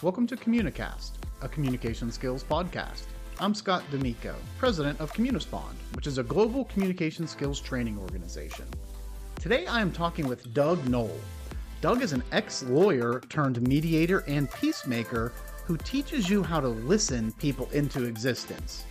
Welcome 0.00 0.28
to 0.28 0.36
Communicast, 0.36 1.14
a 1.42 1.48
communication 1.48 2.12
skills 2.12 2.44
podcast. 2.44 3.06
I'm 3.40 3.52
Scott 3.52 3.82
D'Amico, 3.90 4.36
president 4.56 5.00
of 5.00 5.12
Communispond, 5.12 5.74
which 5.96 6.06
is 6.06 6.18
a 6.18 6.22
global 6.22 6.66
communication 6.66 7.26
skills 7.26 7.58
training 7.58 7.98
organization. 7.98 8.66
Today 9.40 9.66
I 9.66 9.80
am 9.80 9.90
talking 9.90 10.28
with 10.28 10.54
Doug 10.54 10.86
Noll. 10.86 11.18
Doug 11.80 12.00
is 12.00 12.12
an 12.12 12.22
ex 12.30 12.62
lawyer 12.62 13.20
turned 13.28 13.60
mediator 13.66 14.20
and 14.28 14.48
peacemaker 14.52 15.32
who 15.64 15.76
teaches 15.78 16.30
you 16.30 16.44
how 16.44 16.60
to 16.60 16.68
listen 16.68 17.32
people 17.32 17.68
into 17.72 18.04
existence. 18.04 18.84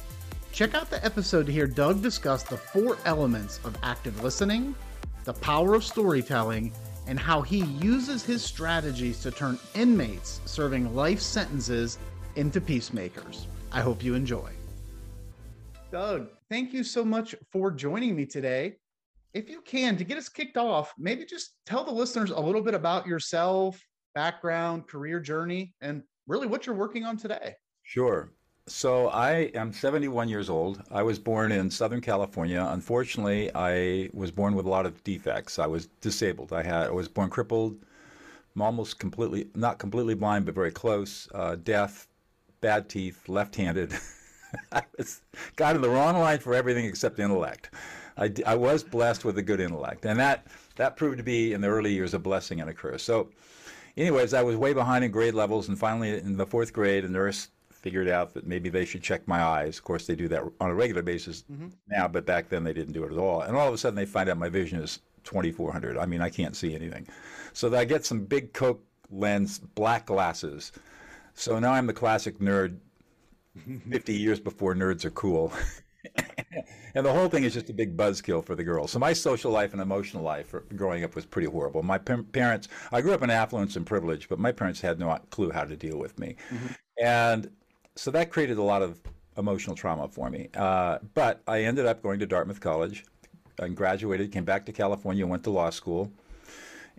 Check 0.51 0.73
out 0.73 0.89
the 0.89 1.03
episode 1.05 1.45
to 1.45 1.53
hear 1.53 1.67
Doug 1.67 2.01
discuss 2.01 2.43
the 2.43 2.57
four 2.57 2.97
elements 3.05 3.61
of 3.63 3.77
active 3.81 4.21
listening, 4.21 4.75
the 5.23 5.33
power 5.35 5.73
of 5.73 5.85
storytelling, 5.85 6.73
and 7.07 7.19
how 7.19 7.41
he 7.41 7.63
uses 7.81 8.23
his 8.23 8.43
strategies 8.43 9.21
to 9.21 9.31
turn 9.31 9.57
inmates 9.75 10.41
serving 10.45 10.95
life 10.95 11.21
sentences 11.21 11.97
into 12.35 12.61
peacemakers. 12.61 13.47
I 13.71 13.81
hope 13.81 14.03
you 14.03 14.13
enjoy. 14.13 14.51
Doug, 15.91 16.27
thank 16.49 16.73
you 16.73 16.83
so 16.83 17.03
much 17.05 17.33
for 17.51 17.71
joining 17.71 18.15
me 18.15 18.25
today. 18.25 18.75
If 19.33 19.49
you 19.49 19.61
can, 19.61 19.97
to 19.97 20.03
get 20.03 20.17
us 20.17 20.29
kicked 20.29 20.57
off, 20.57 20.93
maybe 20.97 21.25
just 21.25 21.51
tell 21.65 21.83
the 21.83 21.91
listeners 21.91 22.31
a 22.31 22.39
little 22.39 22.61
bit 22.61 22.73
about 22.73 23.07
yourself, 23.07 23.81
background, 24.13 24.87
career 24.87 25.19
journey, 25.19 25.73
and 25.81 26.03
really 26.27 26.47
what 26.47 26.65
you're 26.65 26.75
working 26.75 27.05
on 27.05 27.17
today. 27.17 27.53
Sure. 27.83 28.33
So 28.69 29.07
I 29.07 29.49
am 29.55 29.71
71 29.71 30.27
years 30.27 30.49
old. 30.49 30.83
I 30.91 31.01
was 31.01 31.17
born 31.17 31.53
in 31.53 31.71
Southern 31.71 32.01
California. 32.01 32.67
Unfortunately, 32.69 33.49
I 33.55 34.09
was 34.13 34.29
born 34.29 34.55
with 34.55 34.65
a 34.65 34.69
lot 34.69 34.85
of 34.85 35.01
defects. 35.05 35.57
I 35.57 35.67
was 35.67 35.87
disabled. 36.01 36.51
I 36.51 36.63
had 36.63 36.87
I 36.87 36.91
was 36.91 37.07
born 37.07 37.29
crippled, 37.29 37.77
almost 38.59 38.99
completely 38.99 39.47
not 39.55 39.79
completely 39.79 40.15
blind, 40.15 40.45
but 40.45 40.53
very 40.53 40.71
close. 40.71 41.29
Uh, 41.33 41.55
deaf, 41.55 42.09
bad 42.59 42.89
teeth, 42.89 43.29
left-handed. 43.29 43.93
I 44.73 44.83
was 44.97 45.21
got 45.55 45.77
in 45.77 45.81
the 45.81 45.89
wrong 45.89 46.17
line 46.17 46.39
for 46.39 46.53
everything 46.53 46.85
except 46.85 47.19
intellect. 47.19 47.73
I, 48.17 48.33
I 48.45 48.55
was 48.55 48.83
blessed 48.83 49.23
with 49.23 49.37
a 49.37 49.43
good 49.43 49.61
intellect, 49.61 50.05
and 50.05 50.19
that 50.19 50.45
that 50.75 50.97
proved 50.97 51.19
to 51.19 51.23
be 51.23 51.53
in 51.53 51.61
the 51.61 51.67
early 51.69 51.93
years 51.93 52.13
a 52.13 52.19
blessing 52.19 52.59
and 52.59 52.69
a 52.69 52.73
curse. 52.73 53.01
So, 53.01 53.29
anyways, 53.95 54.33
I 54.33 54.41
was 54.41 54.57
way 54.57 54.73
behind 54.73 55.05
in 55.05 55.11
grade 55.11 55.35
levels, 55.35 55.69
and 55.69 55.79
finally 55.79 56.17
in 56.17 56.35
the 56.35 56.45
fourth 56.45 56.73
grade, 56.73 57.05
a 57.05 57.09
nurse 57.09 57.47
figured 57.87 58.09
out 58.09 58.33
that 58.33 58.45
maybe 58.45 58.67
they 58.67 58.83
should 58.83 59.01
check 59.01 59.25
my 59.29 59.41
eyes. 59.41 59.77
Of 59.77 59.85
course, 59.85 60.05
they 60.05 60.13
do 60.13 60.27
that 60.27 60.43
on 60.59 60.69
a 60.69 60.73
regular 60.73 61.01
basis 61.01 61.45
mm-hmm. 61.49 61.67
now, 61.87 62.05
but 62.05 62.25
back 62.25 62.49
then 62.49 62.65
they 62.65 62.73
didn't 62.73 62.91
do 62.91 63.05
it 63.05 63.13
at 63.13 63.17
all. 63.17 63.43
And 63.43 63.55
all 63.55 63.65
of 63.65 63.73
a 63.73 63.77
sudden, 63.77 63.95
they 63.95 64.05
find 64.05 64.27
out 64.29 64.37
my 64.37 64.49
vision 64.49 64.81
is 64.81 64.99
2400. 65.23 65.97
I 65.97 66.05
mean, 66.05 66.19
I 66.19 66.29
can't 66.29 66.53
see 66.53 66.75
anything. 66.75 67.07
So 67.53 67.73
I 67.73 67.85
get 67.85 68.05
some 68.05 68.25
big 68.25 68.51
Coke 68.51 68.83
lens 69.09 69.59
black 69.59 70.05
glasses. 70.05 70.73
So 71.33 71.59
now 71.59 71.71
I'm 71.71 71.87
the 71.87 71.93
classic 71.93 72.39
nerd 72.39 72.75
50 73.89 74.13
years 74.13 74.41
before 74.41 74.75
nerds 74.75 75.05
are 75.05 75.11
cool. 75.11 75.53
and 76.93 77.05
the 77.05 77.13
whole 77.13 77.29
thing 77.29 77.45
is 77.45 77.53
just 77.53 77.69
a 77.69 77.73
big 77.73 77.95
buzzkill 77.95 78.43
for 78.43 78.53
the 78.55 78.65
girls. 78.65 78.91
So 78.91 78.99
my 78.99 79.13
social 79.13 79.49
life 79.49 79.71
and 79.71 79.81
emotional 79.81 80.23
life 80.23 80.53
growing 80.75 81.05
up 81.05 81.15
was 81.15 81.25
pretty 81.25 81.47
horrible. 81.47 81.83
My 81.83 81.99
parents, 81.99 82.67
I 82.91 82.99
grew 82.99 83.13
up 83.13 83.23
in 83.23 83.29
affluence 83.29 83.77
and 83.77 83.85
privilege, 83.85 84.27
but 84.27 84.39
my 84.39 84.51
parents 84.51 84.81
had 84.81 84.99
no 84.99 85.17
clue 85.29 85.51
how 85.51 85.63
to 85.63 85.77
deal 85.77 85.97
with 85.97 86.19
me. 86.19 86.35
Mm-hmm. 86.51 86.67
And 87.01 87.49
so 87.97 88.11
that 88.11 88.29
created 88.31 88.57
a 88.57 88.63
lot 88.63 88.81
of 88.81 88.99
emotional 89.37 89.75
trauma 89.75 90.07
for 90.07 90.29
me. 90.29 90.49
Uh, 90.55 90.99
but 91.13 91.41
I 91.47 91.63
ended 91.63 91.85
up 91.85 92.01
going 92.01 92.19
to 92.19 92.25
Dartmouth 92.25 92.59
College 92.59 93.05
and 93.59 93.75
graduated, 93.75 94.31
came 94.31 94.45
back 94.45 94.65
to 94.67 94.71
California, 94.71 95.25
went 95.25 95.43
to 95.43 95.49
law 95.49 95.69
school, 95.69 96.11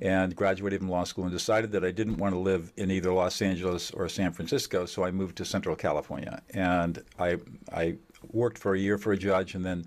and 0.00 0.34
graduated 0.34 0.80
from 0.80 0.88
law 0.88 1.04
school 1.04 1.24
and 1.24 1.32
decided 1.32 1.72
that 1.72 1.84
I 1.84 1.90
didn't 1.90 2.18
want 2.18 2.34
to 2.34 2.38
live 2.38 2.72
in 2.76 2.90
either 2.90 3.12
Los 3.12 3.40
Angeles 3.42 3.90
or 3.90 4.08
San 4.08 4.32
Francisco, 4.32 4.86
so 4.86 5.04
I 5.04 5.10
moved 5.10 5.36
to 5.36 5.44
Central 5.44 5.74
California. 5.74 6.42
And 6.50 7.02
I, 7.18 7.38
I 7.72 7.96
worked 8.32 8.58
for 8.58 8.74
a 8.74 8.78
year 8.78 8.98
for 8.98 9.12
a 9.12 9.16
judge 9.16 9.54
and 9.54 9.64
then 9.64 9.84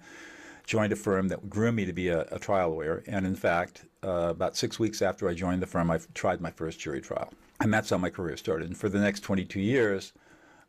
joined 0.66 0.94
a 0.94 0.98
firm 0.98 1.28
that 1.30 1.50
grew 1.50 1.72
me 1.72 1.86
to 1.86 1.94
be 1.94 2.10
a, 2.10 2.22
a 2.32 2.40
trial 2.40 2.72
lawyer. 2.72 3.04
And 3.08 3.26
in 3.26 3.36
fact, 3.36 3.86
uh, 4.04 4.28
about 4.30 4.58
six 4.58 4.80
weeks 4.80 5.02
after 5.02 5.30
I 5.30 5.34
joined 5.34 5.62
the 5.62 5.68
firm, 5.68 5.90
I 5.92 6.00
tried 6.14 6.42
my 6.42 6.52
first 6.52 6.80
jury 6.80 7.02
trial. 7.02 7.34
And 7.60 7.74
that's 7.74 7.90
how 7.90 7.98
my 7.98 8.10
career 8.10 8.38
started. 8.38 8.68
And 8.68 8.78
for 8.78 8.90
the 8.90 9.00
next 9.00 9.22
22 9.22 9.60
years, 9.60 10.14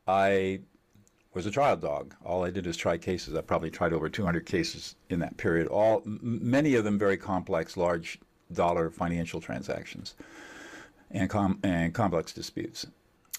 I 0.06 0.60
was 1.34 1.46
a 1.46 1.50
trial 1.50 1.76
dog. 1.76 2.14
All 2.24 2.44
I 2.44 2.50
did 2.50 2.66
is 2.66 2.76
try 2.76 2.98
cases. 2.98 3.34
I 3.34 3.40
probably 3.40 3.70
tried 3.70 3.92
over 3.92 4.08
200 4.08 4.44
cases 4.44 4.96
in 5.08 5.20
that 5.20 5.36
period. 5.36 5.68
All 5.68 6.02
many 6.04 6.74
of 6.74 6.84
them 6.84 6.98
very 6.98 7.16
complex, 7.16 7.76
large 7.76 8.18
dollar 8.52 8.90
financial 8.90 9.40
transactions, 9.40 10.14
and 11.10 11.30
com- 11.30 11.58
and 11.62 11.94
complex 11.94 12.32
disputes. 12.32 12.86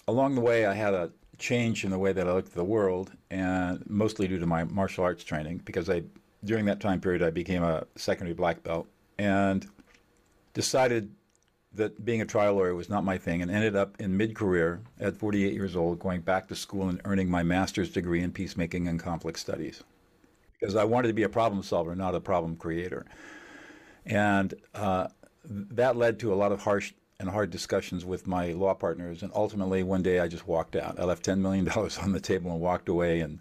Along 0.08 0.36
the 0.36 0.42
way, 0.42 0.66
I 0.66 0.74
had 0.74 0.94
a 0.94 1.12
change 1.38 1.84
in 1.84 1.92
the 1.92 2.00
way 2.00 2.14
that 2.14 2.28
I 2.28 2.34
looked 2.34 2.50
at 2.50 2.56
the 2.56 2.64
world, 2.64 3.12
and 3.30 3.84
mostly 3.90 4.28
due 4.28 4.40
to 4.40 4.46
my 4.46 4.64
martial 4.64 5.04
arts 5.04 5.24
training, 5.24 5.62
because 5.66 5.90
I 5.90 6.04
during 6.44 6.66
that 6.66 6.80
time 6.80 7.00
period 7.00 7.24
I 7.24 7.30
became 7.30 7.64
a 7.64 7.86
secondary 7.96 8.34
black 8.34 8.64
belt 8.64 8.88
and 9.18 9.66
decided 10.54 11.12
that 11.76 12.06
being 12.06 12.22
a 12.22 12.26
trial 12.26 12.56
lawyer 12.56 12.76
was 12.76 12.90
not 12.90 13.04
my 13.04 13.18
thing 13.18 13.42
and 13.42 13.50
ended 13.50 13.76
up 13.76 14.00
in 14.00 14.16
mid 14.16 14.36
career 14.36 14.82
at 15.00 15.18
48 15.18 15.54
years 15.54 15.76
old 15.76 16.00
going 16.00 16.22
back 16.22 16.48
to 16.48 16.56
school 16.56 16.90
and 16.90 17.02
earning 17.06 17.30
my 17.30 17.44
master's 17.44 17.92
degree 17.92 18.22
in 18.22 18.32
peacemaking 18.32 18.88
and 18.88 19.00
conflict 19.00 19.40
studies 19.40 19.84
because 20.64 20.78
I 20.78 20.86
wanted 20.86 21.10
to 21.10 21.14
be 21.14 21.24
a 21.24 21.30
problem 21.30 21.62
solver, 21.62 21.94
not 21.94 22.16
a 22.16 22.22
problem 22.22 22.56
creator. 22.56 23.06
And 24.06 24.54
uh, 24.74 25.08
that 25.44 25.98
led 25.98 26.20
to 26.20 26.34
a 26.34 26.36
lot 26.36 26.54
of 26.54 26.62
harsh 26.62 26.94
and 27.20 27.30
hard 27.30 27.50
discussions 27.50 28.06
with 28.06 28.28
my 28.28 28.54
law 28.54 28.74
partners. 28.74 29.24
And 29.24 29.32
ultimately, 29.36 29.84
one 29.84 30.02
day 30.02 30.20
I 30.20 30.30
just 30.30 30.48
walked 30.48 30.78
out. 30.78 31.00
I 31.00 31.04
left 31.04 31.26
$10 31.26 31.40
million 31.40 31.68
on 32.02 32.14
the 32.14 32.20
table 32.22 32.52
and 32.52 32.62
walked 32.62 32.88
away 32.88 33.20
and 33.20 33.40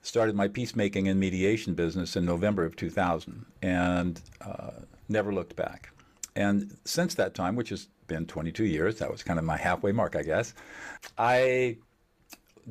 started 0.00 0.34
my 0.34 0.48
peacemaking 0.48 1.08
and 1.08 1.20
mediation 1.20 1.74
business 1.74 2.16
in 2.16 2.24
November 2.24 2.64
of 2.64 2.74
2000 2.74 3.44
and 3.60 4.22
uh, 4.40 4.70
never 5.10 5.32
looked 5.32 5.56
back. 5.56 5.90
And 6.36 6.76
since 6.84 7.14
that 7.14 7.34
time, 7.34 7.56
which 7.56 7.68
has 7.68 7.88
been 8.06 8.26
22 8.26 8.64
years, 8.64 8.98
that 8.98 9.10
was 9.10 9.22
kind 9.22 9.38
of 9.38 9.44
my 9.44 9.56
halfway 9.56 9.92
mark, 9.92 10.16
I 10.16 10.22
guess, 10.22 10.54
I 11.16 11.78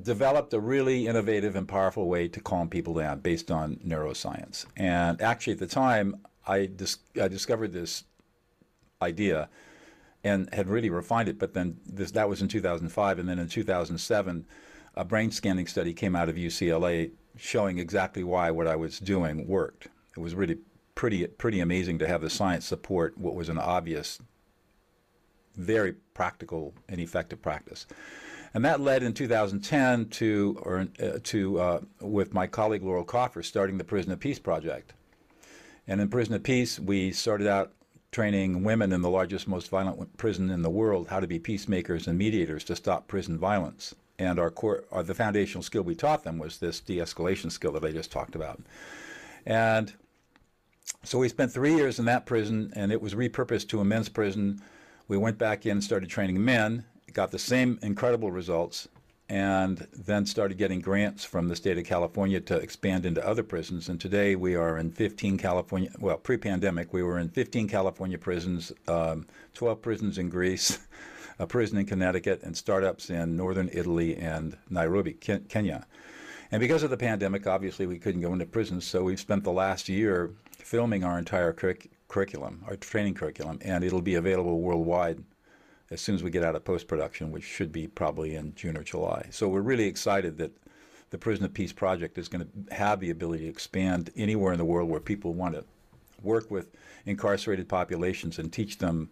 developed 0.01 0.53
a 0.53 0.59
really 0.59 1.07
innovative 1.07 1.55
and 1.55 1.67
powerful 1.67 2.07
way 2.07 2.27
to 2.27 2.39
calm 2.41 2.69
people 2.69 2.93
down 2.95 3.19
based 3.19 3.51
on 3.51 3.77
neuroscience. 3.77 4.65
And 4.75 5.21
actually, 5.21 5.53
at 5.53 5.59
the 5.59 5.67
time, 5.67 6.17
I, 6.45 6.65
dis- 6.65 6.99
I 7.21 7.27
discovered 7.27 7.71
this 7.71 8.03
idea 9.01 9.49
and 10.23 10.51
had 10.53 10.67
really 10.67 10.89
refined 10.89 11.29
it. 11.29 11.37
But 11.37 11.53
then 11.53 11.77
this, 11.85 12.11
that 12.11 12.27
was 12.29 12.41
in 12.41 12.47
2005. 12.47 13.19
And 13.19 13.29
then 13.29 13.39
in 13.39 13.47
2007, 13.47 14.45
a 14.95 15.05
brain 15.05 15.31
scanning 15.31 15.67
study 15.67 15.93
came 15.93 16.15
out 16.15 16.29
of 16.29 16.35
UCLA 16.35 17.11
showing 17.35 17.79
exactly 17.79 18.23
why 18.23 18.51
what 18.51 18.67
I 18.67 18.75
was 18.75 18.99
doing 18.99 19.47
worked. 19.47 19.87
It 20.15 20.19
was 20.19 20.35
really 20.35 20.57
pretty 20.95 21.25
pretty 21.27 21.59
amazing 21.59 21.99
to 21.99 22.07
have 22.07 22.21
the 22.21 22.29
science 22.29 22.65
support 22.65 23.17
what 23.17 23.35
was 23.35 23.49
an 23.49 23.57
obvious, 23.57 24.19
very 25.55 25.93
practical 26.13 26.73
and 26.87 26.99
effective 26.99 27.41
practice. 27.41 27.85
And 28.53 28.63
that 28.65 28.79
led 28.79 29.01
in 29.01 29.13
2010 29.13 30.09
to, 30.09 30.57
or 30.61 30.87
uh, 31.01 31.17
to 31.23 31.59
uh, 31.59 31.79
with 32.01 32.33
my 32.33 32.45
colleague 32.45 32.83
Laurel 32.83 33.05
Kaufer, 33.05 33.43
starting 33.43 33.79
the 33.79 33.83
Prison 33.83 34.11
of 34.11 34.19
Peace 34.19 34.37
project. 34.37 34.93
And 35.87 35.99
in 35.99 36.07
Prison 36.09 36.35
of 36.35 36.43
Peace, 36.43 36.79
we 36.79 37.11
started 37.11 37.47
out 37.47 37.73
training 38.11 38.63
women 38.63 38.93
in 38.93 39.01
the 39.01 39.09
largest, 39.09 39.47
most 39.47 39.69
violent 39.69 40.15
prison 40.17 40.51
in 40.51 40.61
the 40.61 40.69
world 40.69 41.07
how 41.07 41.19
to 41.19 41.25
be 41.25 41.39
peacemakers 41.39 42.07
and 42.07 42.17
mediators 42.17 42.63
to 42.63 42.75
stop 42.75 43.07
prison 43.07 43.39
violence. 43.39 43.95
And 44.19 44.39
our 44.39 44.51
core, 44.51 44.83
our, 44.91 45.01
the 45.01 45.15
foundational 45.15 45.63
skill 45.63 45.81
we 45.81 45.95
taught 45.95 46.23
them 46.23 46.37
was 46.37 46.59
this 46.59 46.79
de-escalation 46.79 47.51
skill 47.51 47.71
that 47.71 47.83
I 47.83 47.91
just 47.91 48.11
talked 48.11 48.35
about. 48.35 48.61
And 49.47 49.93
so 51.03 51.19
we 51.19 51.27
spent 51.27 51.51
three 51.51 51.75
years 51.75 51.99
in 51.99 52.05
that 52.05 52.25
prison, 52.25 52.71
and 52.75 52.91
it 52.91 53.01
was 53.01 53.13
repurposed 53.13 53.67
to 53.69 53.81
a 53.81 53.85
men's 53.85 54.09
prison. 54.09 54.61
We 55.09 55.17
went 55.17 55.37
back 55.37 55.65
in 55.65 55.81
started 55.81 56.09
training 56.09 56.43
men, 56.43 56.85
got 57.11 57.31
the 57.31 57.39
same 57.39 57.77
incredible 57.81 58.31
results, 58.31 58.87
and 59.29 59.87
then 59.93 60.25
started 60.25 60.57
getting 60.57 60.79
grants 60.79 61.25
from 61.25 61.47
the 61.47 61.55
state 61.55 61.77
of 61.77 61.85
California 61.85 62.39
to 62.39 62.55
expand 62.55 63.05
into 63.05 63.25
other 63.25 63.43
prisons. 63.43 63.89
And 63.89 63.99
today 63.99 64.35
we 64.35 64.55
are 64.55 64.77
in 64.77 64.91
15 64.91 65.37
California, 65.37 65.89
well, 65.99 66.17
pre 66.17 66.37
pandemic, 66.37 66.93
we 66.93 67.03
were 67.03 67.19
in 67.19 67.29
15 67.29 67.67
California 67.67 68.17
prisons, 68.17 68.71
um, 68.87 69.25
12 69.55 69.81
prisons 69.81 70.17
in 70.17 70.29
Greece, 70.29 70.79
a 71.39 71.45
prison 71.45 71.79
in 71.79 71.85
Connecticut, 71.85 72.43
and 72.43 72.55
startups 72.55 73.09
in 73.09 73.35
northern 73.35 73.69
Italy 73.73 74.15
and 74.15 74.55
Nairobi, 74.69 75.13
Kenya. 75.13 75.85
And 76.51 76.59
because 76.59 76.83
of 76.83 76.91
the 76.91 76.97
pandemic, 76.97 77.47
obviously 77.47 77.87
we 77.87 77.97
couldn't 77.97 78.21
go 78.21 78.31
into 78.31 78.45
prisons, 78.45 78.85
so 78.85 79.03
we've 79.03 79.19
spent 79.19 79.43
the 79.43 79.51
last 79.51 79.89
year 79.89 80.29
filming 80.73 81.03
our 81.03 81.19
entire 81.19 81.53
curriculum, 82.07 82.63
our 82.67 82.75
training 82.75 83.13
curriculum, 83.13 83.59
and 83.61 83.83
it'll 83.83 84.01
be 84.01 84.15
available 84.15 84.59
worldwide 84.59 85.23
as 85.91 86.01
soon 86.01 86.15
as 86.15 86.23
we 86.23 86.31
get 86.31 86.43
out 86.43 86.55
of 86.55 86.65
post 86.65 86.87
production, 86.87 87.31
which 87.31 87.43
should 87.43 87.71
be 87.71 87.85
probably 87.85 88.33
in 88.33 88.55
June 88.55 88.75
or 88.75 88.81
July. 88.81 89.23
So 89.29 89.47
we're 89.47 89.61
really 89.61 89.85
excited 89.85 90.35
that 90.39 90.51
the 91.11 91.17
Prison 91.19 91.45
of 91.45 91.53
Peace 91.53 91.71
project 91.71 92.17
is 92.17 92.27
going 92.27 92.43
to 92.43 92.73
have 92.73 92.99
the 92.99 93.11
ability 93.11 93.43
to 93.43 93.49
expand 93.51 94.09
anywhere 94.15 94.51
in 94.51 94.57
the 94.57 94.65
world 94.65 94.89
where 94.89 94.99
people 94.99 95.35
want 95.35 95.53
to 95.53 95.63
work 96.23 96.49
with 96.49 96.71
incarcerated 97.05 97.69
populations 97.69 98.39
and 98.39 98.51
teach 98.51 98.79
them 98.79 99.11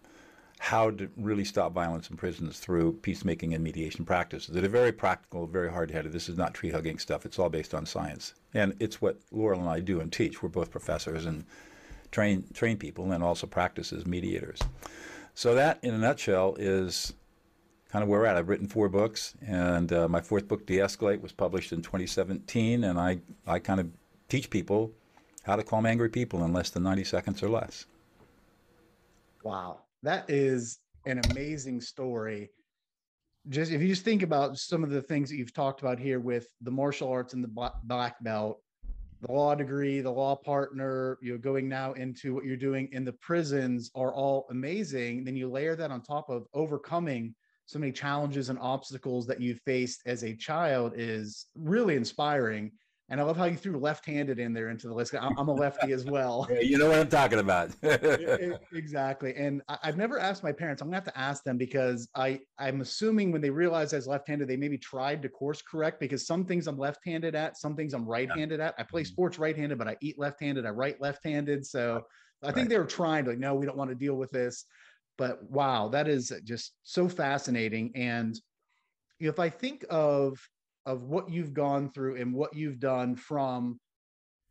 how 0.61 0.91
to 0.91 1.09
really 1.17 1.43
stop 1.43 1.73
violence 1.73 2.11
in 2.11 2.15
prisons 2.15 2.59
through 2.59 2.93
peacemaking 2.93 3.55
and 3.55 3.63
mediation 3.63 4.05
practices 4.05 4.53
that 4.53 4.63
are 4.63 4.69
very 4.69 4.91
practical, 4.91 5.47
very 5.47 5.71
hard 5.71 5.89
headed. 5.89 6.11
This 6.11 6.29
is 6.29 6.37
not 6.37 6.53
tree 6.53 6.69
hugging 6.69 6.99
stuff. 6.99 7.25
It's 7.25 7.39
all 7.39 7.49
based 7.49 7.73
on 7.73 7.83
science. 7.83 8.35
And 8.53 8.75
it's 8.79 9.01
what 9.01 9.17
Laurel 9.31 9.61
and 9.61 9.67
I 9.67 9.79
do 9.79 10.01
and 10.01 10.13
teach. 10.13 10.43
We're 10.43 10.49
both 10.49 10.69
professors 10.69 11.25
and 11.25 11.45
train, 12.11 12.43
train 12.53 12.77
people 12.77 13.11
and 13.11 13.23
also 13.23 13.47
practice 13.47 13.91
as 13.91 14.05
mediators. 14.05 14.59
So, 15.33 15.55
that 15.55 15.79
in 15.81 15.95
a 15.95 15.97
nutshell 15.97 16.55
is 16.59 17.11
kind 17.91 18.03
of 18.03 18.09
where 18.09 18.19
we're 18.19 18.27
at. 18.27 18.37
I've 18.37 18.47
written 18.47 18.67
four 18.67 18.87
books, 18.87 19.33
and 19.43 19.91
uh, 19.91 20.07
my 20.07 20.21
fourth 20.21 20.47
book, 20.47 20.67
De 20.67 20.77
Escalate, 20.77 21.21
was 21.21 21.31
published 21.31 21.73
in 21.73 21.81
2017. 21.81 22.83
And 22.83 22.99
I, 22.99 23.17
I 23.47 23.57
kind 23.57 23.79
of 23.79 23.89
teach 24.29 24.51
people 24.51 24.91
how 25.41 25.55
to 25.55 25.63
calm 25.63 25.87
angry 25.87 26.09
people 26.09 26.45
in 26.45 26.53
less 26.53 26.69
than 26.69 26.83
90 26.83 27.03
seconds 27.03 27.41
or 27.41 27.49
less. 27.49 27.87
Wow 29.43 29.79
that 30.03 30.29
is 30.29 30.79
an 31.05 31.21
amazing 31.31 31.81
story. 31.81 32.49
Just 33.49 33.71
if 33.71 33.81
you 33.81 33.87
just 33.87 34.03
think 34.03 34.21
about 34.21 34.57
some 34.57 34.83
of 34.83 34.91
the 34.91 35.01
things 35.01 35.29
that 35.29 35.37
you've 35.37 35.53
talked 35.53 35.81
about 35.81 35.99
here 35.99 36.19
with 36.19 36.47
the 36.61 36.71
martial 36.71 37.09
arts 37.09 37.33
and 37.33 37.43
the 37.43 37.71
black 37.83 38.15
belt, 38.23 38.61
the 39.21 39.31
law 39.31 39.55
degree, 39.55 40.01
the 40.01 40.11
law 40.11 40.35
partner, 40.35 41.17
you 41.21 41.33
know, 41.33 41.37
going 41.37 41.69
now 41.69 41.93
into 41.93 42.33
what 42.33 42.45
you're 42.45 42.57
doing 42.57 42.89
in 42.91 43.05
the 43.05 43.13
prisons 43.13 43.91
are 43.95 44.13
all 44.13 44.47
amazing. 44.49 45.23
Then 45.23 45.35
you 45.35 45.49
layer 45.49 45.75
that 45.75 45.91
on 45.91 46.01
top 46.01 46.29
of 46.29 46.47
overcoming 46.53 47.35
so 47.65 47.79
many 47.79 47.91
challenges 47.91 48.49
and 48.49 48.59
obstacles 48.59 49.25
that 49.27 49.39
you 49.39 49.55
faced 49.55 50.01
as 50.05 50.23
a 50.23 50.35
child 50.35 50.93
is 50.95 51.47
really 51.55 51.95
inspiring. 51.95 52.71
And 53.11 53.19
I 53.19 53.23
love 53.25 53.35
how 53.35 53.43
you 53.43 53.57
threw 53.57 53.77
left-handed 53.77 54.39
in 54.39 54.53
there 54.53 54.69
into 54.69 54.87
the 54.87 54.93
list. 54.93 55.13
I'm 55.13 55.49
a 55.49 55.53
lefty 55.53 55.91
as 55.91 56.05
well. 56.05 56.47
Yeah, 56.51 56.61
you 56.61 56.77
know 56.77 56.89
what 56.89 56.99
I'm 56.99 57.09
talking 57.09 57.39
about. 57.39 57.71
exactly. 58.73 59.35
And 59.35 59.61
I've 59.67 59.97
never 59.97 60.17
asked 60.19 60.43
my 60.43 60.51
parents. 60.51 60.81
I'm 60.81 60.87
gonna 60.87 60.97
have 60.97 61.05
to 61.05 61.17
ask 61.17 61.43
them 61.43 61.57
because 61.57 62.09
I 62.15 62.39
I'm 62.57 62.81
assuming 62.81 63.31
when 63.31 63.41
they 63.41 63.49
realized 63.49 63.93
I 63.93 63.97
was 63.97 64.07
left-handed, 64.07 64.47
they 64.47 64.57
maybe 64.57 64.77
tried 64.77 65.21
to 65.23 65.29
course 65.29 65.61
correct 65.61 65.99
because 65.99 66.25
some 66.25 66.45
things 66.45 66.67
I'm 66.67 66.77
left-handed 66.77 67.35
at, 67.35 67.57
some 67.57 67.75
things 67.75 67.93
I'm 67.93 68.05
right-handed 68.05 68.59
at. 68.59 68.75
I 68.77 68.83
play 68.83 69.01
mm-hmm. 69.01 69.07
sports 69.07 69.39
right-handed, 69.39 69.77
but 69.77 69.87
I 69.87 69.97
eat 70.01 70.17
left-handed. 70.17 70.65
I 70.65 70.69
write 70.69 71.01
left-handed. 71.01 71.65
So 71.65 72.03
I 72.43 72.47
think 72.47 72.57
right. 72.57 72.69
they 72.69 72.77
were 72.77 72.85
trying 72.85 73.25
to 73.25 73.31
like, 73.31 73.39
no, 73.39 73.55
we 73.55 73.65
don't 73.65 73.77
want 73.77 73.89
to 73.89 73.95
deal 73.95 74.15
with 74.15 74.31
this. 74.31 74.65
But 75.17 75.43
wow, 75.49 75.89
that 75.89 76.07
is 76.07 76.31
just 76.43 76.73
so 76.83 77.09
fascinating. 77.09 77.91
And 77.93 78.39
if 79.19 79.37
I 79.39 79.49
think 79.49 79.85
of 79.89 80.39
of 80.85 81.03
what 81.03 81.29
you've 81.29 81.53
gone 81.53 81.91
through 81.91 82.15
and 82.15 82.33
what 82.33 82.55
you've 82.55 82.79
done 82.79 83.15
from 83.15 83.79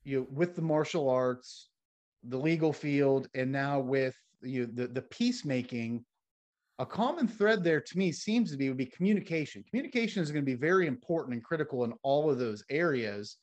you 0.04 0.20
know, 0.20 0.26
with 0.30 0.56
the 0.56 0.62
martial 0.62 1.08
arts, 1.08 1.68
the 2.24 2.38
legal 2.38 2.72
field, 2.72 3.28
and 3.34 3.50
now 3.50 3.80
with 3.80 4.14
you 4.42 4.66
know, 4.66 4.72
the 4.74 4.88
the 4.88 5.02
peacemaking. 5.02 6.04
A 6.78 6.86
common 6.86 7.28
thread 7.28 7.62
there 7.62 7.80
to 7.80 7.98
me 7.98 8.10
seems 8.10 8.50
to 8.50 8.56
be 8.56 8.68
would 8.68 8.78
be 8.78 8.86
communication. 8.86 9.62
Communication 9.68 10.22
is 10.22 10.30
going 10.30 10.42
to 10.42 10.50
be 10.50 10.56
very 10.56 10.86
important 10.86 11.34
and 11.34 11.44
critical 11.44 11.84
in 11.84 11.92
all 12.02 12.30
of 12.30 12.38
those 12.38 12.64
areas. 12.70 13.36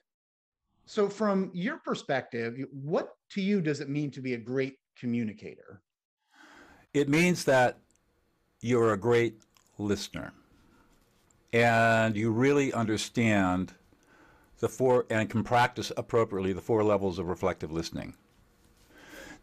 So, 0.88 1.08
from 1.08 1.52
your 1.54 1.78
perspective, 1.78 2.58
what 2.72 3.10
to 3.32 3.42
you 3.42 3.62
does 3.62 3.80
it 3.80 3.90
mean 3.90 4.10
to 4.12 4.22
be 4.22 4.34
a 4.34 4.38
great 4.38 4.78
communicator? 4.98 5.82
It 6.94 7.10
means 7.10 7.44
that 7.44 7.78
you're 8.62 8.94
a 8.94 8.98
great 8.98 9.36
listener 9.78 10.34
and 11.54 12.16
you 12.16 12.32
really 12.32 12.74
understand 12.74 13.74
the 14.60 14.70
four 14.70 15.06
and 15.10 15.30
can 15.30 15.44
practice 15.44 15.92
appropriately 15.98 16.54
the 16.54 16.62
four 16.62 16.84
levels 16.84 17.20
of 17.20 17.28
reflective 17.28 17.72
listening. 17.72 18.16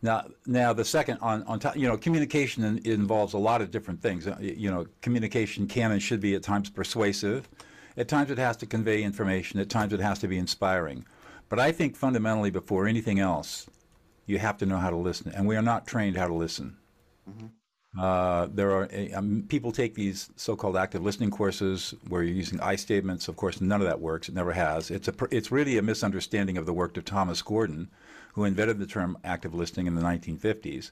Now, 0.02 0.26
now 0.44 0.72
the 0.72 0.84
second 0.84 1.18
on 1.22 1.44
on 1.44 1.60
top, 1.60 1.76
you 1.76 1.88
know, 1.88 1.96
communication 1.96 2.64
in, 2.64 2.78
involves 2.84 3.32
a 3.32 3.38
lot 3.38 3.62
of 3.62 3.70
different 3.70 4.02
things. 4.02 4.26
Uh, 4.26 4.36
you 4.40 4.70
know, 4.70 4.86
communication 5.00 5.66
can 5.66 5.92
and 5.92 6.02
should 6.02 6.20
be 6.20 6.34
at 6.34 6.42
times 6.42 6.68
persuasive, 6.68 7.48
at 7.96 8.08
times 8.08 8.30
it 8.30 8.38
has 8.38 8.56
to 8.58 8.66
convey 8.66 9.02
information, 9.02 9.60
at 9.60 9.70
times 9.70 9.92
it 9.92 10.00
has 10.00 10.18
to 10.18 10.28
be 10.28 10.36
inspiring. 10.36 11.06
But 11.48 11.58
I 11.58 11.72
think 11.72 11.96
fundamentally, 11.96 12.50
before 12.50 12.86
anything 12.86 13.18
else, 13.18 13.66
you 14.26 14.38
have 14.38 14.58
to 14.58 14.66
know 14.66 14.78
how 14.78 14.90
to 14.90 14.96
listen, 14.96 15.32
and 15.32 15.46
we 15.46 15.56
are 15.56 15.62
not 15.62 15.86
trained 15.86 16.16
how 16.16 16.26
to 16.26 16.34
listen. 16.34 16.76
Mm-hmm. 17.28 17.46
Uh, 17.98 18.48
there 18.52 18.72
are 18.72 18.88
um, 19.14 19.44
people 19.48 19.70
take 19.70 19.94
these 19.94 20.30
so-called 20.34 20.76
active 20.76 21.02
listening 21.02 21.30
courses 21.30 21.94
where 22.08 22.22
you're 22.22 22.34
using 22.34 22.60
I 22.60 22.74
statements. 22.74 23.28
Of 23.28 23.36
course, 23.36 23.60
none 23.60 23.80
of 23.80 23.86
that 23.86 24.00
works. 24.00 24.28
It 24.28 24.34
never 24.34 24.52
has. 24.52 24.90
It's 24.90 25.06
a 25.06 25.14
it's 25.30 25.52
really 25.52 25.78
a 25.78 25.82
misunderstanding 25.82 26.58
of 26.58 26.66
the 26.66 26.72
work 26.72 26.96
of 26.96 27.04
Thomas 27.04 27.40
Gordon, 27.40 27.88
who 28.32 28.44
invented 28.44 28.78
the 28.78 28.86
term 28.86 29.16
active 29.22 29.54
listening 29.54 29.86
in 29.86 29.94
the 29.94 30.02
1950s, 30.02 30.90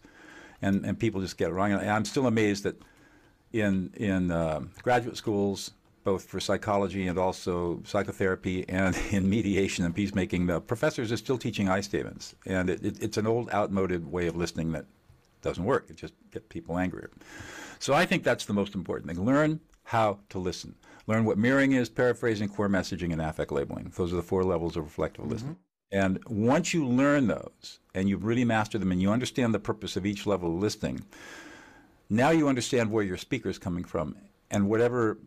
and 0.61 0.85
and 0.87 0.99
people 0.99 1.21
just 1.21 1.37
get 1.37 1.51
it 1.51 1.55
wrong. 1.55 1.73
And 1.73 1.91
I'm 1.91 2.05
still 2.05 2.29
amazed 2.29 2.63
that 2.65 2.81
in 3.53 3.93
in 3.97 4.31
uh, 4.31 4.61
graduate 4.85 5.17
schools, 5.17 5.73
both 6.05 6.25
for 6.25 6.39
psychology 6.39 7.09
and 7.09 7.19
also 7.19 7.83
psychotherapy 7.85 8.65
and 8.69 8.97
in 9.11 9.29
mediation 9.29 9.85
and 9.85 9.93
peacemaking, 9.93 10.47
the 10.47 10.61
professors 10.61 11.11
are 11.11 11.17
still 11.17 11.39
teaching 11.39 11.69
I 11.69 11.81
statements, 11.81 12.37
and 12.47 12.71
it, 12.71 12.85
it, 12.85 13.03
it's 13.03 13.17
an 13.17 13.27
old, 13.27 13.51
outmoded 13.53 14.11
way 14.11 14.29
of 14.29 14.37
listening 14.37 14.71
that 14.73 14.85
doesn't 15.43 15.65
work. 15.65 15.87
It 15.91 15.97
just 15.97 16.15
gets 16.31 16.47
people 16.49 16.79
angrier. 16.79 17.11
So 17.79 17.95
I 17.95 18.07
think 18.07 18.25
that's 18.25 18.45
the 18.45 18.53
most 18.53 18.75
important 18.75 19.09
thing. 19.09 19.25
Learn 19.25 19.61
how 19.85 20.21
to 20.31 20.39
listen. 20.39 20.75
Learn 21.07 21.25
what 21.25 21.37
mirroring 21.37 21.73
is, 21.73 21.89
paraphrasing, 21.89 22.49
core 22.49 22.69
messaging, 22.69 23.13
and 23.13 23.21
affect 23.21 23.53
labeling. 23.53 23.93
Those 23.97 24.13
are 24.13 24.17
the 24.17 24.23
four 24.23 24.45
levels 24.45 24.77
of 24.77 24.85
reflective 24.85 25.25
mm-hmm. 25.25 25.33
listening. 25.33 25.57
And 25.91 26.25
once 26.27 26.73
you 26.73 26.87
learn 26.87 27.27
those 27.27 27.81
and 27.95 28.09
you've 28.09 28.25
really 28.25 28.45
mastered 28.45 28.81
them 28.81 28.93
and 28.93 29.03
you 29.03 29.11
understand 29.11 29.53
the 29.53 29.59
purpose 29.59 29.97
of 29.97 30.07
each 30.07 30.27
level 30.27 30.55
of 30.55 30.63
listening, 30.63 31.05
now 32.09 32.31
you 32.31 32.49
understand 32.49 32.91
where 32.91 33.05
your 33.05 33.19
speaker 33.19 33.51
is 33.51 33.59
coming 33.59 33.85
from 33.85 34.17
and 34.51 34.69
whatever 34.69 35.19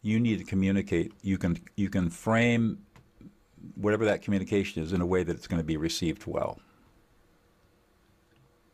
you 0.00 0.18
need 0.18 0.38
to 0.38 0.44
communicate, 0.44 1.12
you 1.22 1.36
can 1.36 1.58
you 1.76 1.90
can 1.90 2.08
frame 2.08 2.78
whatever 3.74 4.04
that 4.04 4.22
communication 4.22 4.82
is 4.82 4.92
in 4.92 5.00
a 5.00 5.06
way 5.06 5.22
that 5.22 5.36
it's 5.36 5.46
going 5.46 5.60
to 5.60 5.66
be 5.66 5.76
received 5.76 6.26
well. 6.26 6.58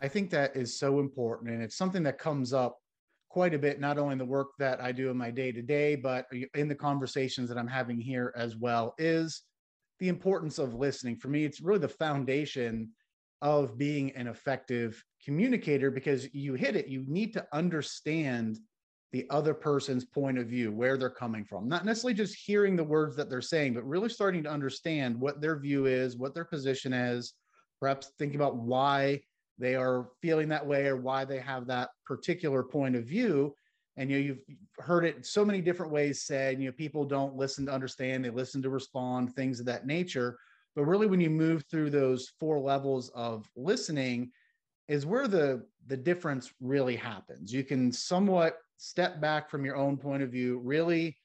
I 0.04 0.08
think 0.08 0.28
that 0.30 0.54
is 0.54 0.78
so 0.78 1.00
important. 1.00 1.50
And 1.50 1.62
it's 1.62 1.78
something 1.78 2.02
that 2.02 2.18
comes 2.18 2.52
up 2.52 2.78
quite 3.30 3.54
a 3.54 3.58
bit, 3.58 3.80
not 3.80 3.96
only 3.96 4.12
in 4.12 4.18
the 4.18 4.24
work 4.26 4.48
that 4.58 4.78
I 4.78 4.92
do 4.92 5.08
in 5.08 5.16
my 5.16 5.30
day 5.30 5.50
to 5.50 5.62
day, 5.62 5.96
but 5.96 6.26
in 6.54 6.68
the 6.68 6.74
conversations 6.74 7.48
that 7.48 7.56
I'm 7.56 7.66
having 7.66 7.98
here 7.98 8.30
as 8.36 8.54
well, 8.54 8.94
is 8.98 9.44
the 10.00 10.08
importance 10.08 10.58
of 10.58 10.74
listening. 10.74 11.16
For 11.16 11.28
me, 11.28 11.46
it's 11.46 11.62
really 11.62 11.78
the 11.78 11.88
foundation 11.88 12.90
of 13.40 13.78
being 13.78 14.14
an 14.14 14.26
effective 14.26 15.02
communicator 15.24 15.90
because 15.90 16.28
you 16.34 16.52
hit 16.52 16.76
it. 16.76 16.86
You 16.86 17.04
need 17.08 17.32
to 17.32 17.46
understand 17.54 18.58
the 19.12 19.26
other 19.30 19.54
person's 19.54 20.04
point 20.04 20.36
of 20.36 20.48
view, 20.48 20.70
where 20.70 20.98
they're 20.98 21.08
coming 21.08 21.46
from, 21.46 21.66
not 21.66 21.86
necessarily 21.86 22.12
just 22.12 22.36
hearing 22.36 22.76
the 22.76 22.84
words 22.84 23.16
that 23.16 23.30
they're 23.30 23.40
saying, 23.40 23.72
but 23.72 23.88
really 23.88 24.10
starting 24.10 24.42
to 24.42 24.50
understand 24.50 25.18
what 25.18 25.40
their 25.40 25.58
view 25.58 25.86
is, 25.86 26.18
what 26.18 26.34
their 26.34 26.44
position 26.44 26.92
is, 26.92 27.32
perhaps 27.80 28.12
thinking 28.18 28.36
about 28.36 28.56
why 28.56 29.18
they 29.58 29.74
are 29.74 30.08
feeling 30.20 30.48
that 30.48 30.66
way 30.66 30.86
or 30.86 30.96
why 30.96 31.24
they 31.24 31.38
have 31.38 31.66
that 31.66 31.90
particular 32.04 32.62
point 32.62 32.96
of 32.96 33.04
view. 33.04 33.54
And 33.96 34.10
you 34.10 34.16
know 34.18 34.24
you've 34.24 34.56
heard 34.78 35.04
it 35.04 35.24
so 35.24 35.44
many 35.44 35.60
different 35.60 35.92
ways 35.92 36.22
said 36.22 36.60
you 36.60 36.66
know 36.66 36.72
people 36.72 37.04
don't 37.04 37.36
listen 37.36 37.64
to 37.66 37.72
understand 37.72 38.24
they 38.24 38.30
listen 38.30 38.60
to 38.62 38.70
respond 38.70 39.34
things 39.34 39.60
of 39.60 39.66
that 39.66 39.86
nature. 39.86 40.38
But 40.74 40.86
really 40.86 41.06
when 41.06 41.20
you 41.20 41.30
move 41.30 41.64
through 41.70 41.90
those 41.90 42.32
four 42.40 42.58
levels 42.58 43.10
of 43.10 43.48
listening 43.56 44.32
is 44.88 45.06
where 45.06 45.28
the 45.28 45.64
the 45.86 45.96
difference 45.96 46.52
really 46.60 46.96
happens. 46.96 47.52
You 47.52 47.62
can 47.62 47.92
somewhat 47.92 48.56
step 48.76 49.20
back 49.20 49.48
from 49.48 49.64
your 49.64 49.76
own 49.76 49.96
point 49.96 50.22
of 50.22 50.30
view 50.30 50.58
really 50.58 51.16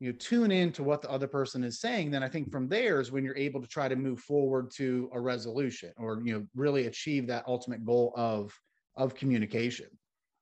you 0.00 0.10
know 0.10 0.16
tune 0.18 0.50
in 0.50 0.70
to 0.72 0.82
what 0.82 1.00
the 1.00 1.10
other 1.10 1.26
person 1.26 1.64
is 1.64 1.80
saying 1.80 2.10
then 2.10 2.22
i 2.22 2.28
think 2.28 2.50
from 2.50 2.68
there 2.68 3.00
is 3.00 3.10
when 3.10 3.24
you're 3.24 3.36
able 3.36 3.62
to 3.62 3.66
try 3.66 3.88
to 3.88 3.96
move 3.96 4.20
forward 4.20 4.70
to 4.70 5.08
a 5.12 5.20
resolution 5.20 5.90
or 5.96 6.20
you 6.22 6.34
know 6.34 6.46
really 6.54 6.86
achieve 6.86 7.26
that 7.26 7.44
ultimate 7.46 7.84
goal 7.84 8.12
of 8.16 8.52
of 8.96 9.14
communication. 9.14 9.86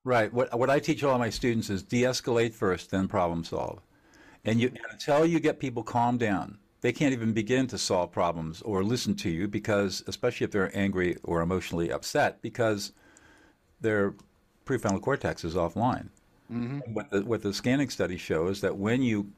Right. 0.04 0.32
What 0.32 0.56
what 0.58 0.70
i 0.70 0.78
teach 0.78 1.02
all 1.02 1.18
my 1.18 1.30
students 1.30 1.70
is 1.70 1.82
de-escalate 1.82 2.54
first 2.54 2.90
then 2.90 3.08
problem 3.08 3.44
solve. 3.44 3.80
And 4.44 4.60
you 4.60 4.70
until 4.90 5.24
you 5.26 5.40
get 5.40 5.58
people 5.58 5.82
calm 5.82 6.18
down 6.18 6.58
they 6.82 6.92
can't 6.92 7.14
even 7.14 7.32
begin 7.32 7.66
to 7.68 7.78
solve 7.78 8.12
problems 8.12 8.60
or 8.60 8.84
listen 8.84 9.14
to 9.14 9.30
you 9.30 9.48
because 9.48 10.04
especially 10.06 10.44
if 10.44 10.50
they're 10.50 10.76
angry 10.76 11.16
or 11.24 11.40
emotionally 11.40 11.90
upset 11.90 12.42
because 12.42 12.92
their 13.80 14.14
prefrontal 14.66 15.00
cortex 15.00 15.44
is 15.44 15.54
offline. 15.54 16.08
Mm-hmm. 16.52 16.92
what 16.92 17.10
the 17.10 17.24
what 17.24 17.40
the 17.40 17.54
scanning 17.54 17.88
study 17.88 18.18
shows 18.18 18.60
that 18.60 18.76
when 18.76 19.02
you 19.02 19.32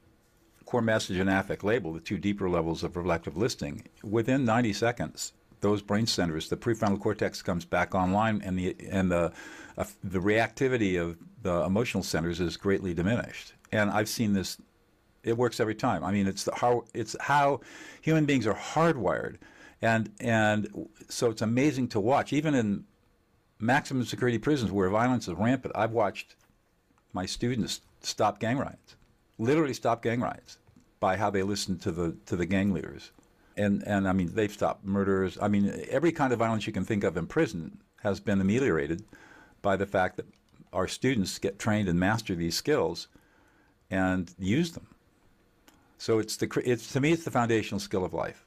core 0.67 0.81
message 0.81 1.17
and 1.17 1.29
affect 1.29 1.63
label, 1.63 1.93
the 1.93 1.99
two 1.99 2.17
deeper 2.17 2.47
levels 2.49 2.83
of 2.83 2.95
reflective 2.95 3.37
listening, 3.37 3.83
within 4.03 4.45
90 4.45 4.73
seconds, 4.73 5.33
those 5.61 5.81
brain 5.81 6.05
centers, 6.05 6.49
the 6.49 6.57
prefrontal 6.57 6.99
cortex 6.99 7.41
comes 7.41 7.65
back 7.65 7.95
online, 7.95 8.41
and 8.43 8.59
the 8.59 8.75
and 8.91 9.09
the 9.09 9.31
uh, 9.77 9.85
the 10.03 10.19
reactivity 10.19 11.01
of 11.01 11.17
the 11.41 11.63
emotional 11.63 12.03
centers 12.03 12.39
is 12.39 12.57
greatly 12.57 12.93
diminished. 12.93 13.53
And 13.71 13.89
I've 13.89 14.09
seen 14.09 14.33
this; 14.33 14.57
it 15.23 15.35
works 15.35 15.59
every 15.59 15.73
time. 15.73 16.03
I 16.03 16.11
mean, 16.11 16.27
it's 16.27 16.43
the 16.43 16.53
how 16.53 16.83
it's 16.93 17.15
how 17.19 17.61
human 18.01 18.25
beings 18.25 18.45
are 18.45 18.53
hardwired, 18.53 19.37
and 19.81 20.11
and 20.19 20.87
so 21.09 21.31
it's 21.31 21.41
amazing 21.41 21.87
to 21.89 21.99
watch. 21.99 22.33
Even 22.33 22.53
in 22.53 22.83
maximum 23.57 24.05
security 24.05 24.37
prisons 24.37 24.71
where 24.71 24.89
violence 24.89 25.27
is 25.27 25.33
rampant, 25.33 25.73
I've 25.75 25.91
watched 25.91 26.35
my 27.13 27.25
students 27.25 27.81
stop 28.01 28.39
gang 28.39 28.59
riots, 28.59 28.95
literally 29.37 29.73
stop 29.73 30.01
gang 30.01 30.21
riots 30.21 30.57
by 30.99 31.15
how 31.17 31.29
they 31.29 31.43
listen 31.43 31.77
to 31.79 31.91
the 31.91 32.15
to 32.25 32.35
the 32.35 32.45
gang 32.45 32.73
leaders. 32.73 33.11
And 33.55 33.83
and 33.87 34.07
I 34.07 34.13
mean 34.13 34.33
they've 34.33 34.51
stopped 34.51 34.85
murders. 34.85 35.37
I 35.41 35.47
mean 35.47 35.85
every 35.89 36.11
kind 36.11 36.33
of 36.33 36.39
violence 36.39 36.67
you 36.67 36.73
can 36.73 36.85
think 36.85 37.03
of 37.03 37.17
in 37.17 37.27
prison 37.27 37.79
has 38.03 38.19
been 38.19 38.41
ameliorated 38.41 39.03
by 39.61 39.75
the 39.75 39.85
fact 39.85 40.17
that 40.17 40.25
our 40.73 40.87
students 40.87 41.37
get 41.39 41.59
trained 41.59 41.89
and 41.89 41.99
master 41.99 42.35
these 42.35 42.55
skills 42.55 43.07
and 43.89 44.33
use 44.37 44.73
them. 44.73 44.87
So 45.97 46.19
it's 46.19 46.37
the 46.37 46.61
it's 46.63 46.91
to 46.93 46.99
me 46.99 47.11
it's 47.11 47.23
the 47.23 47.31
foundational 47.31 47.79
skill 47.79 48.05
of 48.05 48.13
life. 48.13 48.45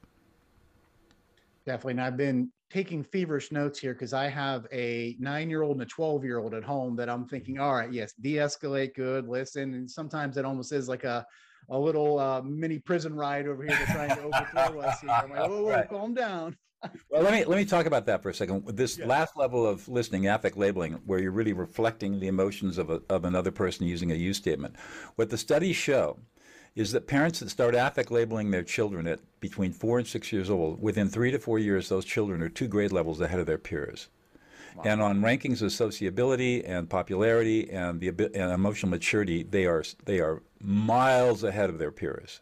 Definitely, 1.65 1.93
and 1.93 2.01
I've 2.01 2.17
been 2.17 2.51
taking 2.71 3.03
feverish 3.03 3.51
notes 3.51 3.79
here 3.79 3.93
because 3.93 4.13
I 4.13 4.27
have 4.27 4.65
a 4.71 5.15
nine-year-old 5.19 5.75
and 5.75 5.83
a 5.83 5.85
twelve-year-old 5.85 6.53
at 6.53 6.63
home 6.63 6.95
that 6.95 7.09
I'm 7.09 7.27
thinking, 7.27 7.59
all 7.59 7.73
right, 7.73 7.91
yes, 7.91 8.13
de-escalate, 8.13 8.95
good, 8.95 9.27
listen, 9.27 9.73
and 9.73 9.89
sometimes 9.89 10.37
it 10.37 10.45
almost 10.45 10.71
is 10.71 10.87
like 10.87 11.03
a 11.03 11.25
a 11.69 11.77
little 11.77 12.19
uh, 12.19 12.41
mini 12.41 12.79
prison 12.79 13.15
ride 13.15 13.47
over 13.47 13.63
here. 13.63 13.75
They're 13.77 13.95
trying 13.95 14.15
to 14.15 14.23
overthrow 14.23 14.79
us 14.81 14.99
here. 15.01 15.09
I'm 15.09 15.29
like, 15.29 15.49
whoa, 15.49 15.63
whoa, 15.63 15.69
right. 15.69 15.89
calm 15.89 16.13
down. 16.13 16.57
well, 17.09 17.21
let 17.21 17.33
me 17.33 17.45
let 17.45 17.57
me 17.57 17.65
talk 17.65 17.85
about 17.85 18.05
that 18.07 18.23
for 18.23 18.29
a 18.29 18.33
second. 18.33 18.65
This 18.65 18.97
yeah. 18.97 19.05
last 19.05 19.37
level 19.37 19.67
of 19.67 19.87
listening, 19.87 20.27
affect 20.27 20.57
labeling, 20.57 20.93
where 21.05 21.19
you're 21.19 21.31
really 21.31 21.53
reflecting 21.53 22.19
the 22.19 22.27
emotions 22.27 22.77
of 22.77 22.89
a, 22.89 23.01
of 23.09 23.25
another 23.25 23.51
person 23.51 23.85
using 23.85 24.11
a 24.11 24.15
you 24.15 24.33
statement. 24.33 24.75
What 25.15 25.29
the 25.29 25.37
studies 25.37 25.75
show 25.75 26.17
is 26.75 26.91
that 26.91 27.07
parents 27.07 27.39
that 27.39 27.49
start 27.49 27.75
affect 27.75 28.11
labeling 28.11 28.51
their 28.51 28.63
children 28.63 29.07
at 29.07 29.19
between 29.39 29.71
four 29.71 29.97
and 29.97 30.07
six 30.07 30.31
years 30.31 30.49
old, 30.49 30.81
within 30.81 31.09
three 31.09 31.31
to 31.31 31.39
four 31.39 31.59
years, 31.59 31.89
those 31.89 32.05
children 32.05 32.41
are 32.41 32.49
two 32.49 32.67
grade 32.67 32.91
levels 32.91 33.19
ahead 33.19 33.39
of 33.39 33.45
their 33.45 33.57
peers. 33.57 34.07
Wow. 34.75 34.83
And 34.85 35.01
on 35.01 35.21
rankings 35.21 35.61
of 35.61 35.73
sociability 35.73 36.63
and 36.63 36.89
popularity 36.89 37.69
and 37.69 37.99
the 37.99 38.09
and 38.33 38.51
emotional 38.53 38.89
maturity, 38.89 39.43
they 39.43 39.65
are 39.65 39.83
they 40.05 40.19
are 40.19 40.41
miles 40.61 41.43
ahead 41.43 41.69
of 41.69 41.77
their 41.77 41.91
peers. 41.91 42.39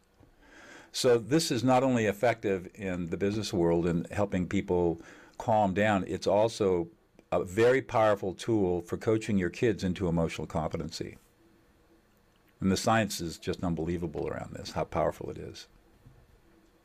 So 0.92 1.18
this 1.18 1.50
is 1.50 1.64
not 1.64 1.84
only 1.84 2.06
effective 2.06 2.70
in 2.76 3.08
the 3.08 3.18
business 3.18 3.52
world 3.52 3.88
in 3.88 4.06
helping 4.12 4.48
people 4.48 5.02
calm 5.38 5.74
down, 5.74 6.04
it's 6.08 6.28
also 6.28 6.88
a 7.32 7.44
very 7.44 7.82
powerful 7.82 8.34
tool 8.34 8.82
for 8.82 8.98
coaching 8.98 9.38
your 9.38 9.50
kids 9.50 9.84
into 9.84 10.08
emotional 10.08 10.48
competency. 10.48 11.18
And 12.62 12.72
the 12.72 12.78
science 12.78 13.22
is 13.22 13.38
just 13.38 13.64
unbelievable 13.64 14.28
around 14.28 14.54
this, 14.54 14.72
how 14.72 14.84
powerful 14.84 15.30
it 15.30 15.38
is. 15.38 15.68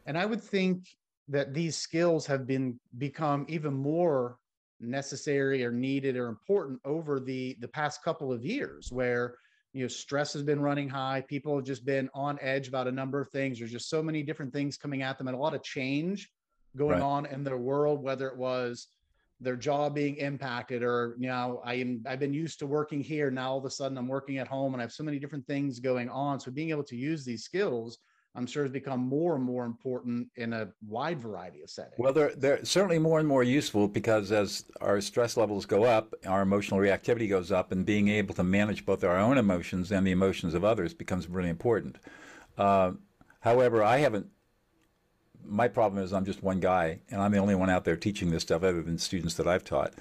And 0.07 0.17
I 0.17 0.27
would 0.27 0.43
think 0.43 0.87
that 1.29 1.55
these 1.55 1.77
skills 1.77 2.27
have 2.27 2.47
been 2.47 2.79
become 2.99 3.47
even 3.49 3.75
more 3.75 4.39
necessary 4.81 5.65
or 5.65 5.73
needed 5.73 6.17
or 6.17 6.29
important 6.29 6.81
over 6.85 7.19
the 7.19 7.57
the 7.61 7.69
past 7.69 8.03
couple 8.03 8.33
of 8.33 8.45
years 8.45 8.91
where 8.93 9.37
you 9.73 9.83
know 9.83 9.89
stress 9.89 10.33
has 10.33 10.43
been 10.43 10.61
running 10.61 10.89
high 10.89 11.25
people 11.27 11.57
have 11.57 11.65
just 11.65 11.87
been 11.87 12.11
on 12.13 12.39
edge 12.43 12.69
about 12.69 12.87
a 12.87 12.93
number 12.93 13.21
of 13.21 13.29
things 13.31 13.59
there's 13.59 13.73
just 13.73 13.89
so 13.89 14.03
many 14.03 14.23
different 14.23 14.53
things 14.53 14.77
coming 14.77 15.01
at 15.01 15.17
them 15.17 15.29
and 15.29 15.37
a 15.37 15.41
lot 15.41 15.55
of 15.55 15.63
change 15.63 16.29
going 16.77 16.93
right. 16.93 17.03
on 17.03 17.25
in 17.27 17.45
their 17.45 17.57
world 17.57 18.03
whether 18.03 18.29
it 18.29 18.37
was 18.37 18.89
their 19.45 19.57
job 19.57 19.95
being 19.95 20.17
impacted 20.17 20.83
or 20.83 21.17
you 21.19 21.29
know 21.29 21.61
i 21.65 21.75
am 21.75 22.03
i've 22.07 22.21
been 22.21 22.35
used 22.35 22.59
to 22.59 22.67
working 22.67 23.01
here 23.01 23.31
now 23.31 23.53
all 23.53 23.59
of 23.59 23.65
a 23.65 23.71
sudden 23.71 23.97
i'm 23.99 24.09
working 24.09 24.39
at 24.39 24.49
home 24.49 24.75
and 24.75 24.81
i 24.81 24.85
have 24.85 24.93
so 24.93 25.05
many 25.05 25.19
different 25.19 25.47
things 25.47 25.79
going 25.79 26.09
on 26.09 26.41
so 26.41 26.51
being 26.51 26.71
able 26.71 26.85
to 26.85 26.97
use 26.97 27.25
these 27.25 27.45
skills 27.45 27.99
I'm 28.37 28.47
sure 28.47 28.65
has 28.65 28.73
become 28.73 29.01
more 29.01 29.37
and 29.37 29.45
more 29.45 29.65
important 29.65 30.29
in 30.37 30.53
a 30.53 30.69
wide 30.87 31.21
variety 31.21 31.63
of 31.63 31.71
settings. 31.71 31.95
Well, 31.99 32.13
they're, 32.13 32.35
they're 32.35 32.65
certainly 32.65 32.99
more 32.99 33.21
and 33.21 33.29
more 33.29 33.45
useful 33.45 33.87
because 33.87 34.33
as 34.33 34.65
our 34.81 35.01
stress 35.01 35.37
levels 35.37 35.67
go 35.67 35.85
up, 35.85 36.15
our 36.27 36.43
emotional 36.43 36.81
reactivity 36.81 37.29
goes 37.29 37.53
up, 37.53 37.71
and 37.71 37.87
being 37.87 38.09
able 38.09 38.35
to 38.35 38.43
manage 38.43 38.85
both 38.85 39.05
our 39.05 39.17
own 39.17 39.39
emotions 39.39 39.93
and 39.93 40.05
the 40.05 40.11
emotions 40.11 40.55
of 40.55 40.65
others 40.65 40.93
becomes 40.95 41.29
really 41.29 41.49
important. 41.49 41.97
Uh, 42.59 42.93
however, 43.41 43.85
I 43.85 43.99
haven't. 43.99 44.27
My 45.47 45.69
problem 45.69 46.03
is 46.03 46.13
I'm 46.13 46.25
just 46.25 46.43
one 46.43 46.61
guy, 46.61 47.01
and 47.11 47.21
I'm 47.21 47.33
the 47.33 47.39
only 47.39 47.55
one 47.55 47.71
out 47.71 47.85
there 47.85 47.97
teaching 47.97 48.31
this 48.31 48.43
stuff 48.43 48.63
other 48.63 48.83
than 48.83 48.99
students 48.99 49.35
that 49.35 49.47
I've 49.47 49.65
taught. 49.65 49.95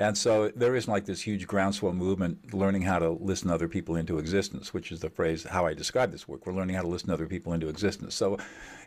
And 0.00 0.16
so 0.16 0.48
there 0.56 0.74
isn't 0.76 0.90
like 0.90 1.04
this 1.04 1.20
huge 1.20 1.46
groundswell 1.46 1.92
movement 1.92 2.54
learning 2.54 2.80
how 2.82 2.98
to 2.98 3.10
listen 3.10 3.50
other 3.50 3.68
people 3.68 3.96
into 3.96 4.18
existence, 4.18 4.72
which 4.72 4.90
is 4.92 5.00
the 5.00 5.10
phrase 5.10 5.44
how 5.44 5.66
I 5.66 5.74
describe 5.74 6.10
this 6.10 6.26
work. 6.26 6.46
We're 6.46 6.54
learning 6.54 6.76
how 6.76 6.80
to 6.82 6.88
listen 6.88 7.10
other 7.10 7.26
people 7.26 7.52
into 7.52 7.68
existence. 7.68 8.14
So 8.14 8.38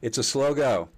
it's 0.01 0.17
a 0.17 0.24
slow 0.24 0.55
go. 0.55 0.89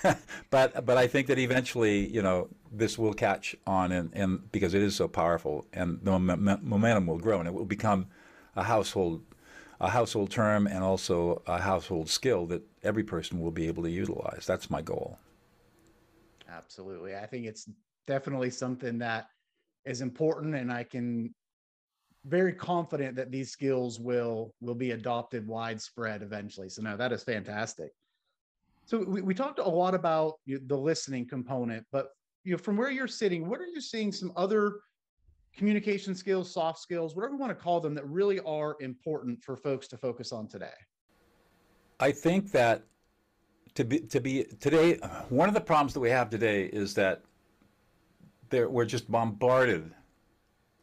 but 0.50 0.86
but 0.86 0.96
I 0.96 1.08
think 1.08 1.26
that 1.26 1.40
eventually, 1.40 2.06
you 2.08 2.22
know, 2.22 2.48
this 2.70 2.96
will 2.98 3.14
catch 3.14 3.56
on 3.66 3.90
and, 3.90 4.10
and 4.14 4.52
because 4.52 4.74
it 4.74 4.82
is 4.82 4.94
so 4.94 5.08
powerful 5.08 5.66
and 5.72 5.98
the 6.02 6.20
momentum 6.20 7.06
will 7.06 7.18
grow 7.18 7.40
and 7.40 7.48
it 7.48 7.54
will 7.54 7.64
become 7.64 8.06
a 8.54 8.62
household 8.62 9.22
a 9.84 9.90
household 9.90 10.30
term 10.30 10.66
and 10.66 10.82
also 10.82 11.42
a 11.46 11.58
household 11.58 12.08
skill 12.08 12.46
that 12.46 12.62
every 12.82 13.04
person 13.04 13.40
will 13.40 13.50
be 13.50 13.66
able 13.66 13.82
to 13.82 13.90
utilize. 13.90 14.44
That's 14.46 14.70
my 14.70 14.82
goal. 14.82 15.18
Absolutely. 16.48 17.16
I 17.16 17.26
think 17.26 17.46
it's 17.46 17.68
definitely 18.06 18.50
something 18.50 18.98
that 18.98 19.28
is 19.84 20.00
important 20.00 20.54
and 20.54 20.72
i 20.72 20.82
can 20.82 21.34
very 22.26 22.52
confident 22.52 23.14
that 23.16 23.30
these 23.30 23.50
skills 23.50 24.00
will 24.00 24.54
will 24.60 24.74
be 24.74 24.92
adopted 24.92 25.46
widespread 25.46 26.22
eventually 26.22 26.68
so 26.68 26.82
no 26.82 26.96
that 26.96 27.12
is 27.12 27.22
fantastic 27.22 27.90
so 28.86 28.98
we, 28.98 29.22
we 29.22 29.34
talked 29.34 29.58
a 29.58 29.68
lot 29.68 29.94
about 29.94 30.34
the 30.46 30.76
listening 30.76 31.26
component 31.26 31.84
but 31.92 32.08
you 32.44 32.52
know 32.52 32.58
from 32.58 32.76
where 32.76 32.90
you're 32.90 33.08
sitting 33.08 33.48
what 33.48 33.60
are 33.60 33.66
you 33.66 33.80
seeing 33.80 34.12
some 34.12 34.32
other 34.36 34.80
communication 35.56 36.14
skills 36.14 36.52
soft 36.52 36.78
skills 36.78 37.14
whatever 37.14 37.34
you 37.34 37.40
want 37.40 37.50
to 37.50 37.62
call 37.62 37.80
them 37.80 37.94
that 37.94 38.06
really 38.08 38.40
are 38.40 38.76
important 38.80 39.42
for 39.42 39.56
folks 39.56 39.86
to 39.88 39.96
focus 39.96 40.32
on 40.32 40.46
today 40.46 40.66
i 42.00 42.10
think 42.10 42.50
that 42.50 42.82
to 43.74 43.84
be 43.84 44.00
to 44.00 44.20
be 44.20 44.44
today 44.60 44.94
one 45.28 45.48
of 45.48 45.54
the 45.54 45.60
problems 45.60 45.92
that 45.94 46.00
we 46.00 46.10
have 46.10 46.30
today 46.30 46.64
is 46.66 46.94
that 46.94 47.22
there, 48.54 48.68
we're 48.68 48.84
just 48.84 49.10
bombarded 49.10 49.90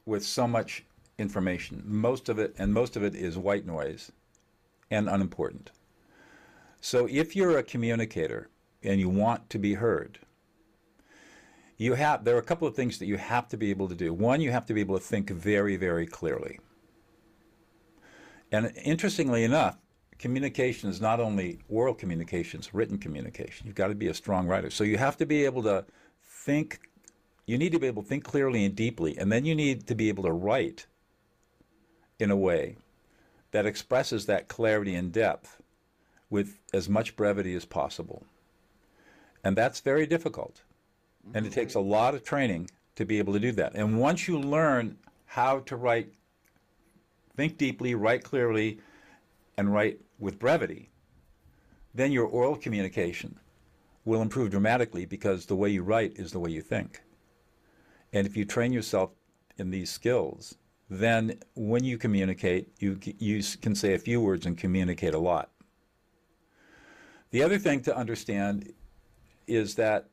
with 0.06 0.26
so 0.26 0.48
much 0.48 0.84
information. 1.18 1.82
Most 1.86 2.30
of 2.30 2.40
it, 2.40 2.54
and 2.58 2.74
most 2.74 2.96
of 2.96 3.04
it 3.04 3.16
is 3.16 3.38
white 3.38 3.66
noise 3.66 4.12
and 4.90 5.08
unimportant. 5.08 5.72
So 6.82 7.08
if 7.10 7.36
you're 7.36 7.58
a 7.58 7.64
communicator 7.64 8.50
and 8.84 9.00
you 9.00 9.08
want 9.08 9.50
to 9.52 9.60
be 9.60 9.76
heard, 9.76 10.20
you 11.82 11.96
have 11.96 12.24
there 12.24 12.36
are 12.36 12.40
a 12.40 12.44
couple 12.44 12.68
of 12.68 12.76
things 12.76 13.00
that 13.00 13.08
you 13.08 13.18
have 13.18 13.48
to 13.48 13.58
be 13.58 13.72
able 13.72 13.88
to 13.88 13.96
do. 13.96 14.14
One, 14.14 14.40
you 14.40 14.52
have 14.52 14.68
to 14.68 14.74
be 14.74 14.82
able 14.82 15.00
to 15.00 15.04
think 15.04 15.32
very, 15.32 15.78
very 15.78 16.06
clearly. 16.06 16.60
And 18.52 18.72
interestingly 18.84 19.44
enough, 19.44 19.80
communication 20.20 20.92
is 20.92 21.02
not 21.02 21.20
only 21.20 21.58
oral 21.70 21.96
communication, 21.96 22.60
it's 22.60 22.76
written 22.76 23.00
communication. 23.00 23.66
You've 23.66 23.76
got 23.76 23.88
to 23.88 23.96
be 23.96 24.10
a 24.10 24.14
strong 24.14 24.48
writer. 24.48 24.70
So 24.70 24.84
you 24.84 25.00
have 25.00 25.18
to 25.18 25.26
be 25.26 25.44
able 25.44 25.64
to 25.64 25.84
think 26.24 26.82
you 27.48 27.58
need 27.58 27.72
to 27.72 27.80
be 27.80 27.88
able 27.88 28.04
to 28.04 28.08
think 28.08 28.24
clearly 28.24 28.64
and 28.64 28.76
deeply, 28.76 29.18
and 29.18 29.32
then 29.32 29.46
you 29.46 29.56
need 29.56 29.88
to 29.88 29.96
be 29.96 30.08
able 30.10 30.24
to 30.26 30.32
write 30.32 30.86
in 32.20 32.30
a 32.30 32.38
way 32.38 32.78
that 33.50 33.66
expresses 33.66 34.28
that 34.28 34.48
clarity 34.48 34.94
and 34.94 35.12
depth 35.12 35.60
with 36.30 36.60
as 36.74 36.88
much 36.88 37.16
brevity 37.16 37.56
as 37.56 37.66
possible. 37.66 38.24
And 39.44 39.58
that's 39.58 39.80
very 39.80 40.06
difficult. 40.06 40.62
And 41.34 41.46
it 41.46 41.50
mm-hmm. 41.50 41.60
takes 41.60 41.76
a 41.76 41.80
lot 41.80 42.16
of 42.16 42.24
training 42.24 42.70
to 42.96 43.06
be 43.06 43.20
able 43.20 43.34
to 43.34 43.40
do 43.40 43.52
that. 43.54 43.76
And 43.76 44.00
once 44.00 44.28
you 44.28 44.40
learn 44.40 44.98
how 45.26 45.60
to 45.60 45.76
write, 45.76 46.14
think 47.36 47.58
deeply, 47.58 47.96
write 47.96 48.24
clearly, 48.24 48.80
and 49.58 49.74
write 49.74 50.00
with 50.20 50.40
brevity, 50.40 50.90
then 51.94 52.12
your 52.12 52.26
oral 52.26 52.56
communication 52.56 53.38
will 54.06 54.22
improve 54.22 54.50
dramatically 54.50 55.06
because 55.06 55.46
the 55.46 55.56
way 55.56 55.70
you 55.70 55.84
write 55.84 56.14
is 56.16 56.32
the 56.32 56.40
way 56.40 56.50
you 56.50 56.62
think. 56.62 57.02
And 58.14 58.26
if 58.28 58.36
you 58.36 58.46
train 58.46 58.74
yourself 58.74 59.12
in 59.58 59.70
these 59.70 59.90
skills, 59.90 60.56
then 60.90 61.40
when 61.56 61.84
you 61.84 61.98
communicate, 61.98 62.68
you, 62.80 63.00
you 63.20 63.42
can 63.62 63.76
say 63.76 63.94
a 63.94 64.00
few 64.00 64.20
words 64.20 64.46
and 64.46 64.58
communicate 64.58 65.14
a 65.14 65.20
lot. 65.20 65.50
The 67.30 67.44
other 67.44 67.58
thing 67.58 67.82
to 67.84 67.96
understand 67.96 68.74
is 69.48 69.76
that 69.76 70.10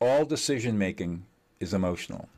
all 0.00 0.24
decision 0.24 0.78
making 0.78 1.24
is 1.60 1.74
emotional. 1.74 2.28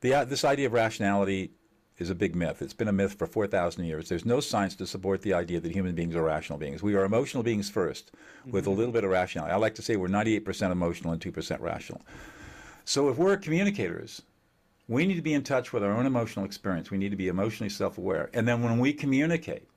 The, 0.00 0.14
uh, 0.14 0.24
this 0.24 0.44
idea 0.44 0.66
of 0.66 0.72
rationality 0.72 1.50
is 1.98 2.10
a 2.10 2.14
big 2.14 2.34
myth. 2.34 2.60
It's 2.60 2.74
been 2.74 2.88
a 2.88 2.92
myth 2.92 3.14
for 3.14 3.26
4,000 3.26 3.84
years. 3.84 4.08
There's 4.08 4.24
no 4.24 4.40
science 4.40 4.74
to 4.76 4.86
support 4.86 5.22
the 5.22 5.32
idea 5.34 5.60
that 5.60 5.72
human 5.72 5.94
beings 5.94 6.14
are 6.14 6.22
rational 6.22 6.58
beings. 6.58 6.82
We 6.82 6.94
are 6.94 7.04
emotional 7.04 7.42
beings 7.42 7.70
1st 7.70 8.04
with 8.46 8.64
mm-hmm. 8.64 8.70
a 8.70 8.74
little 8.74 8.92
bit 8.92 9.04
of 9.04 9.10
rationality. 9.10 9.52
I 9.52 9.56
like 9.56 9.74
to 9.76 9.82
say 9.82 9.96
we're 9.96 10.08
98% 10.08 10.70
emotional 10.70 11.12
and 11.12 11.20
2% 11.20 11.60
rational. 11.60 12.02
So 12.84 13.08
if 13.08 13.16
we're 13.16 13.36
communicators, 13.36 14.22
we 14.88 15.06
need 15.06 15.14
to 15.14 15.22
be 15.22 15.34
in 15.34 15.42
touch 15.42 15.72
with 15.72 15.82
our 15.82 15.92
own 15.92 16.06
emotional 16.06 16.44
experience. 16.44 16.90
We 16.90 16.98
need 16.98 17.10
to 17.10 17.16
be 17.16 17.28
emotionally 17.28 17.70
self 17.70 17.98
aware. 17.98 18.30
And 18.32 18.46
then 18.46 18.62
when 18.62 18.78
we 18.78 18.92
communicate, 18.92 19.68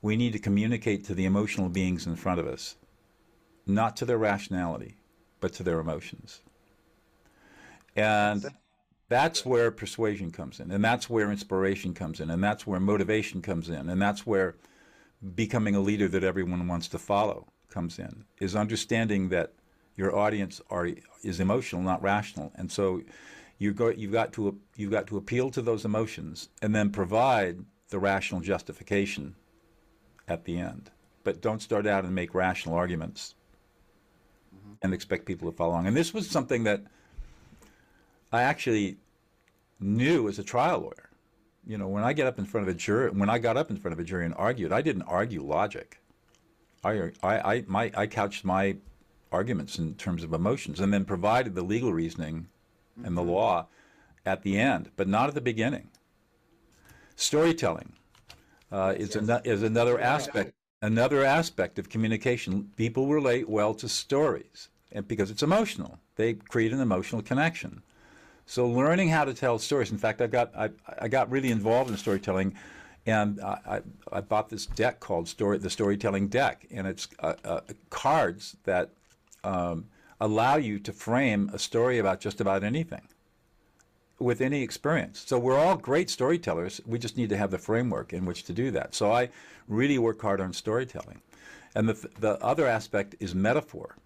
we 0.00 0.16
need 0.16 0.32
to 0.32 0.38
communicate 0.38 1.04
to 1.04 1.14
the 1.14 1.26
emotional 1.26 1.68
beings 1.68 2.06
in 2.06 2.16
front 2.16 2.40
of 2.40 2.46
us, 2.48 2.74
not 3.66 3.96
to 3.98 4.04
their 4.04 4.18
rationality, 4.18 4.96
but 5.42 5.52
to 5.54 5.62
their 5.62 5.80
emotions. 5.80 6.40
And 7.96 8.46
That's 9.12 9.44
where 9.44 9.70
persuasion 9.70 10.30
comes 10.30 10.58
in, 10.58 10.70
and 10.70 10.82
that's 10.82 11.10
where 11.10 11.30
inspiration 11.30 11.92
comes 11.92 12.18
in, 12.18 12.30
and 12.30 12.42
that's 12.42 12.66
where 12.66 12.80
motivation 12.80 13.42
comes 13.42 13.68
in, 13.68 13.90
and 13.90 14.00
that's 14.00 14.26
where 14.26 14.54
becoming 15.34 15.74
a 15.74 15.80
leader 15.80 16.08
that 16.08 16.24
everyone 16.24 16.66
wants 16.66 16.88
to 16.88 16.98
follow 16.98 17.46
comes 17.68 17.98
in. 17.98 18.24
Is 18.40 18.56
understanding 18.56 19.28
that 19.28 19.52
your 19.96 20.16
audience 20.16 20.62
are 20.70 20.88
is 21.22 21.40
emotional, 21.40 21.82
not 21.82 22.02
rational, 22.02 22.52
and 22.54 22.72
so 22.72 23.02
you 23.58 23.74
go 23.74 23.90
you've 23.90 24.12
got 24.12 24.32
to 24.32 24.58
you've 24.76 24.90
got 24.90 25.06
to 25.08 25.18
appeal 25.18 25.50
to 25.50 25.60
those 25.60 25.84
emotions 25.84 26.48
and 26.62 26.74
then 26.74 26.88
provide 26.88 27.66
the 27.90 27.98
rational 27.98 28.40
justification 28.40 29.34
at 30.26 30.46
the 30.46 30.56
end. 30.56 30.90
But 31.22 31.42
don't 31.42 31.60
start 31.60 31.86
out 31.86 32.06
and 32.06 32.14
make 32.14 32.34
rational 32.34 32.76
arguments. 32.76 33.34
And 34.82 34.92
expect 34.92 35.26
people 35.26 35.50
to 35.50 35.56
follow 35.56 35.72
along. 35.72 35.86
And 35.86 35.96
this 35.96 36.12
was 36.12 36.28
something 36.28 36.64
that 36.64 36.82
I 38.32 38.42
actually 38.42 38.96
knew 39.80 40.28
as 40.28 40.38
a 40.38 40.42
trial 40.42 40.80
lawyer. 40.80 41.10
You 41.66 41.78
know, 41.78 41.88
when 41.88 42.02
I 42.02 42.12
get 42.12 42.26
up 42.26 42.38
in 42.38 42.44
front 42.44 42.68
of 42.68 42.74
a 42.74 42.76
jury, 42.76 43.10
when 43.10 43.30
I 43.30 43.38
got 43.38 43.56
up 43.56 43.70
in 43.70 43.76
front 43.76 43.92
of 43.92 44.00
a 44.00 44.04
jury 44.04 44.24
and 44.24 44.34
argued, 44.34 44.72
I 44.72 44.82
didn't 44.82 45.02
argue 45.02 45.42
logic. 45.42 46.00
I, 46.82 47.12
I, 47.22 47.54
I, 47.54 47.64
my, 47.68 47.92
I 47.94 48.06
couched 48.08 48.44
my 48.44 48.76
arguments 49.30 49.78
in 49.78 49.94
terms 49.94 50.24
of 50.24 50.32
emotions 50.32 50.80
and 50.80 50.92
then 50.92 51.04
provided 51.04 51.54
the 51.54 51.62
legal 51.62 51.92
reasoning 51.92 52.48
and 53.04 53.16
the 53.16 53.22
mm-hmm. 53.22 53.30
law 53.30 53.66
at 54.26 54.42
the 54.42 54.58
end, 54.58 54.90
but 54.96 55.06
not 55.06 55.28
at 55.28 55.34
the 55.34 55.40
beginning. 55.40 55.88
Storytelling 57.14 57.92
uh, 58.72 58.94
is, 58.96 59.14
yes. 59.14 59.28
an, 59.28 59.40
is 59.44 59.62
another 59.62 60.00
aspect 60.00 60.54
another 60.82 61.24
aspect 61.24 61.78
of 61.78 61.88
communication. 61.88 62.70
People 62.76 63.06
relate 63.06 63.48
well 63.48 63.72
to 63.74 63.88
stories, 63.88 64.68
because 65.06 65.30
it's 65.30 65.42
emotional, 65.42 65.98
they 66.16 66.34
create 66.34 66.72
an 66.72 66.80
emotional 66.80 67.22
connection. 67.22 67.82
So 68.46 68.68
learning 68.68 69.08
how 69.08 69.24
to 69.24 69.34
tell 69.34 69.58
stories. 69.58 69.92
In 69.92 69.98
fact, 69.98 70.20
I 70.20 70.26
got 70.26 70.54
I, 70.56 70.70
I 71.00 71.08
got 71.08 71.30
really 71.30 71.50
involved 71.50 71.90
in 71.90 71.96
storytelling, 71.96 72.54
and 73.06 73.40
I, 73.40 73.82
I, 74.12 74.20
bought 74.20 74.48
this 74.48 74.66
deck 74.66 75.00
called 75.00 75.28
Story 75.28 75.58
the 75.58 75.70
Storytelling 75.70 76.28
Deck, 76.28 76.66
and 76.70 76.86
it's 76.86 77.08
uh, 77.20 77.34
uh, 77.44 77.60
cards 77.90 78.56
that 78.64 78.90
um, 79.44 79.86
allow 80.20 80.56
you 80.56 80.78
to 80.80 80.92
frame 80.92 81.50
a 81.52 81.58
story 81.58 81.98
about 81.98 82.20
just 82.20 82.40
about 82.40 82.62
anything 82.62 83.02
with 84.18 84.40
any 84.40 84.62
experience. 84.62 85.24
So 85.26 85.38
we're 85.38 85.58
all 85.58 85.76
great 85.76 86.08
storytellers. 86.08 86.80
We 86.86 86.98
just 86.98 87.16
need 87.16 87.28
to 87.30 87.36
have 87.36 87.50
the 87.50 87.58
framework 87.58 88.12
in 88.12 88.24
which 88.24 88.44
to 88.44 88.52
do 88.52 88.70
that. 88.70 88.94
So 88.94 89.10
I 89.10 89.30
really 89.68 89.98
work 89.98 90.20
hard 90.22 90.40
on 90.40 90.52
storytelling. 90.52 91.20
And 91.74 91.88
the, 91.88 92.08
the 92.20 92.42
other 92.44 92.66
aspect 92.66 93.16
is 93.18 93.34
metaphor. 93.34 93.96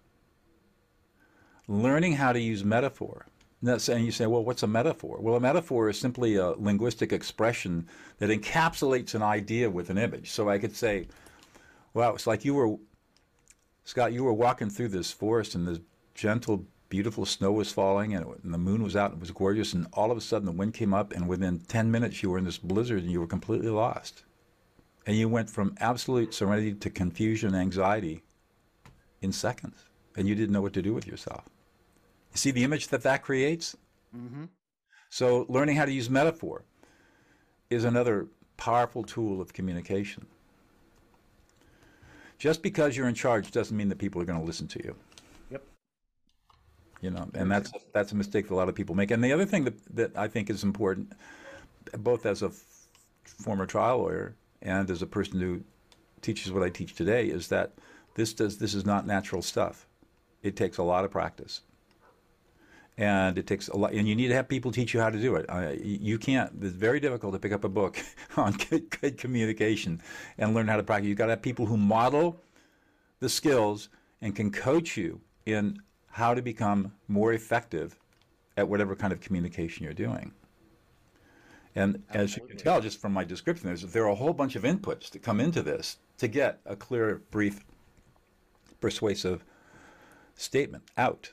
Learning 1.67 2.13
how 2.13 2.31
to 2.31 2.39
use 2.39 2.63
metaphor. 2.63 3.25
And 3.61 4.05
you 4.05 4.11
say, 4.11 4.27
well, 4.27 4.43
what's 4.43 4.63
a 4.63 4.67
metaphor? 4.67 5.17
Well, 5.19 5.35
a 5.35 5.39
metaphor 5.39 5.89
is 5.89 5.99
simply 5.99 6.35
a 6.35 6.51
linguistic 6.51 7.11
expression 7.11 7.87
that 8.19 8.29
encapsulates 8.29 9.15
an 9.15 9.23
idea 9.23 9.69
with 9.69 9.89
an 9.89 9.97
image. 9.97 10.29
So 10.29 10.47
I 10.47 10.59
could 10.59 10.75
say, 10.75 11.07
well, 11.93 12.13
it's 12.13 12.27
like 12.27 12.45
you 12.45 12.53
were, 12.53 12.77
Scott, 13.83 14.13
you 14.13 14.23
were 14.23 14.33
walking 14.33 14.69
through 14.69 14.89
this 14.89 15.11
forest 15.11 15.55
and 15.55 15.67
this 15.67 15.79
gentle, 16.13 16.65
beautiful 16.89 17.25
snow 17.25 17.51
was 17.51 17.71
falling 17.71 18.13
and, 18.13 18.27
it, 18.27 18.43
and 18.43 18.53
the 18.53 18.59
moon 18.59 18.83
was 18.83 18.95
out 18.95 19.11
and 19.11 19.19
it 19.19 19.21
was 19.21 19.31
gorgeous. 19.31 19.73
And 19.73 19.87
all 19.91 20.11
of 20.11 20.17
a 20.17 20.21
sudden 20.21 20.45
the 20.45 20.51
wind 20.51 20.75
came 20.75 20.93
up 20.93 21.11
and 21.11 21.27
within 21.27 21.59
10 21.59 21.89
minutes 21.89 22.21
you 22.21 22.29
were 22.29 22.37
in 22.37 22.45
this 22.45 22.59
blizzard 22.59 23.01
and 23.01 23.11
you 23.11 23.19
were 23.19 23.27
completely 23.27 23.69
lost. 23.69 24.23
And 25.07 25.17
you 25.17 25.27
went 25.27 25.49
from 25.49 25.75
absolute 25.79 26.33
serenity 26.33 26.73
to 26.75 26.89
confusion 26.91 27.49
and 27.49 27.57
anxiety 27.57 28.23
in 29.21 29.31
seconds. 29.31 29.85
And 30.15 30.27
you 30.27 30.35
didn't 30.35 30.53
know 30.53 30.61
what 30.61 30.73
to 30.73 30.81
do 30.81 30.93
with 30.93 31.07
yourself. 31.07 31.45
See 32.37 32.51
the 32.51 32.63
image 32.63 32.89
that 32.89 33.01
that 33.01 33.23
creates? 33.23 33.75
Mm-hmm. 34.15 34.45
So, 35.09 35.45
learning 35.49 35.75
how 35.75 35.85
to 35.85 35.91
use 35.91 36.07
metaphor 36.09 36.63
is 37.71 37.83
another 37.83 38.27
powerful 38.57 39.03
tool 39.03 39.41
of 39.41 39.53
communication. 39.53 40.25
Just 42.37 42.61
because 42.61 42.95
you're 42.95 43.07
in 43.07 43.15
charge 43.15 43.49
doesn't 43.51 43.75
mean 43.75 43.89
that 43.89 43.97
people 43.97 44.21
are 44.21 44.25
going 44.25 44.39
to 44.39 44.45
listen 44.45 44.67
to 44.67 44.83
you. 44.83 44.95
Yep. 45.49 45.63
You 47.01 47.09
know, 47.09 47.27
and 47.33 47.49
that's 47.49 47.71
that's 47.91 48.11
a 48.11 48.15
mistake 48.15 48.47
that 48.47 48.53
a 48.53 48.55
lot 48.55 48.69
of 48.69 48.75
people 48.75 48.93
make. 48.93 49.09
And 49.09 49.23
the 49.23 49.33
other 49.33 49.45
thing 49.45 49.63
that, 49.63 49.95
that 49.95 50.17
I 50.17 50.27
think 50.27 50.51
is 50.51 50.63
important, 50.63 51.13
both 51.97 52.27
as 52.27 52.43
a 52.43 52.47
f- 52.47 52.87
former 53.23 53.65
trial 53.65 53.97
lawyer 53.99 54.35
and 54.61 54.91
as 54.91 55.01
a 55.01 55.07
person 55.07 55.39
who 55.39 55.61
teaches 56.21 56.51
what 56.51 56.61
I 56.61 56.69
teach 56.69 56.93
today, 56.93 57.25
is 57.25 57.47
that 57.47 57.73
this 58.13 58.33
does 58.33 58.59
this 58.59 58.75
is 58.75 58.85
not 58.85 59.07
natural 59.07 59.41
stuff. 59.41 59.87
It 60.43 60.55
takes 60.55 60.77
a 60.77 60.83
lot 60.83 61.03
of 61.03 61.09
practice 61.09 61.61
and 62.97 63.37
it 63.37 63.45
takes 63.45 63.67
a 63.67 63.77
lot 63.77 63.93
and 63.93 64.07
you 64.07 64.15
need 64.15 64.27
to 64.27 64.33
have 64.33 64.47
people 64.47 64.71
teach 64.71 64.93
you 64.93 64.99
how 64.99 65.09
to 65.09 65.19
do 65.19 65.35
it. 65.35 65.45
Uh, 65.49 65.73
you 65.81 66.17
can't 66.17 66.51
it's 66.61 66.73
very 66.73 66.99
difficult 66.99 67.33
to 67.33 67.39
pick 67.39 67.51
up 67.51 67.63
a 67.63 67.69
book 67.69 67.99
on 68.37 68.53
good, 68.53 68.89
good 69.01 69.17
communication 69.17 70.01
and 70.37 70.53
learn 70.53 70.67
how 70.67 70.77
to 70.77 70.83
practice. 70.83 71.07
You've 71.07 71.17
got 71.17 71.27
to 71.27 71.33
have 71.33 71.41
people 71.41 71.65
who 71.65 71.77
model 71.77 72.39
the 73.19 73.29
skills 73.29 73.89
and 74.21 74.35
can 74.35 74.51
coach 74.51 74.97
you 74.97 75.21
in 75.45 75.79
how 76.07 76.33
to 76.33 76.41
become 76.41 76.91
more 77.07 77.33
effective 77.33 77.97
at 78.57 78.67
whatever 78.67 78.95
kind 78.95 79.13
of 79.13 79.21
communication 79.21 79.83
you're 79.83 79.93
doing. 79.93 80.33
And 81.75 82.01
Absolutely. 82.09 82.23
as 82.23 82.37
you 82.37 82.47
can 82.47 82.57
tell 82.57 82.81
just 82.81 82.99
from 82.99 83.13
my 83.13 83.23
description 83.23 83.67
there's, 83.67 83.83
there 83.83 84.03
are 84.05 84.11
a 84.11 84.15
whole 84.15 84.33
bunch 84.33 84.55
of 84.55 84.63
inputs 84.63 85.11
that 85.11 85.21
come 85.21 85.39
into 85.39 85.61
this 85.61 85.97
to 86.17 86.27
get 86.27 86.59
a 86.65 86.75
clear 86.75 87.21
brief 87.29 87.63
persuasive 88.81 89.43
statement 90.35 90.83
out 90.97 91.31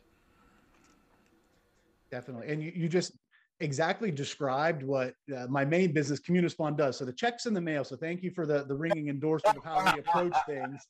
definitely. 2.15 2.49
And 2.49 2.63
you, 2.63 2.73
you 2.75 2.89
just 2.89 3.13
exactly 3.61 4.11
described 4.11 4.83
what 4.83 5.15
uh, 5.37 5.47
my 5.49 5.65
main 5.65 5.93
business, 5.93 6.21
Communispond, 6.21 6.77
does. 6.77 6.97
So 6.99 7.05
the 7.05 7.13
checks 7.13 7.47
in 7.47 7.55
the 7.55 7.61
mail. 7.61 7.83
So 7.85 7.97
thank 7.97 8.23
you 8.23 8.31
for 8.31 8.47
the 8.47 8.65
the 8.65 8.75
ringing 8.75 9.09
endorsement 9.09 9.59
of 9.59 9.65
how 9.65 9.83
we 9.85 9.99
approach 9.99 10.37
things. 10.47 10.87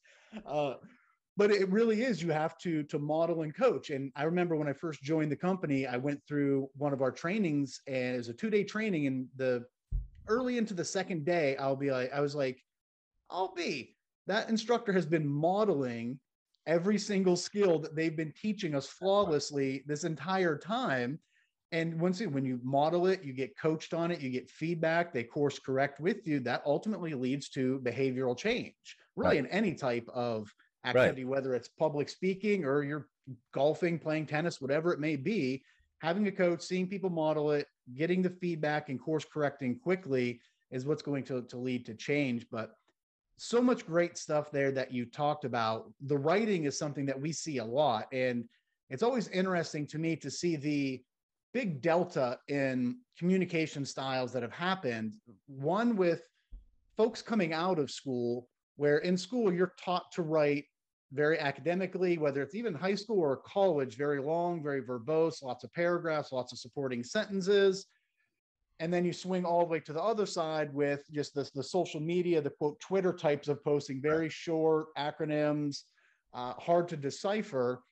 Uh, 0.47 0.75
but 1.37 1.51
it 1.51 1.69
really 1.71 2.03
is 2.03 2.23
you 2.23 2.31
have 2.31 2.59
to 2.59 2.83
to 2.85 2.99
model 2.99 3.43
and 3.43 3.55
coach 3.57 3.91
and 3.91 4.13
i 4.15 4.25
remember 4.25 4.55
when 4.57 4.69
i 4.69 4.73
first 4.73 5.03
joined 5.03 5.31
the 5.33 5.37
company 5.37 5.87
i 5.87 5.97
went 5.97 6.21
through 6.29 6.69
one 6.77 6.93
of 6.93 7.03
our 7.03 7.11
trainings 7.11 7.81
as 7.89 8.29
a 8.29 8.33
two-day 8.33 8.65
training 8.65 9.07
and 9.07 9.27
the 9.37 9.65
early 10.29 10.59
into 10.59 10.75
the 10.75 10.85
second 10.85 11.25
day 11.25 11.57
i'll 11.57 11.77
be 11.77 11.91
like 11.91 12.13
i 12.13 12.21
was 12.21 12.35
like 12.35 12.63
i'll 13.31 13.55
be 13.55 13.97
that 14.27 14.49
instructor 14.49 14.93
has 14.93 15.07
been 15.07 15.27
modeling 15.27 16.19
every 16.67 16.99
single 16.99 17.37
skill 17.37 17.79
that 17.79 17.95
they've 17.95 18.17
been 18.17 18.33
teaching 18.41 18.75
us 18.75 18.87
flawlessly 18.87 19.85
this 19.87 20.05
entire 20.05 20.57
time. 20.57 21.19
And 21.73 22.01
once 22.01 22.21
you, 22.21 22.31
when 22.31 22.45
you 22.45 22.61
model 22.63 23.07
it, 23.07 23.25
you 23.25 23.33
get 23.33 23.59
coached 23.59 23.95
on 23.95 24.11
it, 24.11 24.21
you 24.21 24.31
get 24.31 24.49
feedback, 24.49 25.13
they 25.13 25.25
course 25.25 25.59
correct 25.59 25.99
with 26.01 26.27
you. 26.27 26.41
That 26.41 26.63
ultimately 26.65 27.15
leads 27.15 27.49
to 27.51 27.81
behavioral 27.81 28.37
change, 28.39 28.75
really, 29.17 29.37
right. 29.37 29.45
in 29.45 29.47
any 29.49 29.75
type 29.75 30.09
of 30.15 30.55
activity, 30.85 31.25
right. 31.25 31.31
whether 31.31 31.55
it's 31.55 31.69
public 31.69 32.09
speaking 32.09 32.65
or 32.65 32.85
you're 32.85 33.09
golfing, 33.53 33.99
playing 33.99 34.27
tennis, 34.27 34.61
whatever 34.61 34.93
it 34.93 35.01
may 35.01 35.17
be. 35.17 35.65
Having 35.99 36.29
a 36.29 36.33
coach, 36.33 36.63
seeing 36.63 36.87
people 36.87 37.11
model 37.11 37.51
it, 37.53 37.67
getting 37.97 38.23
the 38.23 38.31
feedback 38.31 38.89
and 38.89 39.01
course 39.01 39.25
correcting 39.25 39.79
quickly 39.79 40.41
is 40.71 40.85
what's 40.85 41.03
going 41.03 41.25
to, 41.25 41.43
to 41.43 41.57
lead 41.57 41.87
to 41.87 41.95
change. 41.95 42.47
But 42.51 42.77
so 43.37 43.61
much 43.61 43.87
great 43.87 44.17
stuff 44.17 44.51
there 44.51 44.71
that 44.73 44.93
you 44.93 45.05
talked 45.05 45.45
about. 45.45 45.93
The 46.03 46.17
writing 46.17 46.65
is 46.65 46.79
something 46.79 47.07
that 47.07 47.21
we 47.21 47.33
see 47.33 47.59
a 47.59 47.65
lot. 47.65 48.07
And 48.13 48.45
it's 48.91 49.03
always 49.03 49.29
interesting 49.29 49.87
to 49.89 49.99
me 49.99 50.17
to 50.17 50.31
see 50.31 50.57
the 50.57 51.03
big 51.53 51.81
delta 51.81 52.39
in 52.49 52.99
communication 53.19 53.85
styles 53.85 54.33
that 54.33 54.43
have 54.43 54.53
happened. 54.53 55.15
One 55.47 55.97
with 55.97 56.23
folks 56.97 57.23
coming 57.23 57.53
out 57.53 57.79
of 57.79 57.91
school, 57.91 58.49
where 58.77 58.99
in 58.99 59.17
school 59.17 59.53
you're 59.53 59.75
taught 59.83 60.11
to 60.13 60.23
write 60.23 60.65
very 61.13 61.39
academically, 61.39 62.19
whether 62.19 62.43
it's 62.43 62.57
even 62.57 62.75
high 62.75 62.95
school 62.95 63.21
or 63.21 63.37
college, 63.39 63.97
very 63.97 64.21
long, 64.21 64.63
very 64.63 64.83
verbose, 64.83 65.43
lots 65.43 65.63
of 65.63 65.73
paragraphs, 65.73 66.33
lots 66.33 66.53
of 66.53 66.59
supporting 66.59 67.05
sentences 67.05 67.87
and 68.81 68.93
then 68.93 69.05
you 69.05 69.13
swing 69.13 69.45
all 69.45 69.61
the 69.61 69.71
way 69.71 69.81
to 69.81 69.93
the 69.93 70.03
other 70.03 70.27
side 70.27 70.73
with 70.75 71.05
just 71.13 71.35
this 71.35 71.51
the 71.51 71.63
social 71.63 72.01
media 72.01 72.41
the 72.41 72.51
quote 72.51 72.79
twitter 72.81 73.13
types 73.13 73.49
of 73.49 73.63
posting 73.65 74.03
very 74.03 74.29
short 74.29 74.87
acronyms 74.99 75.85
uh, 76.35 76.53
hard 76.55 76.89
to 76.89 76.97
decipher. 76.97 77.83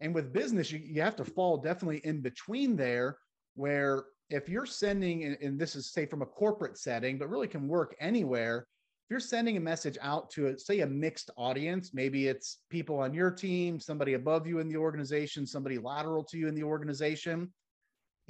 And 0.00 0.14
with 0.14 0.32
business 0.32 0.72
you, 0.72 0.78
you 0.78 1.02
have 1.02 1.16
to 1.16 1.24
fall 1.24 1.58
definitely 1.58 2.00
in 2.04 2.20
between 2.20 2.76
there 2.76 3.18
where 3.54 4.04
if 4.30 4.48
you're 4.48 4.66
sending 4.66 5.24
and 5.24 5.58
this 5.58 5.76
is 5.76 5.92
say 5.92 6.06
from 6.06 6.22
a 6.22 6.26
corporate 6.26 6.78
setting 6.78 7.18
but 7.18 7.28
really 7.28 7.48
can 7.48 7.66
work 7.66 7.96
anywhere 8.00 8.58
if 9.04 9.10
you're 9.10 9.18
sending 9.18 9.56
a 9.56 9.60
message 9.60 9.98
out 10.00 10.30
to 10.30 10.56
say 10.56 10.80
a 10.80 10.86
mixed 10.86 11.30
audience 11.36 11.90
maybe 11.92 12.28
it's 12.28 12.58
people 12.70 12.96
on 13.00 13.12
your 13.12 13.30
team 13.32 13.80
somebody 13.80 14.14
above 14.14 14.46
you 14.46 14.60
in 14.60 14.68
the 14.68 14.76
organization 14.76 15.44
somebody 15.44 15.78
lateral 15.78 16.22
to 16.22 16.38
you 16.38 16.46
in 16.46 16.54
the 16.54 16.62
organization 16.62 17.52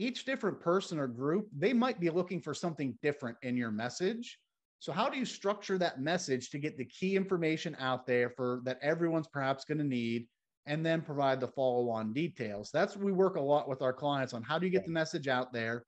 each 0.00 0.24
different 0.24 0.60
person 0.60 0.98
or 0.98 1.06
group, 1.06 1.48
they 1.56 1.72
might 1.72 2.00
be 2.00 2.10
looking 2.10 2.40
for 2.40 2.54
something 2.54 2.98
different 3.02 3.36
in 3.42 3.56
your 3.56 3.70
message. 3.70 4.38
So 4.78 4.92
how 4.92 5.10
do 5.10 5.18
you 5.18 5.26
structure 5.26 5.76
that 5.78 6.00
message 6.00 6.50
to 6.50 6.58
get 6.58 6.78
the 6.78 6.86
key 6.86 7.16
information 7.16 7.76
out 7.78 8.06
there 8.06 8.30
for 8.30 8.62
that 8.64 8.78
everyone's 8.80 9.28
perhaps 9.28 9.64
going 9.64 9.78
to 9.78 9.84
need 9.84 10.26
and 10.66 10.84
then 10.84 11.02
provide 11.02 11.40
the 11.40 11.48
follow-on 11.48 12.12
details. 12.12 12.70
That's 12.72 12.96
we 12.96 13.12
work 13.12 13.36
a 13.36 13.40
lot 13.40 13.68
with 13.68 13.82
our 13.82 13.92
clients 13.92 14.32
on 14.32 14.42
how 14.42 14.58
do 14.58 14.66
you 14.66 14.72
get 14.72 14.84
the 14.84 14.90
message 14.90 15.28
out 15.28 15.52
there 15.52 15.84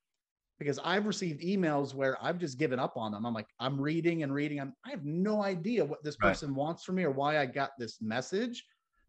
because 0.59 0.79
I've 0.85 1.07
received 1.07 1.43
emails 1.43 1.95
where 1.95 2.17
I've 2.23 2.39
just 2.39 2.59
given 2.59 2.79
up 2.79 2.97
on 2.97 3.13
them. 3.13 3.27
I'm 3.27 3.35
like, 3.35 3.49
I'm 3.59 3.81
reading 3.81 4.23
and 4.23 4.33
reading. 4.33 4.61
I'm, 4.61 4.75
I 4.87 4.91
have 4.91 5.05
no 5.05 5.43
idea 5.43 5.85
what 5.85 6.03
this 6.05 6.17
person 6.17 6.51
right. 6.51 6.57
wants 6.57 6.85
from 6.85 6.97
me 6.97 7.05
or 7.05 7.11
why 7.11 7.39
I 7.39 7.47
got 7.47 7.71
this 7.79 8.01
message. 8.01 8.65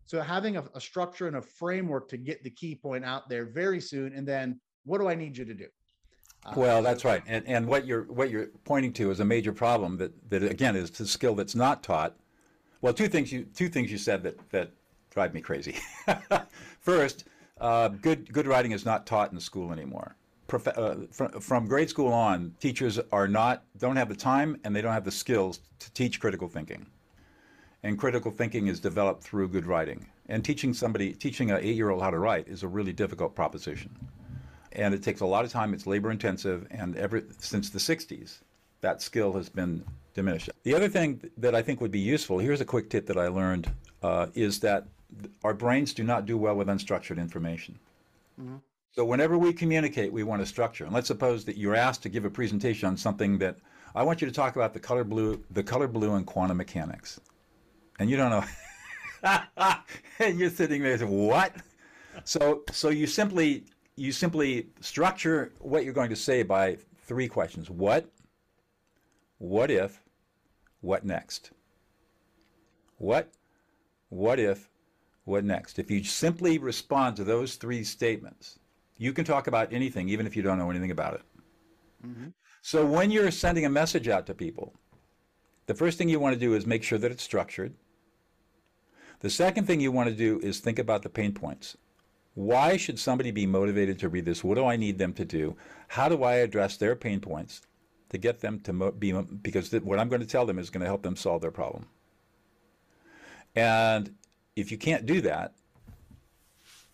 So 0.06 0.22
having 0.22 0.58
a, 0.58 0.64
a, 0.76 0.82
structure 0.82 1.28
and 1.28 1.38
a 1.38 1.42
framework 1.42 2.10
to 2.10 2.18
get 2.18 2.44
the 2.44 2.50
key 2.50 2.76
point 2.76 3.06
out 3.06 3.30
there 3.30 3.46
very 3.46 3.80
soon, 3.80 4.14
and 4.14 4.28
then 4.28 4.60
what 4.86 5.00
do 5.00 5.08
I 5.08 5.16
need 5.16 5.38
you 5.38 5.46
to 5.46 5.54
do? 5.54 5.68
Uh, 6.46 6.54
well, 6.58 6.84
that's 6.84 7.06
right, 7.06 7.24
and 7.26 7.48
and 7.48 7.68
what 7.68 7.86
you're 7.86 8.04
what 8.04 8.30
you're 8.30 8.48
pointing 8.66 8.92
to 8.94 9.12
is 9.12 9.20
a 9.20 9.26
major 9.26 9.54
problem 9.54 9.98
that 9.98 10.30
that 10.30 10.44
again 10.44 10.76
is 10.76 10.92
the 10.92 11.08
skill 11.08 11.36
that's 11.36 11.56
not 11.56 11.84
taught. 11.84 12.16
Well, 12.82 12.94
two 12.94 13.08
things 13.08 13.32
you 13.32 13.44
two 13.44 13.70
things 13.70 13.92
you 13.92 13.98
said 13.98 14.24
that 14.24 14.50
that 14.52 14.72
drive 15.10 15.34
me 15.34 15.42
crazy. 15.42 15.78
First, 16.80 17.26
uh, 17.62 17.88
good 17.88 18.32
good 18.34 18.48
writing 18.48 18.72
is 18.72 18.86
not 18.86 19.06
taught 19.06 19.32
in 19.32 19.40
school 19.40 19.72
anymore 19.72 20.18
prof- 20.48 20.78
uh, 20.78 20.96
from, 21.12 21.30
from 21.40 21.68
grade 21.68 21.90
school 21.90 22.12
on, 22.12 22.54
teachers 22.60 23.00
are 23.12 23.28
not 23.28 23.64
don't 23.78 23.96
have 23.96 24.10
the 24.10 24.16
time 24.16 24.60
and 24.64 24.76
they 24.76 24.82
don't 24.82 24.94
have 24.94 25.06
the 25.06 25.12
skills 25.12 25.60
to 25.80 25.92
teach 25.94 26.20
critical 26.20 26.48
thinking. 26.48 26.86
And 27.82 27.98
critical 27.98 28.32
thinking 28.32 28.68
is 28.68 28.80
developed 28.80 29.24
through 29.24 29.50
good 29.50 29.66
writing. 29.66 30.06
And 30.30 30.46
teaching 30.46 30.74
somebody, 30.74 31.12
teaching 31.14 31.52
an 31.52 31.60
eight-year-old 31.62 32.02
how 32.02 32.12
to 32.12 32.20
write 32.20 32.48
is 32.48 32.64
a 32.64 32.68
really 32.68 32.94
difficult 32.94 33.36
proposition. 33.36 33.90
And 34.74 34.94
it 34.94 35.04
takes 35.04 35.22
a 35.22 35.26
lot 35.26 35.46
of 35.46 35.52
time. 35.52 35.74
It's 35.74 35.86
labor 35.86 36.12
intensive, 36.12 36.68
and 36.72 36.96
ever 36.98 37.24
since 37.40 37.70
the 37.70 37.80
'60s, 37.80 38.40
that 38.82 39.02
skill 39.02 39.34
has 39.34 39.50
been 39.50 39.84
diminished. 40.14 40.50
The 40.64 40.76
other 40.76 40.90
thing 40.90 41.22
that 41.38 41.56
I 41.56 41.62
think 41.62 41.82
would 41.82 41.92
be 41.92 42.00
useful 42.00 42.40
here's 42.40 42.62
a 42.62 42.66
quick 42.66 42.90
tip 42.90 43.06
that 43.08 43.18
I 43.18 43.28
learned 43.28 43.72
uh, 44.02 44.28
is 44.34 44.60
that 44.60 44.86
our 45.44 45.54
brains 45.54 45.94
do 45.94 46.04
not 46.04 46.26
do 46.26 46.38
well 46.38 46.56
with 46.56 46.68
unstructured 46.68 47.18
information. 47.18 47.78
Mm-hmm. 48.40 48.58
So 48.92 49.04
whenever 49.04 49.38
we 49.38 49.54
communicate, 49.54 50.12
we 50.12 50.24
want 50.24 50.42
a 50.42 50.46
structure. 50.46 50.86
And 50.86 50.94
let's 50.94 51.08
suppose 51.08 51.46
that 51.46 51.58
you're 51.58 51.76
asked 51.76 52.04
to 52.04 52.10
give 52.10 52.26
a 52.26 52.30
presentation 52.30 52.88
on 52.88 52.96
something 52.96 53.40
that 53.40 53.58
I 53.96 54.04
want 54.04 54.22
you 54.22 54.28
to 54.28 54.34
talk 54.34 54.56
about 54.56 54.74
the 54.74 54.80
color 54.80 55.04
blue, 55.04 55.44
the 55.50 55.64
color 55.64 55.88
blue 55.88 56.14
and 56.14 56.26
quantum 56.26 56.58
mechanics. 56.58 57.20
And 58.00 58.10
you 58.10 58.18
don't 58.18 58.30
know. 58.30 58.44
and 60.20 60.40
you're 60.40 60.50
sitting 60.50 60.84
there 60.84 60.98
saying, 60.98 61.10
what? 61.10 61.56
So 62.24 62.64
so 62.72 62.90
you 62.90 63.08
simply 63.08 63.66
you 63.96 64.12
simply 64.12 64.68
structure 64.82 65.54
what 65.60 65.84
you're 65.84 65.94
going 65.94 66.10
to 66.10 66.16
say 66.16 66.44
by 66.44 66.78
three 67.06 67.28
questions. 67.28 67.70
What? 67.70 68.10
What 69.38 69.70
if? 69.70 70.02
What 70.82 71.06
next? 71.06 71.52
What? 72.98 73.32
What 74.10 74.40
if? 74.40 74.70
What 75.26 75.44
next? 75.44 75.80
If 75.80 75.90
you 75.90 76.04
simply 76.04 76.58
respond 76.58 77.16
to 77.18 77.24
those 77.24 77.56
three 77.56 77.84
statements, 77.84 78.60
you 78.98 79.14
can 79.14 79.26
talk 79.26 79.48
about 79.48 79.72
anything, 79.72 80.10
even 80.10 80.26
if 80.26 80.36
you 80.36 80.42
don't 80.42 80.58
know 80.58 80.70
anything 80.70 80.92
about 80.92 81.16
it. 81.16 81.22
Mm-hmm. 82.06 82.28
So 82.62 82.86
when 82.86 83.12
you're 83.12 83.32
sending 83.32 83.66
a 83.66 83.70
message 83.70 84.08
out 84.08 84.26
to 84.28 84.34
people, 84.34 84.74
the 85.66 85.74
first 85.74 85.98
thing 85.98 86.10
you 86.10 86.20
want 86.20 86.34
to 86.34 86.40
do 86.40 86.54
is 86.54 86.66
make 86.66 86.84
sure 86.84 86.98
that 86.98 87.12
it's 87.12 87.24
structured. 87.24 87.74
The 89.20 89.30
second 89.30 89.66
thing 89.68 89.80
you 89.80 89.92
want 89.92 90.10
to 90.10 90.16
do 90.16 90.40
is 90.42 90.60
think 90.60 90.80
about 90.80 91.02
the 91.02 91.10
pain 91.10 91.34
points. 91.34 91.78
Why 92.36 92.78
should 92.78 93.00
somebody 93.00 93.32
be 93.32 93.46
motivated 93.46 94.00
to 94.00 94.10
read 94.10 94.26
this? 94.26 94.44
What 94.44 94.56
do 94.56 94.66
I 94.66 94.76
need 94.76 94.98
them 94.98 95.14
to 95.14 95.26
do? 95.26 95.56
How 95.88 96.10
do 96.10 96.24
I 96.24 96.36
address 96.36 96.78
their 96.78 96.96
pain 96.96 97.20
points 97.20 97.62
to 98.10 98.18
get 98.18 98.40
them 98.40 98.60
to 98.62 98.74
mo- 98.74 98.92
be, 98.92 99.12
because 99.12 99.70
th- 99.70 99.84
what 99.84 100.00
I'm 100.00 100.08
going 100.08 100.22
to 100.22 100.28
tell 100.28 100.46
them 100.46 100.60
is 100.60 100.70
going 100.70 100.82
to 100.82 100.88
help 100.88 101.02
them 101.02 101.16
solve 101.16 101.42
their 101.42 101.52
problem. 101.52 101.88
And 103.56 104.16
if 104.56 104.72
you 104.72 104.78
can't 104.78 105.06
do 105.06 105.22
that, 105.22 105.54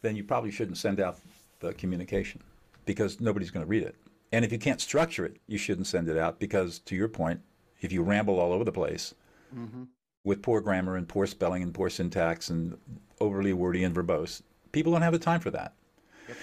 then 0.01 0.15
you 0.15 0.23
probably 0.23 0.49
shouldn't 0.49 0.77
send 0.77 0.99
out 0.99 1.19
the 1.59 1.73
communication 1.73 2.41
because 2.85 3.19
nobody's 3.19 3.51
going 3.51 3.65
to 3.65 3.69
read 3.69 3.83
it. 3.83 3.95
And 4.31 4.45
if 4.45 4.51
you 4.51 4.59
can't 4.59 4.79
structure 4.79 5.25
it, 5.25 5.37
you 5.47 5.57
shouldn't 5.57 5.87
send 5.87 6.07
it 6.07 6.17
out 6.17 6.39
because, 6.39 6.79
to 6.79 6.95
your 6.95 7.09
point, 7.09 7.41
if 7.81 7.91
you 7.91 8.01
ramble 8.01 8.39
all 8.39 8.53
over 8.53 8.63
the 8.63 8.71
place 8.71 9.13
mm-hmm. 9.53 9.83
with 10.23 10.41
poor 10.41 10.61
grammar 10.61 10.95
and 10.95 11.07
poor 11.07 11.25
spelling 11.25 11.63
and 11.63 11.73
poor 11.73 11.89
syntax 11.89 12.49
and 12.49 12.77
overly 13.19 13.53
wordy 13.53 13.83
and 13.83 13.95
verbose, 13.95 14.41
people 14.71 14.91
don't 14.91 15.01
have 15.01 15.13
the 15.13 15.19
time 15.19 15.39
for 15.39 15.51
that. 15.51 15.73
Yep. 16.27 16.37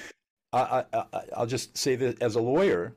I, 0.53 0.85
I, 0.93 1.41
will 1.41 1.47
just 1.47 1.77
say 1.77 1.97
that 1.97 2.23
as 2.23 2.35
a 2.35 2.41
lawyer, 2.41 2.95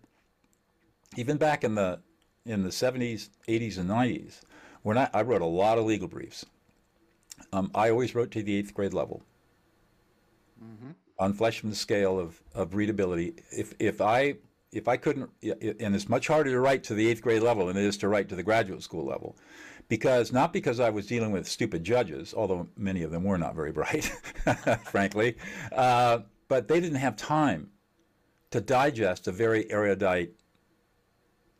even 1.17 1.37
back 1.37 1.63
in 1.63 1.75
the 1.75 1.99
in 2.45 2.63
the 2.63 2.69
70s, 2.69 3.29
80s, 3.47 3.77
and 3.77 3.89
90s, 3.89 4.41
when 4.81 4.97
I, 4.97 5.09
I 5.13 5.21
wrote 5.23 5.41
a 5.41 5.45
lot 5.45 5.77
of 5.77 5.85
legal 5.85 6.07
briefs, 6.07 6.45
um, 7.51 7.69
I 7.75 7.89
always 7.89 8.15
wrote 8.15 8.31
to 8.31 8.41
the 8.41 8.55
eighth 8.55 8.73
grade 8.73 8.93
level. 8.93 9.23
Mm-hmm 10.63 10.91
on 11.19 11.33
Fleischmann's 11.33 11.79
scale 11.79 12.17
of, 12.17 12.41
of 12.55 12.73
readability. 12.73 13.33
If, 13.51 13.73
if 13.77 14.01
I 14.01 14.35
if 14.71 14.87
I 14.87 14.97
couldn't, 14.97 15.29
and 15.41 15.95
it's 15.95 16.07
much 16.07 16.27
harder 16.27 16.51
to 16.51 16.59
write 16.59 16.83
to 16.85 16.93
the 16.93 17.09
eighth 17.09 17.23
grade 17.23 17.41
level 17.41 17.65
than 17.65 17.75
it 17.77 17.83
is 17.83 17.97
to 17.97 18.07
write 18.07 18.29
to 18.29 18.35
the 18.35 18.43
graduate 18.43 18.83
school 18.83 19.03
level, 19.03 19.35
because 19.89 20.31
not 20.31 20.53
because 20.53 20.79
I 20.79 20.91
was 20.91 21.07
dealing 21.07 21.31
with 21.31 21.47
stupid 21.47 21.83
judges, 21.83 22.33
although 22.33 22.69
many 22.77 23.03
of 23.03 23.11
them 23.11 23.23
were 23.23 23.37
not 23.37 23.55
very 23.55 23.71
bright, 23.71 24.05
frankly, 24.85 25.35
uh, 25.75 26.19
but 26.47 26.67
they 26.67 26.79
didn't 26.79 26.99
have 26.99 27.17
time 27.17 27.71
to 28.51 28.61
digest 28.61 29.27
a 29.27 29.31
very 29.31 29.69
erudite, 29.71 30.31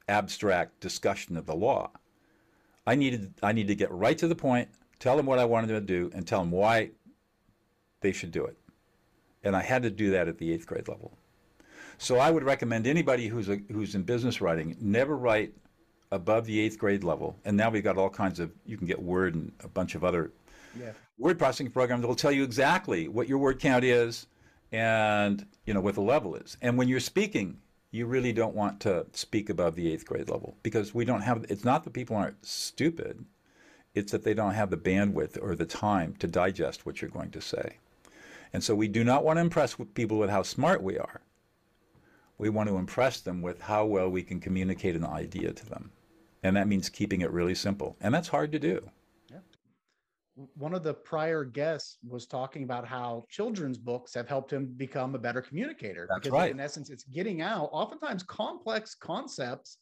abstract 0.08 0.80
discussion 0.80 1.36
of 1.36 1.46
the 1.46 1.56
law. 1.56 1.92
I 2.88 2.96
needed 2.96 3.34
I 3.44 3.52
needed 3.52 3.70
to 3.70 3.76
get 3.76 3.92
right 3.92 4.18
to 4.20 4.28
the 4.28 4.36
point, 4.36 4.70
tell 5.00 5.18
them 5.18 5.26
what 5.26 5.40
I 5.40 5.46
wanted 5.46 5.68
them 5.68 5.86
to 5.86 5.86
do, 5.86 6.12
and 6.14 6.26
tell 6.26 6.40
them 6.40 6.52
why 6.52 6.92
they 8.02 8.12
should 8.12 8.32
do 8.32 8.46
it. 8.46 8.58
And 9.44 9.56
I 9.56 9.62
had 9.62 9.84
to 9.84 9.90
do 9.90 10.12
that 10.12 10.28
at 10.28 10.38
the 10.38 10.54
eighth 10.54 10.68
grade 10.68 10.88
level. 10.88 11.18
So 11.98 12.18
I 12.18 12.32
would 12.32 12.44
recommend 12.44 12.88
anybody 12.88 13.28
who's, 13.28 13.50
a, 13.50 13.60
who's 13.72 13.94
in 13.94 14.04
business 14.04 14.40
writing 14.40 14.78
never 14.80 15.18
write 15.18 15.54
above 16.12 16.46
the 16.46 16.60
eighth 16.60 16.78
grade 16.78 17.04
level. 17.04 17.38
And 17.46 17.56
now 17.56 17.70
we've 17.70 17.84
got 17.84 17.98
all 17.98 18.10
kinds 18.10 18.40
of, 18.40 18.52
you 18.66 18.78
can 18.78 18.88
get 18.88 19.02
Word 19.02 19.36
and 19.36 19.52
a 19.64 19.68
bunch 19.68 19.96
of 19.96 20.04
other 20.04 20.32
yeah. 20.78 20.92
word 21.18 21.38
processing 21.38 21.70
programs 21.72 22.02
that 22.02 22.08
will 22.08 22.16
tell 22.16 22.32
you 22.32 22.44
exactly 22.44 23.08
what 23.08 23.28
your 23.28 23.38
word 23.38 23.60
count 23.60 23.84
is 23.84 24.28
and 24.72 25.46
you 25.66 25.74
know 25.74 25.82
what 25.82 25.96
the 25.96 26.02
level 26.02 26.36
is. 26.36 26.58
And 26.62 26.78
when 26.78 26.88
you're 26.88 27.00
speaking, 27.00 27.58
you 27.92 28.06
really 28.06 28.34
don't 28.34 28.56
want 28.56 28.80
to 28.82 29.06
speak 29.14 29.50
above 29.50 29.76
the 29.76 29.92
eighth 29.92 30.06
grade 30.06 30.30
level 30.30 30.56
because 30.62 30.94
we 30.94 31.06
don't 31.06 31.22
have, 31.22 31.46
it's 31.50 31.66
not 31.66 31.84
that 31.84 31.94
people 31.94 32.16
aren't 32.16 32.46
stupid, 32.46 33.26
it's 33.96 34.12
that 34.12 34.24
they 34.24 34.34
don't 34.34 34.54
have 34.54 34.70
the 34.70 34.78
bandwidth 34.78 35.42
or 35.42 35.56
the 35.56 35.66
time 35.66 36.16
to 36.20 36.28
digest 36.28 36.86
what 36.86 37.02
you're 37.02 37.10
going 37.10 37.32
to 37.32 37.42
say. 37.42 37.78
And 38.54 38.64
so 38.64 38.76
we 38.76 38.88
do 38.88 39.04
not 39.04 39.24
want 39.24 39.38
to 39.38 39.42
impress 39.42 39.76
people 39.94 40.18
with 40.18 40.30
how 40.30 40.44
smart 40.44 40.84
we 40.84 40.98
are. 40.98 41.22
We 42.38 42.50
want 42.50 42.70
to 42.70 42.78
impress 42.78 43.20
them 43.20 43.42
with 43.42 43.62
how 43.62 43.86
well 43.86 44.10
we 44.10 44.24
can 44.24 44.40
communicate 44.40 44.96
an 44.96 45.06
idea 45.06 45.52
to 45.52 45.66
them. 45.66 45.92
And 46.44 46.56
that 46.56 46.68
means 46.68 46.90
keeping 46.90 47.22
it 47.22 47.32
really 47.32 47.56
simple. 47.56 47.98
And 48.02 48.14
that's 48.14 48.28
hard 48.28 48.52
to 48.54 48.60
do. 48.60 48.90
Yeah. 49.30 49.40
One 50.56 50.74
of 50.74 50.84
the 50.84 50.94
prior 50.94 51.44
guests 51.44 51.98
was 52.08 52.26
talking 52.26 52.64
about 52.64 52.88
how 52.88 53.26
children's 53.30 53.78
books 53.78 54.14
have 54.14 54.28
helped 54.28 54.54
him 54.54 54.74
become 54.78 55.16
a 55.16 55.20
better 55.20 55.42
communicator. 55.42 56.08
That's 56.10 56.22
because 56.22 56.34
right. 56.34 56.52
in 56.52 56.60
essence, 56.60 56.90
it's 56.90 57.04
getting 57.04 57.42
out 57.42 57.70
oftentimes 57.74 58.24
complex 58.24 58.96
concepts, 58.96 59.78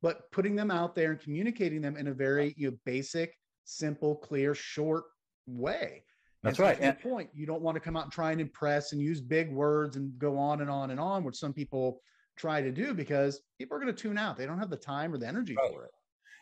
but 0.00 0.30
putting 0.32 0.56
them 0.56 0.70
out 0.70 0.94
there 0.96 1.12
and 1.12 1.20
communicating 1.20 1.80
them 1.80 1.96
in 1.96 2.08
a 2.08 2.12
very 2.12 2.54
you 2.56 2.70
know, 2.70 2.76
basic, 2.84 3.38
simple, 3.64 4.16
clear, 4.16 4.54
short 4.54 5.04
way. 5.46 6.02
That's 6.42 6.58
and 6.58 6.66
right. 6.66 6.78
And 6.80 6.98
point, 6.98 7.30
you 7.32 7.46
don't 7.46 7.62
want 7.62 7.76
to 7.76 7.80
come 7.80 7.96
out 7.96 8.04
and 8.04 8.12
try 8.12 8.32
and 8.32 8.40
impress 8.40 8.92
and 8.92 9.00
use 9.00 9.20
big 9.20 9.52
words 9.52 9.96
and 9.96 10.18
go 10.18 10.36
on 10.36 10.60
and 10.60 10.68
on 10.68 10.90
and 10.90 10.98
on, 10.98 11.22
which 11.22 11.36
some 11.36 11.52
people 11.52 12.00
try 12.36 12.60
to 12.60 12.70
do 12.70 12.94
because 12.94 13.40
people 13.58 13.76
are 13.76 13.80
going 13.80 13.94
to 13.94 14.00
tune 14.00 14.18
out. 14.18 14.36
They 14.36 14.46
don't 14.46 14.58
have 14.58 14.70
the 14.70 14.76
time 14.76 15.12
or 15.12 15.18
the 15.18 15.28
energy 15.28 15.54
right. 15.56 15.70
for 15.72 15.84
it. 15.84 15.90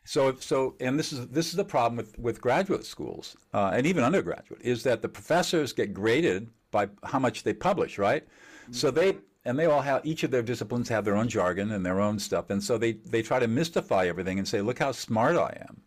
So, 0.05 0.35
so, 0.37 0.77
and 0.81 0.99
this 0.99 1.13
is 1.13 1.29
this 1.29 1.49
is 1.49 1.55
the 1.55 1.65
problem 1.65 1.97
with 1.97 2.19
with 2.19 2.41
graduate 2.41 2.87
schools 2.87 3.37
uh, 3.53 3.71
and 3.75 3.87
even 3.87 4.03
undergraduate 4.03 4.63
is 4.63 4.83
that 4.85 5.03
the 5.03 5.09
professors 5.09 5.73
get 5.73 5.93
graded 5.93 6.49
by 6.71 6.89
how 7.05 7.19
much 7.19 7.43
they 7.43 7.53
publish, 7.53 7.99
right? 7.99 8.25
Mm-hmm. 8.25 8.73
So 8.73 8.91
they 8.91 9.19
and 9.45 9.59
they 9.59 9.67
all 9.67 9.83
have 9.83 10.05
each 10.05 10.23
of 10.23 10.31
their 10.31 10.43
disciplines 10.43 10.89
have 10.89 11.05
their 11.05 11.17
own 11.17 11.29
jargon 11.29 11.71
and 11.73 11.85
their 11.85 12.01
own 12.01 12.19
stuff, 12.19 12.51
and 12.51 12.63
so 12.63 12.79
they 12.79 12.93
they 12.93 13.23
try 13.23 13.39
to 13.39 13.47
mystify 13.47 14.07
everything 14.07 14.39
and 14.39 14.49
say, 14.49 14.63
look 14.63 14.79
how 14.79 14.93
smart 14.93 15.37
I 15.37 15.65
am 15.69 15.83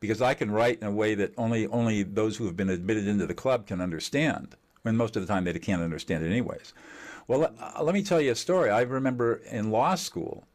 because 0.00 0.22
I 0.22 0.34
can 0.34 0.50
write 0.50 0.80
in 0.80 0.86
a 0.86 0.92
way 0.92 1.14
that 1.14 1.32
only 1.36 1.66
only 1.66 2.02
those 2.02 2.36
who 2.36 2.46
have 2.46 2.56
been 2.56 2.70
admitted 2.70 3.08
into 3.08 3.26
the 3.26 3.34
club 3.34 3.66
can 3.66 3.80
understand. 3.80 4.54
When 4.82 4.96
most 4.96 5.16
of 5.16 5.22
the 5.22 5.26
time 5.26 5.42
they 5.42 5.52
can't 5.58 5.82
understand 5.82 6.24
it 6.24 6.30
anyways. 6.30 6.72
Well, 7.28 7.40
let, 7.40 7.54
uh, 7.60 7.82
let 7.82 7.94
me 7.94 8.02
tell 8.02 8.20
you 8.20 8.32
a 8.32 8.36
story. 8.36 8.70
I 8.70 8.82
remember 8.82 9.42
in 9.50 9.70
law 9.70 9.94
school 9.94 10.46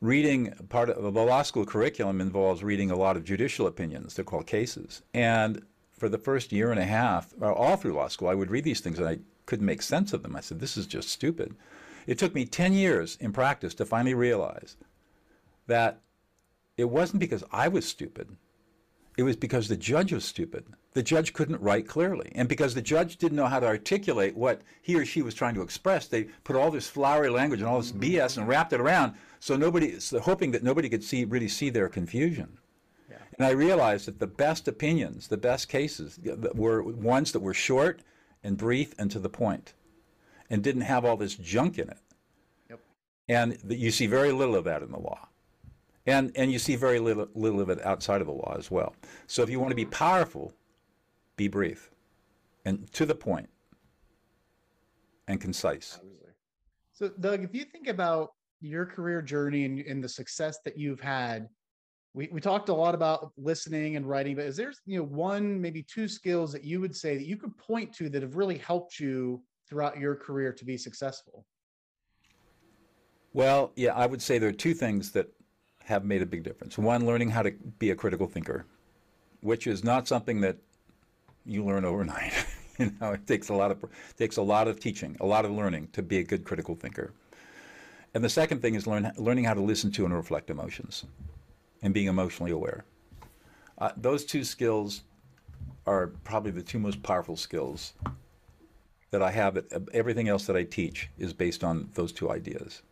reading 0.00 0.52
part 0.68 0.90
of 0.90 1.14
the 1.14 1.22
law 1.22 1.42
school 1.42 1.64
curriculum 1.64 2.20
involves 2.20 2.62
reading 2.62 2.90
a 2.90 2.96
lot 2.96 3.16
of 3.16 3.24
judicial 3.24 3.66
opinions. 3.66 4.14
They're 4.14 4.24
called 4.24 4.46
cases. 4.46 5.02
And 5.14 5.64
for 5.96 6.08
the 6.08 6.18
first 6.18 6.52
year 6.52 6.70
and 6.72 6.80
a 6.80 6.84
half, 6.84 7.32
all 7.40 7.76
through 7.76 7.92
law 7.94 8.08
school, 8.08 8.28
I 8.28 8.34
would 8.34 8.50
read 8.50 8.64
these 8.64 8.80
things 8.80 8.98
and 8.98 9.08
I 9.08 9.18
couldn't 9.46 9.66
make 9.66 9.82
sense 9.82 10.12
of 10.12 10.22
them. 10.22 10.34
I 10.34 10.40
said, 10.40 10.58
this 10.58 10.76
is 10.76 10.86
just 10.86 11.08
stupid. 11.08 11.54
It 12.06 12.18
took 12.18 12.34
me 12.34 12.44
10 12.44 12.72
years 12.72 13.16
in 13.20 13.32
practice 13.32 13.74
to 13.74 13.86
finally 13.86 14.14
realize 14.14 14.76
that 15.68 16.00
it 16.76 16.90
wasn't 16.90 17.20
because 17.20 17.44
I 17.52 17.68
was 17.68 17.86
stupid. 17.86 18.36
It 19.16 19.22
was 19.22 19.36
because 19.36 19.68
the 19.68 19.76
judge 19.76 20.12
was 20.12 20.24
stupid. 20.24 20.64
The 20.94 21.02
judge 21.02 21.32
couldn't 21.32 21.60
write 21.60 21.88
clearly. 21.88 22.30
And 22.34 22.48
because 22.48 22.74
the 22.74 22.82
judge 22.82 23.16
didn't 23.16 23.36
know 23.36 23.46
how 23.46 23.60
to 23.60 23.66
articulate 23.66 24.36
what 24.36 24.60
he 24.82 24.94
or 24.94 25.06
she 25.06 25.22
was 25.22 25.34
trying 25.34 25.54
to 25.54 25.62
express, 25.62 26.06
they 26.06 26.24
put 26.44 26.56
all 26.56 26.70
this 26.70 26.88
flowery 26.88 27.30
language 27.30 27.60
and 27.60 27.68
all 27.68 27.80
this 27.80 27.92
BS 27.92 28.36
and 28.36 28.46
wrapped 28.46 28.72
it 28.72 28.80
around 28.80 29.14
so 29.40 29.56
nobody, 29.56 29.98
so 29.98 30.20
hoping 30.20 30.50
that 30.52 30.62
nobody 30.62 30.88
could 30.88 31.02
see 31.02 31.24
really 31.24 31.48
see 31.48 31.70
their 31.70 31.88
confusion. 31.88 32.58
Yeah. 33.10 33.16
And 33.38 33.46
I 33.46 33.50
realized 33.50 34.06
that 34.06 34.18
the 34.18 34.26
best 34.26 34.68
opinions, 34.68 35.28
the 35.28 35.36
best 35.36 35.68
cases, 35.68 36.20
were 36.54 36.82
ones 36.82 37.32
that 37.32 37.40
were 37.40 37.54
short 37.54 38.02
and 38.44 38.56
brief 38.56 38.94
and 38.98 39.10
to 39.10 39.18
the 39.18 39.28
point, 39.28 39.74
and 40.50 40.62
didn't 40.62 40.82
have 40.82 41.04
all 41.04 41.16
this 41.16 41.34
junk 41.34 41.78
in 41.78 41.88
it. 41.88 41.98
Yep. 42.70 42.80
And 43.28 43.58
you 43.68 43.90
see 43.90 44.06
very 44.06 44.30
little 44.30 44.54
of 44.54 44.64
that 44.64 44.82
in 44.82 44.92
the 44.92 45.00
law. 45.00 45.28
And, 46.06 46.32
and 46.34 46.52
you 46.52 46.58
see 46.58 46.76
very 46.76 46.98
little, 46.98 47.28
little 47.34 47.60
of 47.60 47.70
it 47.70 47.84
outside 47.84 48.20
of 48.20 48.26
the 48.26 48.32
law 48.32 48.54
as 48.58 48.70
well. 48.70 48.94
So 49.26 49.42
if 49.42 49.50
you 49.50 49.60
want 49.60 49.70
to 49.70 49.76
be 49.76 49.84
powerful, 49.84 50.52
be 51.36 51.48
brief 51.48 51.90
and 52.64 52.90
to 52.92 53.06
the 53.06 53.14
point 53.14 53.48
and 55.28 55.40
concise. 55.40 55.98
So, 56.92 57.10
Doug, 57.20 57.42
if 57.42 57.54
you 57.54 57.64
think 57.64 57.88
about 57.88 58.30
your 58.60 58.86
career 58.86 59.22
journey 59.22 59.64
and, 59.64 59.80
and 59.80 60.04
the 60.04 60.08
success 60.08 60.58
that 60.64 60.78
you've 60.78 61.00
had, 61.00 61.48
we, 62.14 62.28
we 62.30 62.40
talked 62.40 62.68
a 62.68 62.74
lot 62.74 62.94
about 62.94 63.32
listening 63.36 63.96
and 63.96 64.06
writing, 64.06 64.36
but 64.36 64.44
is 64.44 64.56
there 64.56 64.72
you 64.84 64.98
know 64.98 65.04
one 65.04 65.60
maybe 65.60 65.82
two 65.82 66.06
skills 66.06 66.52
that 66.52 66.62
you 66.62 66.80
would 66.80 66.94
say 66.94 67.16
that 67.16 67.26
you 67.26 67.36
could 67.36 67.56
point 67.56 67.92
to 67.94 68.08
that 68.10 68.22
have 68.22 68.36
really 68.36 68.58
helped 68.58 69.00
you 69.00 69.42
throughout 69.68 69.98
your 69.98 70.14
career 70.14 70.52
to 70.52 70.64
be 70.64 70.76
successful? 70.76 71.46
Well, 73.32 73.72
yeah, 73.76 73.94
I 73.94 74.04
would 74.06 74.20
say 74.20 74.38
there 74.38 74.50
are 74.50 74.52
two 74.52 74.74
things 74.74 75.10
that 75.12 75.28
have 75.84 76.04
made 76.04 76.20
a 76.20 76.26
big 76.26 76.42
difference. 76.42 76.76
One, 76.76 77.06
learning 77.06 77.30
how 77.30 77.42
to 77.42 77.52
be 77.78 77.90
a 77.90 77.96
critical 77.96 78.26
thinker, 78.26 78.66
which 79.40 79.66
is 79.66 79.82
not 79.82 80.06
something 80.06 80.42
that 80.42 80.58
you 81.44 81.64
learn 81.64 81.84
overnight. 81.84 82.32
you 82.78 82.92
know, 83.00 83.12
it 83.12 83.26
takes 83.26 83.48
a 83.48 83.54
lot 83.54 83.70
of 83.70 83.84
takes 84.16 84.36
a 84.36 84.42
lot 84.42 84.68
of 84.68 84.80
teaching, 84.80 85.16
a 85.20 85.26
lot 85.26 85.44
of 85.44 85.50
learning 85.50 85.88
to 85.92 86.02
be 86.02 86.18
a 86.18 86.22
good 86.22 86.44
critical 86.44 86.74
thinker. 86.74 87.12
And 88.14 88.22
the 88.22 88.28
second 88.28 88.60
thing 88.60 88.74
is 88.74 88.86
learn, 88.86 89.10
learning 89.16 89.44
how 89.44 89.54
to 89.54 89.62
listen 89.62 89.90
to 89.92 90.04
and 90.04 90.14
reflect 90.14 90.50
emotions, 90.50 91.04
and 91.82 91.94
being 91.94 92.08
emotionally 92.08 92.52
aware. 92.52 92.84
Uh, 93.78 93.90
those 93.96 94.24
two 94.24 94.44
skills 94.44 95.02
are 95.86 96.08
probably 96.24 96.50
the 96.50 96.62
two 96.62 96.78
most 96.78 97.02
powerful 97.02 97.36
skills 97.36 97.94
that 99.10 99.22
I 99.22 99.30
have. 99.30 99.58
Everything 99.92 100.28
else 100.28 100.46
that 100.46 100.56
I 100.56 100.64
teach 100.64 101.08
is 101.18 101.32
based 101.32 101.64
on 101.64 101.88
those 101.94 102.12
two 102.12 102.30
ideas 102.30 102.82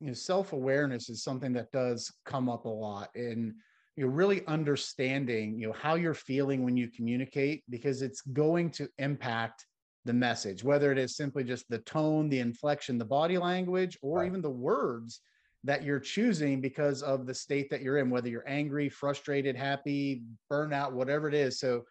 you 0.00 0.08
know 0.08 0.12
self-awareness 0.12 1.08
is 1.08 1.22
something 1.22 1.52
that 1.52 1.72
does 1.72 2.12
come 2.24 2.48
up 2.48 2.64
a 2.64 2.68
lot 2.68 3.10
in 3.14 3.54
you 3.98 4.06
know 4.06 4.12
really 4.12 4.46
understanding 4.46 5.58
you 5.58 5.66
know 5.66 5.72
how 5.72 5.96
you're 5.96 6.14
feeling 6.14 6.62
when 6.62 6.76
you 6.76 6.88
communicate 6.88 7.64
because 7.68 8.00
it's 8.00 8.20
going 8.20 8.70
to 8.70 8.88
impact 8.98 9.66
the 10.04 10.12
message 10.12 10.62
whether 10.62 10.92
it 10.92 10.98
is 10.98 11.16
simply 11.16 11.42
just 11.42 11.68
the 11.68 11.78
tone 11.78 12.28
the 12.28 12.38
inflection 12.38 12.96
the 12.96 13.04
body 13.04 13.36
language 13.36 13.98
or 14.00 14.18
right. 14.18 14.28
even 14.28 14.40
the 14.40 14.48
words 14.48 15.20
that 15.64 15.82
you're 15.82 15.98
choosing 15.98 16.60
because 16.60 17.02
of 17.02 17.26
the 17.26 17.34
state 17.34 17.68
that 17.70 17.82
you're 17.82 17.98
in 17.98 18.08
whether 18.08 18.28
you're 18.28 18.48
angry 18.48 18.88
frustrated 18.88 19.56
happy 19.56 20.22
burnout 20.50 20.92
whatever 20.92 21.26
it 21.28 21.34
is 21.34 21.58
so 21.58 21.82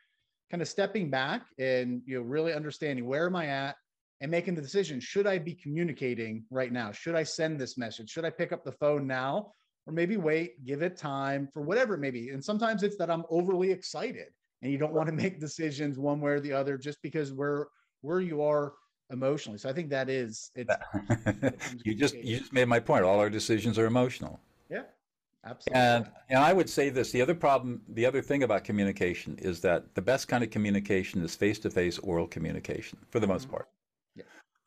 kind 0.49 0.61
of 0.61 0.67
stepping 0.69 1.09
back 1.09 1.41
and 1.59 2.01
you 2.05 2.15
know 2.15 2.23
really 2.23 2.53
understanding 2.53 3.05
where 3.05 3.25
am 3.25 3.35
i 3.35 3.47
at 3.47 3.75
and 4.21 4.31
making 4.31 4.55
the 4.55 4.61
decision 4.61 4.99
should 4.99 5.27
I 5.27 5.37
be 5.37 5.53
communicating 5.53 6.43
right 6.49 6.71
now? 6.71 6.91
Should 6.91 7.13
I 7.13 7.21
send 7.21 7.59
this 7.59 7.77
message? 7.77 8.09
Should 8.09 8.25
I 8.25 8.31
pick 8.31 8.51
up 8.51 8.63
the 8.63 8.71
phone 8.71 9.05
now? 9.05 9.51
Or 9.87 9.93
maybe 9.93 10.17
wait, 10.17 10.63
give 10.65 10.81
it 10.81 10.97
time 10.97 11.47
for 11.53 11.61
whatever 11.61 11.95
it 11.95 11.99
may 11.99 12.11
be. 12.11 12.29
And 12.29 12.43
sometimes 12.43 12.83
it's 12.83 12.97
that 12.97 13.09
I'm 13.09 13.23
overly 13.29 13.71
excited 13.71 14.27
and 14.61 14.71
you 14.71 14.77
don't 14.77 14.93
want 14.93 15.07
to 15.07 15.13
make 15.13 15.39
decisions 15.39 15.97
one 15.97 16.19
way 16.19 16.31
or 16.31 16.39
the 16.39 16.53
other 16.53 16.77
just 16.77 17.01
because 17.01 17.31
where 17.31 17.67
where 18.01 18.19
you 18.19 18.41
are 18.41 18.73
emotionally. 19.11 19.57
So 19.57 19.69
I 19.69 19.73
think 19.73 19.89
that 19.89 20.09
is 20.09 20.51
it's 20.55 20.73
you 21.85 21.95
just 21.95 22.15
you 22.15 22.39
just 22.39 22.53
made 22.53 22.67
my 22.67 22.79
point. 22.79 23.03
All 23.03 23.19
our 23.19 23.29
decisions 23.29 23.79
are 23.79 23.85
emotional. 23.85 24.39
Yeah. 24.69 24.83
Absolutely. 25.45 25.81
And 25.81 26.09
and 26.29 26.39
I 26.39 26.51
would 26.51 26.69
say 26.69 26.89
this, 26.89 27.11
the 27.11 27.21
other 27.21 27.35
problem, 27.35 27.81
the 27.89 28.05
other 28.05 28.21
thing 28.21 28.43
about 28.43 28.65
communication 28.65 29.37
is 29.41 29.61
that 29.61 29.95
the 29.95 30.01
best 30.01 30.27
kind 30.27 30.43
of 30.43 30.49
communication 30.49 31.23
is 31.23 31.35
face-to-face 31.35 31.99
oral 31.99 32.27
communication 32.27 32.97
for 33.09 33.19
the 33.19 33.27
most 33.27 33.43
mm-hmm. 33.43 33.51
part. 33.51 33.69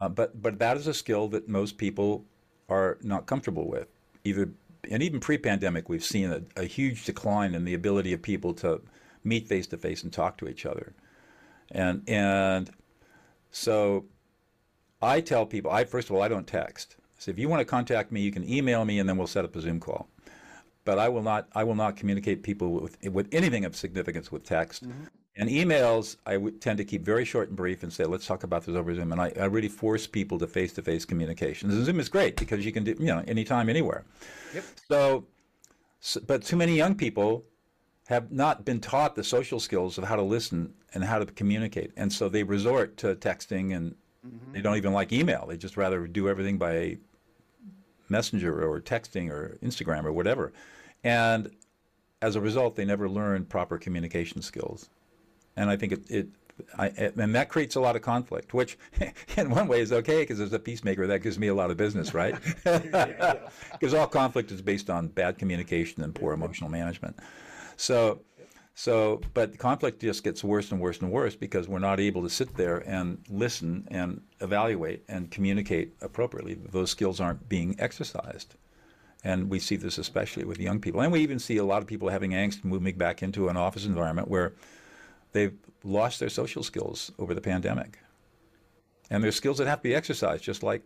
Uh, 0.01 0.09
but 0.09 0.41
but 0.41 0.59
that 0.59 0.79
is 0.79 0.87
a 0.87 0.95
skill 0.95 1.29
that 1.29 1.47
most 1.49 1.77
people 1.77 2.25
are 2.71 2.97
not 3.03 3.27
comfortable 3.27 3.69
with. 3.69 3.89
Either 4.25 4.49
and 4.91 5.03
even 5.03 5.21
pre-pandemic, 5.21 5.89
we've 5.89 6.05
seen 6.05 6.31
a, 6.31 6.43
a 6.61 6.65
huge 6.65 7.05
decline 7.05 7.55
in 7.55 7.65
the 7.65 7.75
ability 7.75 8.13
of 8.13 8.23
people 8.23 8.55
to 8.55 8.81
meet 9.25 9.47
face 9.47 9.67
to 9.69 9.77
face 9.77 10.03
and 10.03 10.13
talk 10.13 10.39
to 10.39 10.49
each 10.49 10.65
other, 10.67 10.95
and 11.71 12.03
and 12.09 12.71
so 13.51 14.07
I 15.03 15.21
tell 15.21 15.47
people, 15.47 15.71
I 15.71 15.85
first 15.85 16.09
of 16.09 16.17
all, 16.17 16.23
I 16.23 16.29
don't 16.29 16.47
text. 16.47 16.97
So 17.19 17.31
if 17.31 17.39
you 17.39 17.49
want 17.49 17.61
to 17.61 17.67
contact 17.67 18.13
me, 18.13 18.21
you 18.23 18.33
can 18.33 18.49
email 18.49 18.85
me, 18.85 18.99
and 18.99 19.09
then 19.09 19.17
we'll 19.17 19.27
set 19.27 19.45
up 19.45 19.55
a 19.55 19.61
Zoom 19.61 19.81
call. 19.81 20.09
But 20.85 20.99
I 20.99 21.09
will 21.09 21.23
not 21.23 21.49
I 21.55 21.65
will 21.65 21.75
not 21.75 21.97
communicate 21.97 22.43
people 22.43 22.73
with 22.73 22.97
with 23.05 23.29
anything 23.33 23.65
of 23.65 23.77
significance 23.77 24.33
with 24.33 24.45
text. 24.45 24.89
Mm-hmm. 24.89 25.05
And 25.37 25.49
emails, 25.49 26.17
I 26.27 26.39
tend 26.61 26.79
to 26.79 26.85
keep 26.85 27.05
very 27.05 27.25
short 27.25 27.49
and 27.49 27.57
brief 27.57 27.83
and 27.83 27.93
say, 27.93 28.05
let's 28.05 28.27
talk 28.27 28.43
about 28.43 28.67
this 28.67 28.75
over 28.75 28.95
Zoom. 28.95 29.13
And 29.13 29.21
I, 29.21 29.33
I 29.41 29.45
really 29.45 29.69
force 29.69 30.07
people 30.07 30.39
to 30.39 30.47
face 30.47 30.73
to 30.75 30.83
face 30.83 31.05
communication. 31.05 31.71
And 31.71 31.85
Zoom 31.85 32.01
is 32.01 32.09
great 32.09 32.37
because 32.37 32.67
you 32.67 32.73
can 32.73 32.85
do, 32.85 32.97
you 32.99 33.07
know, 33.07 33.23
anytime, 33.29 33.69
anywhere. 33.69 34.05
Yep. 34.55 34.65
So, 34.89 35.27
so, 36.01 36.21
but 36.27 36.43
too 36.43 36.57
many 36.57 36.75
young 36.75 36.95
people 36.95 37.45
have 38.09 38.33
not 38.33 38.65
been 38.65 38.81
taught 38.81 39.15
the 39.15 39.23
social 39.23 39.61
skills 39.61 39.97
of 39.97 40.05
how 40.05 40.17
to 40.17 40.23
listen 40.23 40.75
and 40.95 41.05
how 41.05 41.21
to 41.21 41.27
communicate. 41.27 41.93
And 41.97 42.13
so 42.13 42.29
they 42.29 42.43
resort 42.43 42.97
to 42.99 43.15
texting 43.15 43.77
and 43.77 43.95
mm-hmm. 44.27 44.53
they 44.53 44.61
don't 44.61 44.77
even 44.77 44.93
like 44.93 45.13
email. 45.13 45.47
They 45.49 45.57
just 45.57 45.77
rather 45.77 46.09
do 46.09 46.29
everything 46.29 46.59
by 46.59 46.99
messenger 48.09 48.69
or 48.69 48.81
texting 48.81 49.31
or 49.31 49.59
Instagram 49.63 50.05
or 50.05 50.13
whatever. 50.13 50.53
And 51.05 51.51
as 52.21 52.35
a 52.35 52.41
result, 52.41 52.75
they 52.75 52.85
never 52.85 53.09
learn 53.09 53.45
proper 53.45 53.79
communication 53.79 54.43
skills 54.43 54.91
and 55.61 55.69
I 55.69 55.77
think 55.77 55.93
it, 55.93 56.11
it 56.11 56.29
I, 56.79 56.89
and 56.89 57.35
that 57.35 57.49
creates 57.49 57.77
a 57.77 57.81
lot 57.81 57.97
of 57.97 58.03
conflict, 58.03 58.55
which 58.55 58.79
in 59.37 59.51
one 59.51 59.69
way 59.69 59.81
is 59.81 59.93
okay 59.93 60.23
because 60.23 60.41
as 60.41 60.53
a 60.53 60.59
peacemaker, 60.59 61.07
that 61.07 61.21
gives 61.23 61.39
me 61.39 61.49
a 61.49 61.55
lot 61.55 61.71
of 61.71 61.77
business, 61.77 62.15
right? 62.15 62.35
Because 63.73 63.95
all 63.95 64.07
conflict 64.07 64.51
is 64.53 64.61
based 64.61 64.91
on 64.91 65.09
bad 65.09 65.39
communication 65.39 66.03
and 66.03 66.15
poor 66.15 66.35
emotional 66.35 66.69
management. 66.69 67.19
So, 67.77 68.21
so, 68.75 69.21
but 69.33 69.59
conflict 69.59 70.01
just 70.01 70.23
gets 70.23 70.45
worse 70.45 70.71
and 70.71 70.81
worse 70.81 71.01
and 71.01 71.11
worse 71.11 71.35
because 71.35 71.67
we're 71.67 71.79
not 71.79 71.99
able 71.99 72.23
to 72.23 72.31
sit 72.31 72.57
there 72.57 72.79
and 72.87 73.25
listen 73.31 73.89
and 73.91 74.21
evaluate 74.41 75.05
and 75.09 75.31
communicate 75.31 75.95
appropriately. 76.03 76.55
Those 76.55 76.91
skills 76.91 77.21
aren't 77.21 77.49
being 77.49 77.75
exercised. 77.79 78.55
And 79.25 79.51
we 79.51 79.59
see 79.59 79.77
this 79.77 79.99
especially 79.99 80.45
with 80.45 80.59
young 80.59 80.81
people. 80.81 81.01
And 81.01 81.13
we 81.13 81.21
even 81.21 81.39
see 81.39 81.59
a 81.59 81.65
lot 81.65 81.83
of 81.83 81.89
people 81.89 82.09
having 82.09 82.31
angst 82.33 82.65
moving 82.65 82.97
back 82.97 83.23
into 83.23 83.49
an 83.49 83.57
office 83.57 83.85
environment 83.85 84.29
where 84.29 84.55
they've 85.33 85.57
lost 85.85 86.21
their 86.21 86.29
social 86.29 86.63
skills 86.63 87.13
over 87.19 87.35
the 87.35 87.41
pandemic. 87.41 87.99
And 89.11 89.23
there's 89.23 89.37
skills 89.37 89.59
that 89.59 89.67
have 89.67 89.81
to 89.81 89.83
be 89.83 89.95
exercised, 89.95 90.45
just 90.45 90.63
like 90.63 90.83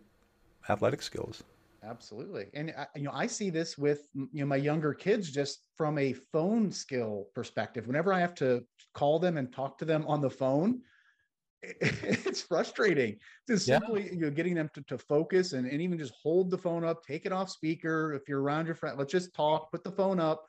athletic 0.69 1.01
skills. 1.01 1.43
Absolutely. 1.83 2.47
And 2.53 2.73
I, 2.77 2.87
you 2.95 3.03
know, 3.03 3.11
I 3.13 3.27
see 3.27 3.49
this 3.49 3.77
with 3.77 4.07
you 4.13 4.29
know 4.33 4.45
my 4.45 4.55
younger 4.55 4.93
kids 4.93 5.31
just 5.31 5.65
from 5.77 5.97
a 5.99 6.13
phone 6.13 6.71
skill 6.71 7.27
perspective. 7.35 7.85
Whenever 7.85 8.11
I 8.11 8.19
have 8.19 8.33
to 8.35 8.63
call 8.93 9.19
them 9.19 9.37
and 9.37 9.53
talk 9.53 9.77
to 9.79 9.85
them 9.85 10.03
on 10.07 10.21
the 10.21 10.29
phone, 10.29 10.81
it's 11.61 12.41
frustrating. 12.41 13.17
Just 13.47 13.67
yeah. 13.67 13.79
simply 13.79 14.09
you 14.11 14.21
know 14.21 14.31
getting 14.31 14.55
them 14.55 14.69
to, 14.73 14.81
to 14.83 14.97
focus 14.97 15.53
and, 15.53 15.67
and 15.67 15.79
even 15.81 15.99
just 15.99 16.13
hold 16.21 16.49
the 16.49 16.57
phone 16.57 16.83
up, 16.83 17.05
take 17.05 17.27
it 17.27 17.31
off 17.31 17.51
speaker. 17.51 18.13
If 18.13 18.27
you're 18.27 18.41
around 18.41 18.65
your 18.65 18.75
friend, 18.75 18.97
let's 18.97 19.11
just 19.11 19.35
talk, 19.35 19.71
put 19.71 19.83
the 19.83 19.91
phone 19.91 20.19
up 20.19 20.45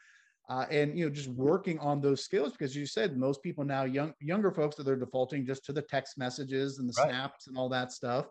uh, 0.48 0.66
and 0.70 0.98
you 0.98 1.04
know 1.04 1.10
just 1.10 1.28
working 1.28 1.78
on 1.78 2.00
those 2.00 2.24
skills 2.24 2.52
because 2.52 2.74
you 2.74 2.86
said 2.86 3.16
most 3.16 3.42
people 3.42 3.64
now 3.64 3.84
young 3.84 4.12
younger 4.20 4.50
folks 4.50 4.76
that 4.76 4.84
they're 4.84 4.96
defaulting 4.96 5.44
just 5.44 5.64
to 5.64 5.72
the 5.72 5.82
text 5.82 6.18
messages 6.18 6.78
and 6.78 6.88
the 6.88 6.94
right. 6.98 7.10
snaps 7.10 7.46
and 7.46 7.56
all 7.56 7.68
that 7.68 7.92
stuff 7.92 8.26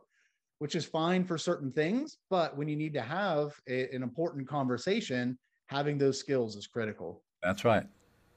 which 0.60 0.76
is 0.76 0.86
fine 0.86 1.26
for 1.26 1.38
certain 1.38 1.72
things 1.72 2.18
but 2.30 2.56
when 2.58 2.68
you 2.68 2.76
need 2.76 2.94
to 2.94 3.02
have 3.02 3.52
a, 3.68 3.94
an 3.94 4.02
important 4.02 4.48
conversation 4.48 5.38
having 5.68 5.98
those 5.98 6.20
skills 6.20 6.56
is 6.56 6.68
critical. 6.68 7.24
That's 7.42 7.66
right. 7.66 7.86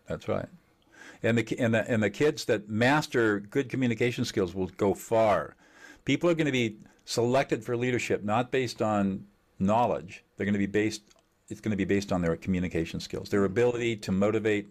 That's 0.07 0.29
right. 0.29 0.49
And 1.23 1.37
the 1.37 1.59
and 1.59 1.75
the 1.75 1.91
and 1.91 2.03
the 2.03 2.11
kids 2.11 2.45
that 2.47 2.69
master 2.69 3.41
good 3.41 3.69
communication 3.69 4.25
skills 4.25 4.55
will 4.55 4.69
go 4.77 4.95
far. 4.95 5.57
People 6.05 6.31
are 6.31 6.35
going 6.35 6.47
to 6.47 6.53
be 6.53 6.79
selected 7.05 7.64
for 7.64 7.77
leadership 7.77 8.25
not 8.25 8.51
based 8.51 8.83
on 8.83 9.25
knowledge. 9.59 10.25
They're 10.37 10.47
going 10.47 10.55
to 10.55 10.59
be 10.59 10.67
based 10.67 11.03
it's 11.49 11.61
going 11.61 11.71
to 11.71 11.77
be 11.77 11.85
based 11.85 12.13
on 12.13 12.21
their 12.21 12.37
communication 12.37 13.01
skills, 13.01 13.29
their 13.29 13.45
ability 13.45 13.97
to 13.97 14.13
motivate 14.13 14.69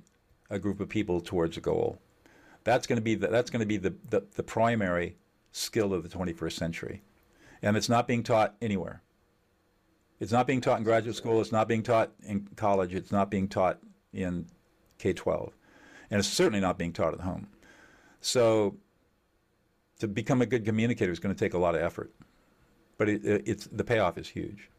a 0.50 0.60
group 0.60 0.80
of 0.80 0.90
people 0.90 1.20
towards 1.20 1.58
a 1.58 1.62
goal. 1.62 2.00
That's 2.64 2.86
going 2.86 2.98
to 2.98 3.02
be 3.02 3.16
the, 3.16 3.28
that's 3.28 3.50
going 3.50 3.62
to 3.62 3.66
be 3.66 3.78
the, 3.78 3.94
the, 4.10 4.24
the 4.36 4.44
primary 4.44 5.16
skill 5.52 5.94
of 5.94 6.04
the 6.04 6.10
21st 6.10 6.54
century. 6.54 7.02
And 7.62 7.76
it's 7.76 7.90
not 7.90 8.08
being 8.08 8.24
taught 8.24 8.56
anywhere. 8.62 9.02
It's 10.20 10.32
not 10.32 10.48
being 10.48 10.62
taught 10.62 10.78
in 10.78 10.84
graduate 10.84 11.16
school. 11.16 11.42
It's 11.42 11.52
not 11.52 11.68
being 11.68 11.84
taught 11.84 12.12
in 12.24 12.48
college. 12.56 12.94
It's 12.94 13.12
not 13.12 13.30
being 13.30 13.48
taught 13.48 13.80
in 14.14 14.48
K 14.98 15.14
12. 15.14 15.54
And 16.10 16.20
it's 16.20 16.28
certainly 16.28 16.60
not 16.60 16.78
being 16.78 16.94
taught 16.94 17.14
at 17.14 17.22
home. 17.22 17.48
So 18.22 18.76
to 20.00 20.08
become 20.08 20.42
a 20.42 20.46
good 20.46 20.66
communicator 20.66 21.12
is 21.12 21.20
going 21.20 21.34
to 21.34 21.40
take 21.40 21.54
a 21.54 21.58
lot 21.58 21.76
of 21.76 21.82
effort, 21.82 22.12
but 22.98 23.10
it, 23.10 23.22
it's 23.24 23.68
the 23.72 23.84
payoff 23.84 24.18
is 24.18 24.28
huge. 24.28 24.70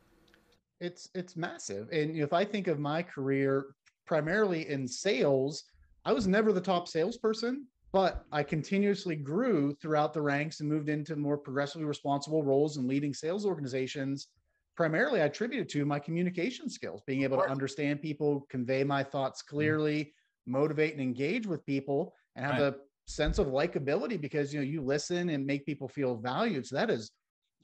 It's 0.81 1.09
it's 1.14 1.37
massive, 1.37 1.88
and 1.91 2.17
if 2.17 2.33
I 2.33 2.45
think 2.45 2.69
of 2.69 2.79
my 2.79 3.03
career 3.03 3.67
primarily 4.07 4.69
in 4.69 4.88
sales, 4.88 5.64
I 6.05 6.12
was 6.12 6.27
never 6.27 6.53
the 6.53 6.61
top 6.61 6.88
salesperson, 6.88 7.67
but 7.93 8.25
I 8.33 8.43
continuously 8.43 9.17
grew 9.17 9.75
throughout 9.75 10.14
the 10.14 10.23
ranks 10.23 10.61
and 10.61 10.69
moved 10.69 10.88
into 10.88 11.17
more 11.17 11.37
progressively 11.37 11.85
responsible 11.85 12.43
roles 12.43 12.77
and 12.77 12.87
leading 12.87 13.12
sales 13.12 13.45
organizations. 13.45 14.29
Primarily, 14.77 15.21
I 15.21 15.25
attribute 15.25 15.62
it 15.62 15.69
to 15.71 15.85
my 15.85 15.99
communication 15.99 16.71
skills, 16.71 17.03
being 17.07 17.23
able 17.23 17.38
to 17.38 17.51
understand 17.51 18.01
people, 18.01 18.47
convey 18.49 18.85
my 18.85 19.03
thoughts 19.03 19.43
mm-hmm. 19.43 19.57
clearly, 19.57 20.05
mm-hmm. 20.05 20.53
motivate 20.53 20.93
and 20.93 21.03
engage 21.03 21.47
with 21.47 21.67
people, 21.67 22.14
and 22.37 22.47
have 22.47 22.62
right. 22.62 22.75
a 22.75 22.77
sense 23.11 23.38
of 23.38 23.49
likability 23.49 24.21
because 24.21 24.53
you 24.53 24.61
know 24.61 24.67
you 24.67 24.81
listen 24.81 25.31
and 25.31 25.45
make 25.45 25.67
people 25.67 25.88
feel 25.88 26.17
valued. 26.17 26.67
So 26.67 26.77
that 26.77 26.91
has 26.91 27.11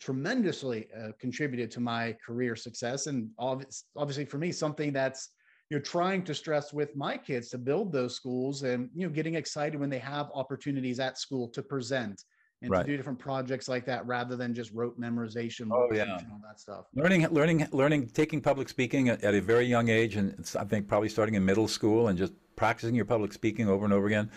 tremendously 0.00 0.88
uh, 0.98 1.08
contributed 1.20 1.70
to 1.72 1.80
my 1.80 2.16
career 2.24 2.56
success, 2.56 3.06
and 3.06 3.30
obviously 3.38 4.24
for 4.24 4.38
me, 4.38 4.52
something 4.52 4.92
that's 4.92 5.30
you 5.70 5.76
know 5.76 5.82
trying 5.82 6.22
to 6.24 6.34
stress 6.34 6.72
with 6.72 6.94
my 6.96 7.16
kids 7.16 7.48
to 7.50 7.58
build 7.58 7.92
those 7.92 8.14
schools 8.14 8.62
and 8.62 8.90
you 8.94 9.06
know 9.06 9.12
getting 9.12 9.34
excited 9.34 9.78
when 9.78 9.90
they 9.90 9.98
have 9.98 10.30
opportunities 10.34 11.00
at 11.00 11.18
school 11.18 11.48
to 11.48 11.62
present 11.62 12.24
and 12.62 12.70
right. 12.70 12.82
to 12.82 12.92
do 12.92 12.96
different 12.96 13.18
projects 13.18 13.68
like 13.68 13.84
that 13.84 14.06
rather 14.06 14.36
than 14.36 14.54
just 14.54 14.72
rote 14.72 14.98
memorization 14.98 15.68
oh 15.72 15.88
yeah. 15.92 16.02
and 16.02 16.26
all 16.30 16.40
that 16.46 16.58
stuff. 16.58 16.86
Learning 16.94 17.26
learning 17.28 17.66
learning 17.72 18.08
taking 18.08 18.40
public 18.40 18.68
speaking 18.68 19.08
at, 19.08 19.22
at 19.22 19.34
a 19.34 19.40
very 19.40 19.66
young 19.66 19.88
age 19.88 20.16
and 20.16 20.34
i 20.58 20.64
think 20.64 20.88
probably 20.88 21.08
starting 21.08 21.34
in 21.34 21.44
middle 21.44 21.68
school 21.68 22.08
and 22.08 22.18
just 22.18 22.32
practicing 22.56 22.94
your 22.94 23.04
public 23.04 23.32
speaking 23.32 23.68
over 23.68 23.84
and 23.84 23.92
over 23.92 24.06
again 24.06 24.30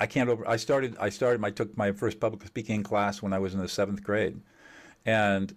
I 0.00 0.06
can't 0.06 0.30
over. 0.30 0.48
I 0.48 0.56
started. 0.56 0.96
I 0.98 1.10
started. 1.10 1.44
I 1.44 1.50
took 1.50 1.76
my 1.76 1.92
first 1.92 2.18
public 2.18 2.46
speaking 2.46 2.82
class 2.82 3.22
when 3.22 3.32
I 3.32 3.38
was 3.38 3.54
in 3.54 3.60
the 3.60 3.68
seventh 3.68 4.02
grade, 4.02 4.40
and 5.04 5.54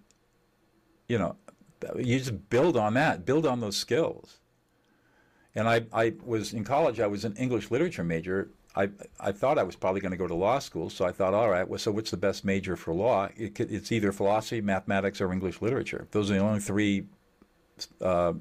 you 1.08 1.18
know, 1.18 1.36
you 1.96 2.18
just 2.18 2.50
build 2.50 2.76
on 2.76 2.94
that. 2.94 3.24
Build 3.24 3.46
on 3.46 3.60
those 3.60 3.76
skills. 3.76 4.40
And 5.54 5.68
I, 5.68 5.86
I 5.92 6.14
was 6.24 6.52
in 6.52 6.64
college. 6.64 7.00
I 7.00 7.06
was 7.06 7.24
an 7.24 7.36
English 7.36 7.70
literature 7.70 8.04
major. 8.04 8.50
I, 8.76 8.90
I 9.20 9.30
thought 9.30 9.56
I 9.56 9.62
was 9.62 9.76
probably 9.76 10.00
going 10.00 10.10
to 10.10 10.16
go 10.18 10.26
to 10.26 10.34
law 10.34 10.58
school, 10.58 10.90
so 10.90 11.04
I 11.04 11.12
thought, 11.12 11.32
all 11.32 11.48
right, 11.48 11.66
well, 11.66 11.78
so 11.78 11.92
what's 11.92 12.10
the 12.10 12.16
best 12.16 12.44
major 12.44 12.74
for 12.74 12.92
law? 12.92 13.28
It, 13.36 13.60
it's 13.60 13.92
either 13.92 14.10
philosophy, 14.10 14.60
mathematics, 14.60 15.20
or 15.20 15.32
English 15.32 15.62
literature. 15.62 16.08
Those 16.10 16.30
are 16.30 16.34
the 16.34 16.40
only 16.40 16.58
three 16.58 17.06
uh, 18.00 18.32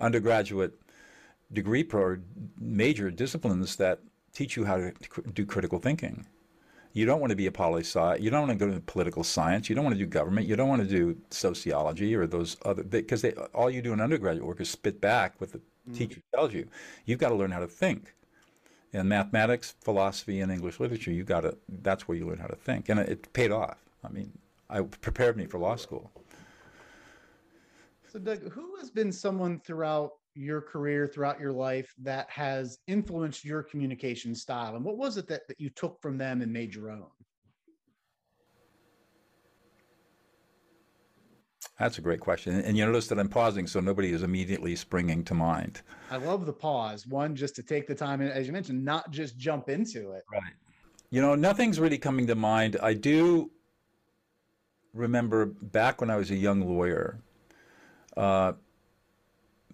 undergraduate 0.00 0.72
degree 1.52 1.84
pro 1.84 2.16
major 2.58 3.10
disciplines 3.10 3.76
that 3.76 4.00
teach 4.32 4.56
you 4.56 4.64
how 4.64 4.76
to 4.76 4.92
do 5.34 5.44
critical 5.44 5.78
thinking. 5.78 6.26
You 6.94 7.06
don't 7.06 7.20
want 7.20 7.30
to 7.30 7.36
be 7.36 7.46
a 7.46 7.52
poli 7.52 7.82
sci. 7.82 8.16
You 8.16 8.30
don't 8.30 8.46
want 8.46 8.58
to 8.58 8.66
go 8.66 8.72
to 8.72 8.80
political 8.80 9.24
science. 9.24 9.68
You 9.68 9.74
don't 9.74 9.84
want 9.84 9.96
to 9.96 9.98
do 9.98 10.06
government. 10.06 10.46
You 10.46 10.56
don't 10.56 10.68
want 10.68 10.82
to 10.82 10.88
do 10.88 11.16
sociology 11.30 12.14
or 12.14 12.26
those 12.26 12.56
other 12.64 12.82
because 12.82 13.22
they, 13.22 13.32
all 13.54 13.70
you 13.70 13.80
do 13.80 13.94
in 13.94 14.00
undergraduate 14.00 14.46
work 14.46 14.60
is 14.60 14.68
spit 14.68 15.00
back 15.00 15.40
what 15.40 15.52
the 15.52 15.60
mm. 15.88 15.96
teacher 15.96 16.20
tells 16.34 16.52
you. 16.52 16.68
You've 17.06 17.18
got 17.18 17.30
to 17.30 17.34
learn 17.34 17.50
how 17.50 17.60
to 17.60 17.66
think. 17.66 18.14
In 18.92 19.08
mathematics, 19.08 19.74
philosophy, 19.80 20.40
and 20.40 20.52
English 20.52 20.78
literature, 20.78 21.12
you 21.12 21.24
got 21.24 21.40
to. 21.40 21.56
That's 21.80 22.06
where 22.06 22.18
you 22.18 22.26
learn 22.26 22.38
how 22.38 22.48
to 22.48 22.56
think, 22.56 22.90
and 22.90 23.00
it, 23.00 23.08
it 23.08 23.32
paid 23.32 23.50
off. 23.50 23.78
I 24.04 24.10
mean, 24.10 24.30
I 24.68 24.82
prepared 24.82 25.38
me 25.38 25.46
for 25.46 25.58
law 25.58 25.76
school. 25.76 26.10
So, 28.12 28.18
Doug, 28.18 28.52
who 28.52 28.76
has 28.76 28.90
been 28.90 29.10
someone 29.10 29.58
throughout 29.60 30.12
your 30.34 30.60
career 30.60 31.06
throughout 31.06 31.40
your 31.40 31.52
life 31.52 31.92
that 32.02 32.28
has 32.30 32.78
influenced 32.86 33.44
your 33.44 33.62
communication 33.62 34.34
style? 34.34 34.76
And 34.76 34.84
what 34.84 34.96
was 34.96 35.16
it 35.16 35.28
that, 35.28 35.46
that 35.48 35.60
you 35.60 35.70
took 35.70 36.00
from 36.00 36.18
them 36.18 36.42
and 36.42 36.52
made 36.52 36.74
your 36.74 36.90
own? 36.90 37.06
That's 41.78 41.98
a 41.98 42.00
great 42.00 42.20
question. 42.20 42.60
And 42.60 42.76
you 42.76 42.86
notice 42.86 43.08
that 43.08 43.18
i'm 43.18 43.28
pausing 43.28 43.66
so 43.66 43.80
nobody 43.80 44.12
is 44.12 44.22
immediately 44.22 44.76
springing 44.76 45.24
to 45.24 45.34
mind. 45.34 45.82
I 46.10 46.16
love 46.16 46.46
the 46.46 46.52
pause. 46.52 47.06
One 47.06 47.34
just 47.34 47.56
to 47.56 47.62
take 47.62 47.86
the 47.86 47.94
time 47.94 48.20
and 48.20 48.30
as 48.30 48.46
you 48.46 48.52
mentioned 48.52 48.84
not 48.84 49.10
just 49.10 49.36
jump 49.36 49.68
into 49.68 50.12
it. 50.12 50.22
Right. 50.32 50.42
You 51.10 51.20
know 51.20 51.34
nothing's 51.34 51.80
really 51.80 51.98
coming 51.98 52.26
to 52.28 52.34
mind. 52.34 52.76
I 52.82 52.94
do 52.94 53.50
remember 54.94 55.46
back 55.46 56.00
when 56.00 56.10
i 56.10 56.16
was 56.16 56.30
a 56.30 56.36
young 56.36 56.60
lawyer 56.68 57.18
uh, 58.16 58.52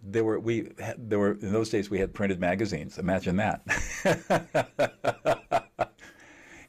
there 0.02 0.24
were 0.24 0.38
we 0.38 0.70
there 0.96 1.18
were 1.18 1.32
in 1.32 1.52
those 1.52 1.70
days 1.70 1.90
we 1.90 1.98
had 1.98 2.14
printed 2.14 2.40
magazines. 2.40 2.98
Imagine 2.98 3.36
that. 3.36 3.62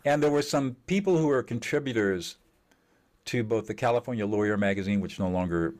and 0.06 0.22
there 0.24 0.32
were 0.32 0.42
some 0.42 0.76
people 0.88 1.18
who 1.18 1.28
were 1.28 1.44
contributors 1.44 2.38
to 3.26 3.44
both 3.44 3.68
the 3.68 3.74
California 3.74 4.26
Lawyer 4.26 4.58
magazine, 4.58 5.02
which 5.02 5.20
no 5.20 5.30
longer 5.30 5.76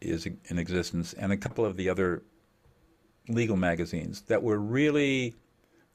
is 0.00 0.26
in 0.26 0.58
existence, 0.58 1.12
and 1.14 1.32
a 1.32 1.36
couple 1.36 1.64
of 1.64 1.76
the 1.76 1.88
other 1.88 2.22
legal 3.28 3.56
magazines 3.56 4.22
that 4.22 4.42
were 4.42 4.58
really 4.58 5.34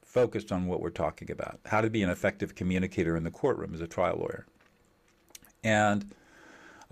focused 0.04 0.52
on 0.52 0.66
what 0.66 0.80
we're 0.80 0.90
talking 0.90 1.30
about 1.30 1.58
how 1.64 1.80
to 1.80 1.88
be 1.88 2.02
an 2.02 2.10
effective 2.10 2.54
communicator 2.54 3.16
in 3.16 3.24
the 3.24 3.30
courtroom 3.30 3.72
as 3.74 3.80
a 3.80 3.86
trial 3.86 4.18
lawyer. 4.18 4.46
And 5.64 6.14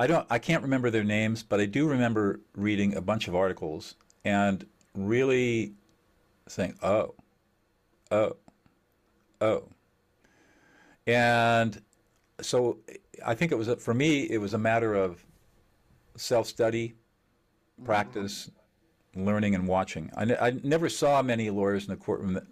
I 0.01 0.07
don't 0.07 0.27
I 0.31 0.39
can't 0.39 0.63
remember 0.63 0.89
their 0.89 1.05
names, 1.05 1.43
but 1.43 1.61
I 1.61 1.67
do 1.67 1.87
remember 1.87 2.41
reading 2.57 2.97
a 2.97 3.03
bunch 3.03 3.29
of 3.29 3.35
articles 3.35 3.97
and 4.25 4.65
really 4.95 5.75
saying, 6.49 6.79
"Oh, 6.83 7.15
oh, 8.11 8.37
oh." 9.43 9.69
And 11.07 11.83
so 12.41 12.79
I 13.27 13.35
think 13.35 13.53
it 13.53 13.57
was 13.57 13.69
for 13.79 13.93
me 13.93 14.23
it 14.23 14.39
was 14.39 14.55
a 14.55 14.59
matter 14.59 14.95
of 14.95 15.23
self-study, 16.17 16.95
practice, 17.85 18.51
mm-hmm. 19.15 19.27
learning 19.27 19.55
and 19.55 19.69
watching. 19.69 20.11
I, 20.17 20.35
I 20.49 20.51
never 20.63 20.89
saw 20.89 21.21
many 21.21 21.51
lawyers 21.51 21.85
in 21.85 21.91
the 21.91 21.99
courtroom 21.99 22.33
that, 22.33 22.47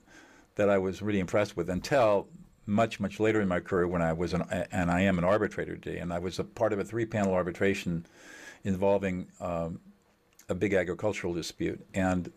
that 0.56 0.68
I 0.68 0.76
was 0.76 1.00
really 1.00 1.20
impressed 1.20 1.56
with 1.56 1.70
until 1.70 2.28
much, 2.68 3.00
much 3.00 3.18
later 3.18 3.40
in 3.40 3.48
my 3.48 3.60
career 3.60 3.88
when 3.88 4.02
I 4.02 4.12
was 4.12 4.34
an, 4.34 4.42
and 4.70 4.90
I 4.90 5.00
am 5.00 5.18
an 5.18 5.24
arbitrator 5.24 5.76
today, 5.76 5.98
and 5.98 6.12
I 6.12 6.18
was 6.18 6.38
a 6.38 6.44
part 6.44 6.72
of 6.72 6.78
a 6.78 6.84
three-panel 6.84 7.32
arbitration 7.32 8.06
involving 8.62 9.26
um, 9.40 9.80
a 10.48 10.54
big 10.54 10.74
agricultural 10.74 11.32
dispute, 11.32 11.84
and 11.94 12.30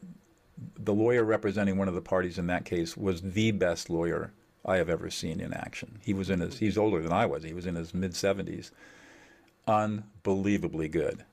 the 0.77 0.93
lawyer 0.93 1.23
representing 1.23 1.77
one 1.77 1.87
of 1.87 1.93
the 1.93 2.01
parties 2.01 2.37
in 2.37 2.47
that 2.47 2.65
case 2.65 2.95
was 2.95 3.21
the 3.21 3.51
best 3.51 3.89
lawyer 3.89 4.31
I 4.65 4.77
have 4.77 4.89
ever 4.89 5.09
seen 5.09 5.41
in 5.41 5.53
action. 5.53 5.99
He 6.01 6.13
was 6.13 6.29
in 6.29 6.39
his 6.39 6.59
he's 6.59 6.77
older 6.77 7.01
than 7.01 7.11
I 7.11 7.25
was. 7.25 7.43
He 7.43 7.53
was 7.53 7.65
in 7.65 7.75
his 7.75 7.93
mid 7.93 8.11
70s. 8.11 8.71
Unbelievably 9.67 10.89
good. 10.89 11.25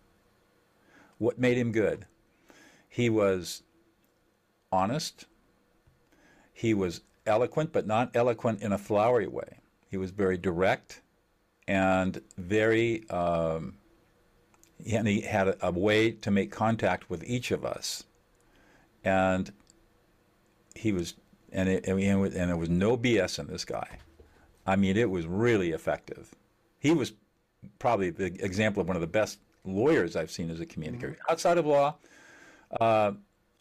What 1.19 1.39
made 1.39 1.59
him 1.59 1.73
good? 1.73 2.07
He 2.89 3.11
was 3.11 3.63
honest. 4.73 5.27
He 6.53 6.73
was 6.75 7.03
eloquent, 7.29 7.73
but 7.73 7.87
not 7.87 8.11
eloquent 8.15 8.63
in 8.63 8.73
a 8.73 8.79
flowery 8.79 9.27
way. 9.27 9.59
He 9.91 9.97
was 9.97 10.11
very 10.11 10.37
direct 10.37 11.03
and 11.67 12.21
very, 12.37 13.09
um, 13.11 13.75
and 14.91 15.07
he 15.07 15.21
had 15.21 15.49
a, 15.49 15.67
a, 15.69 15.71
way 15.71 16.11
to 16.11 16.31
make 16.31 16.51
contact 16.51 17.11
with 17.11 17.23
each 17.25 17.51
of 17.51 17.65
us. 17.65 18.05
And 19.05 19.53
he 20.75 20.93
was, 20.93 21.15
and 21.53 21.69
it, 21.69 21.87
and 21.87 22.33
there 22.33 22.57
was 22.57 22.71
no 22.71 22.97
BS 22.97 23.39
in 23.39 23.47
this 23.47 23.65
guy. 23.65 23.99
I 24.67 24.77
mean, 24.77 24.97
it 24.97 25.11
was 25.11 25.27
really 25.27 25.71
effective. 25.71 26.35
He 26.79 26.93
was 26.93 27.13
probably 27.79 28.11
the 28.11 28.27
example 28.45 28.81
of 28.81 28.89
one 28.89 28.97
of 28.97 29.01
the 29.01 29.07
best 29.07 29.39
lawyers 29.65 30.17
I've 30.17 30.31
seen 30.31 30.51
as 30.51 30.61
a 30.61 30.67
communicator. 30.67 31.13
Mm-hmm. 31.13 31.33
Outside 31.33 31.59
of 31.59 31.67
law, 31.67 31.97
uh, 32.81 33.13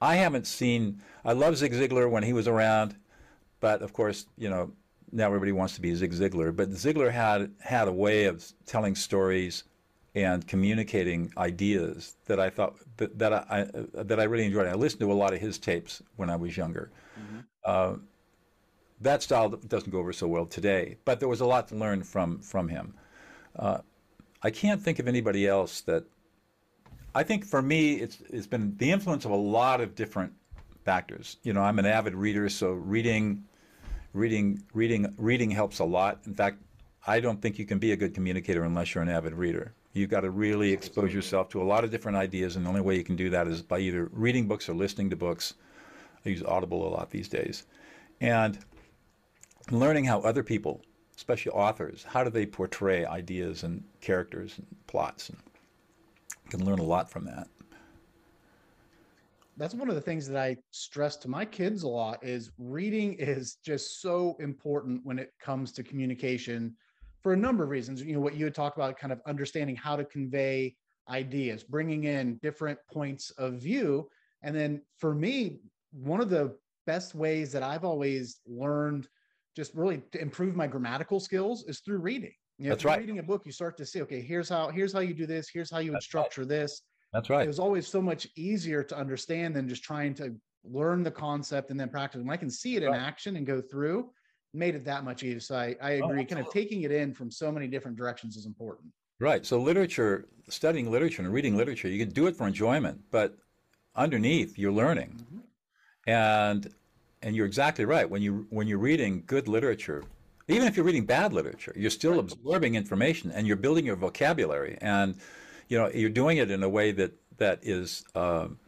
I 0.01 0.15
haven't 0.15 0.47
seen. 0.47 1.01
I 1.25 1.34
love 1.34 1.58
Zig 1.58 1.73
Ziglar 1.73 2.10
when 2.10 2.23
he 2.23 2.34
was 2.34 2.47
around. 2.47 2.95
But 3.60 3.82
of 3.82 3.93
course, 3.93 4.28
you 4.38 4.50
know, 4.50 4.72
now 5.12 5.28
everybody 5.28 5.52
wants 5.52 5.76
to 5.76 5.82
be 5.82 5.93
Zig 5.96 6.12
Ziglar. 6.12 6.56
But 6.56 6.72
Ziglar 6.72 7.12
had 7.12 7.52
had 7.60 7.88
a 7.88 7.93
way 7.93 8.26
of 8.26 8.46
telling 8.65 8.96
stories 8.96 9.63
and 10.15 10.48
communicating 10.48 11.31
ideas 11.38 12.15
that 12.25 12.40
I 12.40 12.50
thought 12.50 12.75
that, 12.98 13.17
that 13.19 13.34
I, 13.34 13.67
that 13.94 14.19
I 14.19 14.23
really 14.23 14.46
enjoyed. 14.46 14.67
I 14.67 14.73
listened 14.73 15.02
to 15.02 15.12
a 15.12 15.13
lot 15.13 15.34
of 15.34 15.40
his 15.40 15.60
tapes 15.60 16.02
when 16.15 16.29
I 16.29 16.36
was 16.36 16.58
younger. 16.58 16.92
Mm-hmm. 17.19 17.40
Uh, 17.63 17.96
that 19.02 19.21
style 19.21 19.50
doesn't 19.50 19.92
go 19.92 20.00
over 20.00 20.12
so 20.12 20.27
well 20.27 20.46
today, 20.46 20.98
but 21.06 21.19
there 21.19 21.29
was 21.29 21.42
a 21.42 21.46
lot 21.46 21.67
to 21.67 21.75
learn 21.75 22.04
from 22.04 22.40
from 22.40 22.67
him. 22.67 22.94
Uh, 23.56 23.79
I 24.42 24.50
can't 24.50 24.81
think 24.81 25.00
of 25.00 25.08
anybody 25.08 25.48
else 25.48 25.81
that. 25.81 26.04
I 27.15 27.23
think 27.23 27.46
for 27.46 27.62
me, 27.62 27.96
it's 27.96 28.21
it's 28.29 28.48
been 28.48 28.75
the 28.77 28.92
influence 28.92 29.25
of 29.25 29.31
a 29.31 29.36
lot 29.36 29.81
of 29.81 29.96
different 29.96 30.34
factors. 30.84 31.38
You 31.44 31.54
know, 31.54 31.62
I'm 31.62 31.79
an 31.79 31.86
avid 31.86 32.15
reader, 32.15 32.50
so 32.50 32.71
reading, 32.71 33.44
reading, 34.13 34.63
reading, 34.73 35.13
reading 35.17 35.51
helps 35.51 35.79
a 35.79 35.85
lot. 35.85 36.19
In 36.25 36.33
fact, 36.33 36.58
I 37.05 37.19
don't 37.19 37.41
think 37.41 37.58
you 37.58 37.65
can 37.65 37.79
be 37.79 37.91
a 37.91 37.97
good 37.97 38.13
communicator 38.13 38.63
unless 38.63 38.93
you're 38.93 39.03
an 39.03 39.10
avid 39.10 39.33
reader. 39.33 39.73
You've 39.93 40.10
got 40.10 40.21
to 40.21 40.29
really 40.29 40.71
expose 40.71 41.13
yourself 41.13 41.49
to 41.49 41.62
a 41.62 41.63
lot 41.63 41.83
of 41.83 41.89
different 41.89 42.17
ideas, 42.17 42.55
and 42.55 42.65
the 42.65 42.69
only 42.69 42.81
way 42.81 42.95
you 42.95 43.03
can 43.03 43.15
do 43.15 43.29
that 43.31 43.47
is 43.47 43.62
by 43.62 43.79
either 43.79 44.10
reading 44.12 44.47
books 44.47 44.69
or 44.69 44.73
listening 44.73 45.10
to 45.10 45.15
books. 45.15 45.53
I 46.25 46.29
use 46.29 46.43
Audible 46.43 46.87
a 46.87 46.89
lot 46.89 47.10
these 47.10 47.29
days. 47.29 47.65
And 48.21 48.60
learning 49.71 50.05
how 50.05 50.21
other 50.21 50.43
people, 50.43 50.81
especially 51.15 51.51
authors, 51.53 52.05
how 52.08 52.23
do 52.23 52.29
they 52.29 52.45
portray 52.45 53.05
ideas 53.05 53.63
and 53.63 53.83
characters 54.01 54.55
and 54.58 54.67
plots. 54.87 55.29
And 55.29 55.37
can 56.49 56.65
learn 56.65 56.79
a 56.79 56.83
lot 56.83 57.10
from 57.10 57.25
that. 57.25 57.47
That's 59.58 59.73
one 59.73 59.89
of 59.89 59.95
the 59.95 60.01
things 60.01 60.27
that 60.27 60.37
I 60.37 60.55
stress 60.69 61.17
to 61.17 61.27
my 61.27 61.43
kids 61.43 61.81
a 61.81 61.87
lot 61.87 62.23
is 62.23 62.51
reading 62.60 63.13
is 63.13 63.58
just 63.65 64.01
so 64.01 64.37
important 64.39 65.01
when 65.03 65.17
it 65.17 65.31
comes 65.41 65.71
to 65.73 65.83
communication 65.83 66.75
for 67.23 67.33
a 67.33 67.37
number 67.37 67.63
of 67.63 67.71
reasons. 67.71 68.03
You 68.03 68.13
know, 68.13 68.19
what 68.19 68.35
you 68.35 68.45
had 68.45 68.53
talked 68.53 68.77
about, 68.77 68.97
kind 68.99 69.12
of 69.12 69.19
understanding 69.25 69.75
how 69.75 69.95
to 69.95 70.05
convey 70.05 70.75
ideas, 71.10 71.63
bringing 71.63 72.03
in 72.03 72.39
different 72.43 72.77
points 72.91 73.31
of 73.31 73.55
view. 73.55 74.08
And 74.43 74.55
then 74.55 74.81
for 74.99 75.15
me, 75.15 75.60
one 75.91 76.21
of 76.21 76.29
the 76.29 76.55
best 76.85 77.15
ways 77.15 77.51
that 77.51 77.63
I've 77.63 77.83
always 77.83 78.39
learned 78.45 79.08
just 79.55 79.73
really 79.73 80.03
to 80.12 80.21
improve 80.21 80.55
my 80.55 80.67
grammatical 80.67 81.19
skills 81.19 81.65
is 81.67 81.79
through 81.79 81.97
reading. 81.97 82.33
You 82.60 82.65
know, 82.65 82.69
That's 82.75 82.85
right. 82.85 82.99
Reading 82.99 83.19
a 83.19 83.23
book, 83.23 83.43
you 83.45 83.51
start 83.51 83.75
to 83.77 83.85
see, 83.85 84.01
okay, 84.03 84.21
here's 84.21 84.49
how 84.49 84.69
here's 84.69 84.93
how 84.93 84.99
you 84.99 85.13
do 85.13 85.25
this. 85.25 85.49
Here's 85.51 85.71
how 85.71 85.79
you 85.79 85.91
would 85.91 85.97
That's 85.97 86.05
structure 86.05 86.41
right. 86.41 86.49
this. 86.49 86.81
That's 87.13 87.29
right. 87.29 87.43
It 87.43 87.47
was 87.47 87.60
always 87.60 87.87
so 87.87 88.01
much 88.01 88.27
easier 88.35 88.83
to 88.83 88.97
understand 88.97 89.55
than 89.55 89.67
just 89.67 89.83
trying 89.83 90.13
to 90.15 90.35
learn 90.63 91.03
the 91.03 91.12
concept 91.12 91.71
and 91.71 91.79
then 91.79 91.89
practice. 91.89 92.21
When 92.21 92.29
I 92.29 92.37
can 92.37 92.49
see 92.49 92.75
it 92.75 92.83
in 92.83 92.91
right. 92.91 93.01
action 93.01 93.37
and 93.37 93.45
go 93.45 93.62
through, 93.62 94.10
made 94.53 94.75
it 94.75 94.83
that 94.85 95.03
much 95.03 95.23
easier. 95.23 95.39
So 95.39 95.55
I, 95.55 95.75
I 95.81 95.99
oh, 95.99 96.10
agree. 96.10 96.21
Oh, 96.21 96.25
kind 96.25 96.45
of 96.45 96.51
taking 96.51 96.81
it 96.81 96.91
in 96.91 97.13
from 97.13 97.31
so 97.31 97.51
many 97.51 97.67
different 97.67 97.97
directions 97.97 98.35
is 98.35 98.45
important. 98.45 98.91
Right. 99.19 99.45
So 99.45 99.60
literature, 99.60 100.27
studying 100.49 100.91
literature 100.91 101.21
and 101.21 101.33
reading 101.33 101.55
literature, 101.55 101.87
you 101.87 101.97
can 101.97 102.13
do 102.13 102.27
it 102.27 102.35
for 102.35 102.47
enjoyment, 102.47 102.99
but 103.12 103.35
underneath 103.95 104.58
you're 104.58 104.71
learning. 104.71 105.15
Mm-hmm. 105.17 106.10
And 106.10 106.73
and 107.23 107.35
you're 107.35 107.47
exactly 107.47 107.85
right. 107.85 108.10
When 108.10 108.21
you 108.21 108.45
when 108.49 108.67
you're 108.67 108.77
reading 108.77 109.23
good 109.25 109.47
literature, 109.47 110.03
even 110.47 110.67
if 110.67 110.77
you're 110.77 110.85
reading 110.85 111.05
bad 111.05 111.33
literature, 111.33 111.73
you're 111.75 111.89
still 111.89 112.12
right. 112.12 112.19
absorbing 112.19 112.75
information 112.75 113.31
and 113.31 113.47
you're 113.47 113.58
building 113.58 113.85
your 113.85 113.95
vocabulary. 113.95 114.77
And 114.81 115.15
you 115.68 115.78
know 115.78 115.90
you're 115.90 116.10
doing 116.10 116.38
it 116.38 116.52
in 116.52 116.63
a 116.63 116.70
way 116.70 116.92
that 116.92 117.13
that 117.38 117.60
is. 117.63 118.04
Um, 118.15 118.60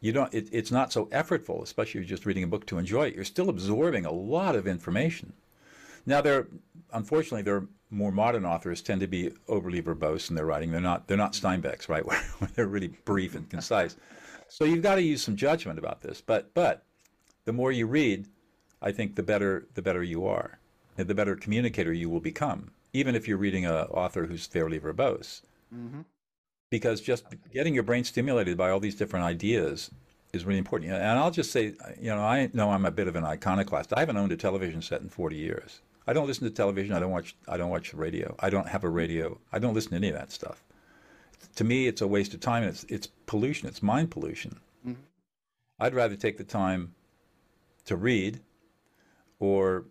you 0.00 0.12
don't. 0.12 0.32
It, 0.32 0.48
it's 0.52 0.70
not 0.70 0.92
so 0.92 1.06
effortful, 1.06 1.62
especially 1.62 2.00
if 2.00 2.08
you're 2.08 2.16
just 2.16 2.26
reading 2.26 2.44
a 2.44 2.48
book 2.48 2.66
to 2.66 2.78
enjoy 2.78 3.08
it. 3.08 3.14
You're 3.14 3.24
still 3.24 3.48
absorbing 3.48 4.06
a 4.06 4.12
lot 4.12 4.54
of 4.54 4.66
information. 4.66 5.32
Now, 6.06 6.20
there, 6.20 6.46
unfortunately, 6.92 7.42
there 7.42 7.56
are 7.56 7.68
more 7.90 8.12
modern 8.12 8.44
authors 8.44 8.80
tend 8.80 9.00
to 9.00 9.06
be 9.06 9.32
overly 9.48 9.82
verbose 9.82 10.30
in 10.30 10.36
their 10.36 10.46
writing. 10.46 10.70
They're 10.70 10.80
not. 10.80 11.08
They're 11.08 11.16
not 11.16 11.32
Steinbeck's, 11.32 11.88
right? 11.88 12.06
Where, 12.06 12.22
they're 12.54 12.66
really 12.66 12.88
brief 12.88 13.34
and 13.34 13.48
concise. 13.48 13.96
So 14.48 14.64
you've 14.64 14.82
got 14.82 14.96
to 14.96 15.02
use 15.02 15.22
some 15.22 15.36
judgment 15.36 15.78
about 15.78 16.00
this. 16.00 16.20
But 16.20 16.54
but 16.54 16.84
the 17.44 17.52
more 17.52 17.72
you 17.72 17.86
read, 17.86 18.28
I 18.80 18.92
think 18.92 19.16
the 19.16 19.22
better 19.22 19.66
the 19.74 19.82
better 19.82 20.02
you 20.02 20.26
are, 20.26 20.58
the 20.96 21.14
better 21.14 21.34
communicator 21.34 21.92
you 21.92 22.08
will 22.08 22.20
become. 22.20 22.70
Even 22.92 23.14
if 23.14 23.28
you're 23.28 23.36
reading 23.36 23.66
an 23.66 23.72
author 23.72 24.26
who's 24.26 24.46
fairly 24.46 24.80
verbose, 24.80 25.42
mm-hmm. 25.74 26.00
because 26.70 27.00
just 27.00 27.24
getting 27.52 27.74
your 27.74 27.82
brain 27.82 28.04
stimulated 28.04 28.56
by 28.56 28.70
all 28.70 28.80
these 28.80 28.94
different 28.94 29.24
ideas 29.24 29.90
is 30.32 30.44
really 30.44 30.58
important. 30.58 30.92
And 30.92 31.18
I'll 31.18 31.30
just 31.30 31.50
say, 31.50 31.74
you 32.00 32.10
know, 32.10 32.20
I 32.20 32.50
know 32.52 32.70
I'm 32.70 32.84
a 32.84 32.90
bit 32.90 33.08
of 33.08 33.16
an 33.16 33.24
iconoclast. 33.24 33.92
I 33.96 34.00
haven't 34.00 34.16
owned 34.16 34.32
a 34.32 34.36
television 34.36 34.82
set 34.82 35.00
in 35.00 35.08
40 35.08 35.36
years. 35.36 35.80
I 36.06 36.12
don't 36.12 36.26
listen 36.26 36.44
to 36.44 36.50
television. 36.50 36.94
I 36.94 37.00
don't 37.00 37.10
watch. 37.10 37.36
I 37.46 37.56
don't 37.56 37.70
watch 37.70 37.90
the 37.90 37.98
radio. 37.98 38.34
I 38.40 38.50
don't 38.50 38.68
have 38.68 38.84
a 38.84 38.88
radio. 38.88 39.38
I 39.52 39.58
don't 39.58 39.74
listen 39.74 39.90
to 39.90 39.96
any 39.96 40.08
of 40.08 40.14
that 40.14 40.32
stuff. 40.32 40.64
To 41.56 41.64
me, 41.64 41.86
it's 41.86 42.00
a 42.00 42.06
waste 42.06 42.34
of 42.34 42.40
time. 42.40 42.62
It's 42.62 42.84
it's 42.84 43.08
pollution. 43.26 43.68
It's 43.68 43.82
mind 43.82 44.10
pollution. 44.10 44.58
Mm-hmm. 44.86 45.02
I'd 45.80 45.94
rather 45.94 46.16
take 46.16 46.38
the 46.38 46.44
time 46.44 46.94
to 47.84 47.96
read 47.96 48.40
or 49.38 49.84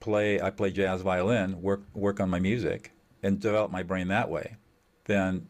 play 0.00 0.40
I 0.40 0.50
play 0.50 0.70
jazz 0.70 1.00
violin, 1.00 1.62
work 1.62 1.82
work 1.94 2.20
on 2.20 2.28
my 2.28 2.38
music 2.38 2.92
and 3.22 3.40
develop 3.40 3.70
my 3.70 3.82
brain 3.82 4.08
that 4.08 4.28
way 4.28 4.56
than 5.04 5.46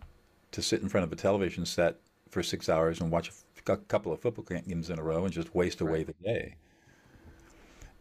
to 0.52 0.62
sit 0.62 0.82
in 0.82 0.88
front 0.88 1.04
of 1.04 1.12
a 1.12 1.16
television 1.16 1.64
set 1.64 1.96
for 2.28 2.42
6 2.42 2.68
hours 2.68 3.00
and 3.00 3.10
watch 3.10 3.30
a 3.66 3.76
couple 3.76 4.12
of 4.12 4.20
football 4.20 4.44
games 4.44 4.90
in 4.90 4.98
a 4.98 5.02
row 5.02 5.24
and 5.24 5.32
just 5.32 5.54
waste 5.54 5.80
away 5.80 6.02
the 6.02 6.14
day. 6.24 6.56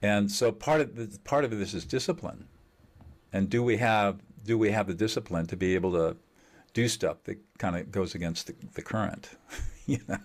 And 0.02 0.32
so 0.32 0.52
part 0.52 0.82
of 0.82 0.96
the, 0.96 1.20
part 1.24 1.46
of 1.46 1.52
this 1.52 1.74
is 1.74 1.86
discipline. 1.86 2.48
And 3.34 3.50
do 3.50 3.64
we 3.64 3.78
have 3.78 4.20
do 4.44 4.58
we 4.58 4.72
have 4.72 4.88
the 4.88 4.94
discipline 4.94 5.46
to 5.48 5.56
be 5.56 5.76
able 5.76 5.92
to 5.92 6.18
do 6.74 6.88
stuff 6.88 7.24
that 7.26 7.38
kind 7.60 7.76
of 7.76 7.92
goes 7.92 8.16
against 8.16 8.48
the, 8.48 8.56
the 8.74 8.82
current, 8.82 9.30
you 9.86 10.00
know? 10.08 10.18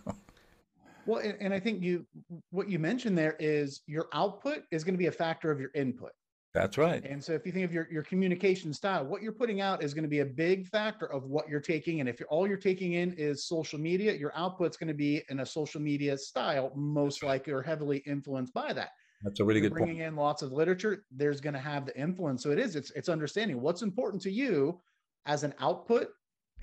Well, 1.05 1.21
and, 1.21 1.37
and 1.41 1.55
I 1.55 1.61
think 1.61 1.83
you 1.83 2.07
what 2.51 2.69
you 2.69 2.79
mentioned 2.79 3.17
there 3.17 3.37
is 3.39 3.83
your 3.87 4.09
output 4.13 4.65
is 4.71 4.83
going 4.83 4.95
to 4.95 4.99
be 4.99 5.07
a 5.07 5.13
factor 5.13 5.51
of 5.51 5.61
your 5.61 5.71
input. 5.75 6.13
That's 6.57 6.79
right. 6.79 7.05
And 7.05 7.23
so 7.23 7.35
if 7.35 7.45
you 7.45 7.53
think 7.53 7.67
of 7.67 7.73
your, 7.75 7.87
your 7.93 8.03
communication 8.03 8.73
style, 8.73 9.05
what 9.05 9.21
you're 9.21 9.31
putting 9.31 9.61
out 9.61 9.83
is 9.83 9.93
going 9.93 10.05
to 10.05 10.09
be 10.09 10.21
a 10.21 10.25
big 10.25 10.67
factor 10.67 11.05
of 11.05 11.25
what 11.25 11.51
you're 11.51 11.61
taking. 11.61 12.01
And 12.01 12.09
if 12.09 12.19
you're, 12.19 12.31
all 12.31 12.49
you're 12.49 12.57
taking 12.57 12.95
in 12.95 13.13
is 13.13 13.45
social 13.45 13.79
media, 13.79 14.15
your 14.15 14.33
output's 14.35 14.79
going 14.79 14.89
to 14.89 14.95
be 14.95 15.23
in 15.29 15.41
a 15.41 15.47
social 15.47 15.83
media 15.83 16.17
style, 16.17 16.73
most 16.75 17.23
likely 17.23 17.53
or 17.53 17.61
heavily 17.61 17.99
influenced 18.07 18.55
by 18.55 18.73
that. 18.73 18.93
That's 19.23 19.39
a 19.41 19.45
really 19.45 19.61
good 19.61 19.73
point. 19.73 19.85
bringing 19.85 19.97
point. 19.97 20.15
in 20.15 20.17
lots 20.17 20.41
of 20.41 20.51
literature, 20.51 21.05
there's 21.11 21.43
going 21.43 21.53
to 21.53 21.61
have 21.61 21.85
the 21.85 21.95
influence. 21.95 22.43
So 22.43 22.53
it 22.53 22.59
is, 22.59 22.75
it's, 22.75 22.91
it's 22.93 23.11
understanding 23.11 23.61
what's 23.61 23.83
important 23.83 24.23
to 24.23 24.31
you 24.31 24.81
as 25.27 25.45
an 25.45 25.53
output 25.61 26.09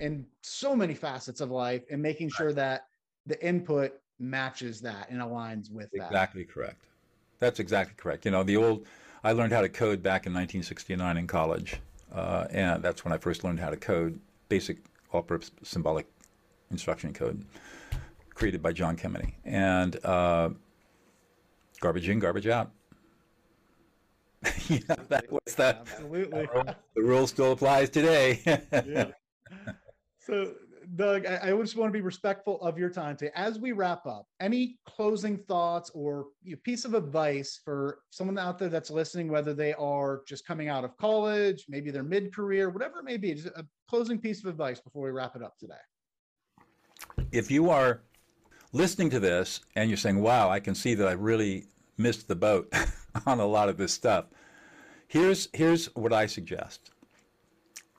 in 0.00 0.26
so 0.42 0.74
many 0.74 0.94
facets 0.94 1.40
of 1.40 1.52
life 1.52 1.84
and 1.88 2.02
making 2.02 2.30
sure 2.30 2.52
that 2.52 2.86
the 3.26 3.40
input 3.46 3.92
matches 4.18 4.80
that 4.80 5.08
and 5.08 5.20
aligns 5.20 5.70
with 5.70 5.86
exactly 5.92 5.98
that. 6.00 6.06
Exactly 6.08 6.44
correct. 6.46 6.86
That's 7.38 7.60
exactly 7.60 7.94
correct. 7.96 8.24
You 8.24 8.32
know, 8.32 8.42
the 8.42 8.56
old, 8.56 8.86
I 9.24 9.32
learned 9.32 9.54
how 9.54 9.62
to 9.62 9.70
code 9.70 10.02
back 10.02 10.26
in 10.26 10.34
1969 10.34 11.16
in 11.16 11.26
college. 11.26 11.80
Uh, 12.14 12.46
and 12.50 12.82
that's 12.82 13.04
when 13.04 13.12
I 13.12 13.16
first 13.16 13.42
learned 13.42 13.58
how 13.58 13.70
to 13.70 13.76
code 13.76 14.20
basic 14.50 14.76
all 15.12 15.22
purpose 15.22 15.50
symbolic 15.62 16.06
instruction 16.70 17.14
code 17.14 17.42
created 18.34 18.62
by 18.62 18.72
John 18.72 18.96
Kemeny. 18.96 19.32
And 19.44 20.04
uh, 20.04 20.50
garbage 21.80 22.08
in, 22.08 22.18
garbage 22.18 22.46
out. 22.46 22.70
yeah, 24.68 24.78
that 25.08 25.32
was 25.32 25.54
the, 25.54 25.78
Absolutely. 25.80 26.46
the 26.94 27.02
rule 27.02 27.26
still 27.26 27.52
applies 27.52 27.88
today. 27.88 28.42
yeah. 28.86 29.06
So 30.18 30.52
Doug, 30.96 31.26
I, 31.26 31.38
I, 31.42 31.50
just 31.60 31.76
want 31.76 31.92
to 31.92 31.92
be 31.92 32.00
respectful 32.00 32.60
of 32.60 32.78
your 32.78 32.90
time 32.90 33.16
today. 33.16 33.30
As 33.34 33.58
we 33.58 33.72
wrap 33.72 34.06
up, 34.06 34.26
any 34.40 34.78
closing 34.86 35.38
thoughts 35.38 35.90
or 35.94 36.26
piece 36.62 36.84
of 36.84 36.94
advice 36.94 37.60
for 37.64 38.00
someone 38.10 38.38
out 38.38 38.58
there 38.58 38.68
that's 38.68 38.90
listening, 38.90 39.28
whether 39.28 39.54
they 39.54 39.74
are 39.74 40.22
just 40.26 40.46
coming 40.46 40.68
out 40.68 40.84
of 40.84 40.96
college, 40.96 41.64
maybe 41.68 41.90
they're 41.90 42.02
mid-career, 42.02 42.70
whatever 42.70 42.98
it 42.98 43.04
may 43.04 43.16
be, 43.16 43.34
just 43.34 43.46
a 43.48 43.66
closing 43.88 44.18
piece 44.18 44.40
of 44.40 44.50
advice 44.50 44.80
before 44.80 45.02
we 45.04 45.10
wrap 45.10 45.36
it 45.36 45.42
up 45.42 45.56
today. 45.58 45.74
If 47.32 47.50
you 47.50 47.70
are 47.70 48.02
listening 48.72 49.10
to 49.10 49.20
this 49.20 49.60
and 49.76 49.90
you're 49.90 49.96
saying, 49.96 50.20
"Wow, 50.20 50.50
I 50.50 50.60
can 50.60 50.74
see 50.74 50.94
that 50.94 51.08
I 51.08 51.12
really 51.12 51.66
missed 51.96 52.28
the 52.28 52.36
boat 52.36 52.72
on 53.26 53.40
a 53.40 53.46
lot 53.46 53.68
of 53.68 53.76
this 53.76 53.92
stuff," 53.92 54.26
here's 55.08 55.48
here's 55.52 55.86
what 55.94 56.12
I 56.12 56.26
suggest 56.26 56.90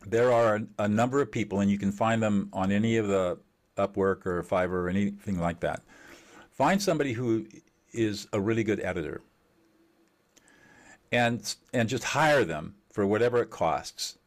there 0.05 0.31
are 0.31 0.61
a 0.77 0.87
number 0.87 1.21
of 1.21 1.31
people, 1.31 1.59
and 1.59 1.69
you 1.69 1.77
can 1.77 1.91
find 1.91 2.21
them 2.21 2.49
on 2.53 2.71
any 2.71 2.97
of 2.97 3.07
the 3.07 3.37
Upwork 3.77 4.25
or 4.25 4.43
Fiverr 4.43 4.69
or 4.69 4.89
anything 4.89 5.39
like 5.39 5.59
that. 5.61 5.81
Find 6.51 6.81
somebody 6.81 7.13
who 7.13 7.45
is 7.91 8.27
a 8.31 8.39
really 8.39 8.63
good 8.63 8.79
editor, 8.79 9.21
and 11.11 11.55
and 11.73 11.89
just 11.89 12.03
hire 12.03 12.45
them 12.45 12.75
for 12.91 13.05
whatever 13.05 13.41
it 13.41 13.49
costs 13.49 14.17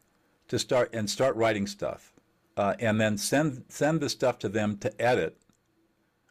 to 0.47 0.59
start 0.59 0.89
and 0.93 1.09
start 1.09 1.35
writing 1.35 1.65
stuff, 1.65 2.13
uh, 2.57 2.75
and 2.79 2.99
then 3.01 3.17
send 3.17 3.65
send 3.69 4.01
the 4.01 4.09
stuff 4.09 4.37
to 4.39 4.49
them 4.49 4.77
to 4.77 5.01
edit 5.01 5.37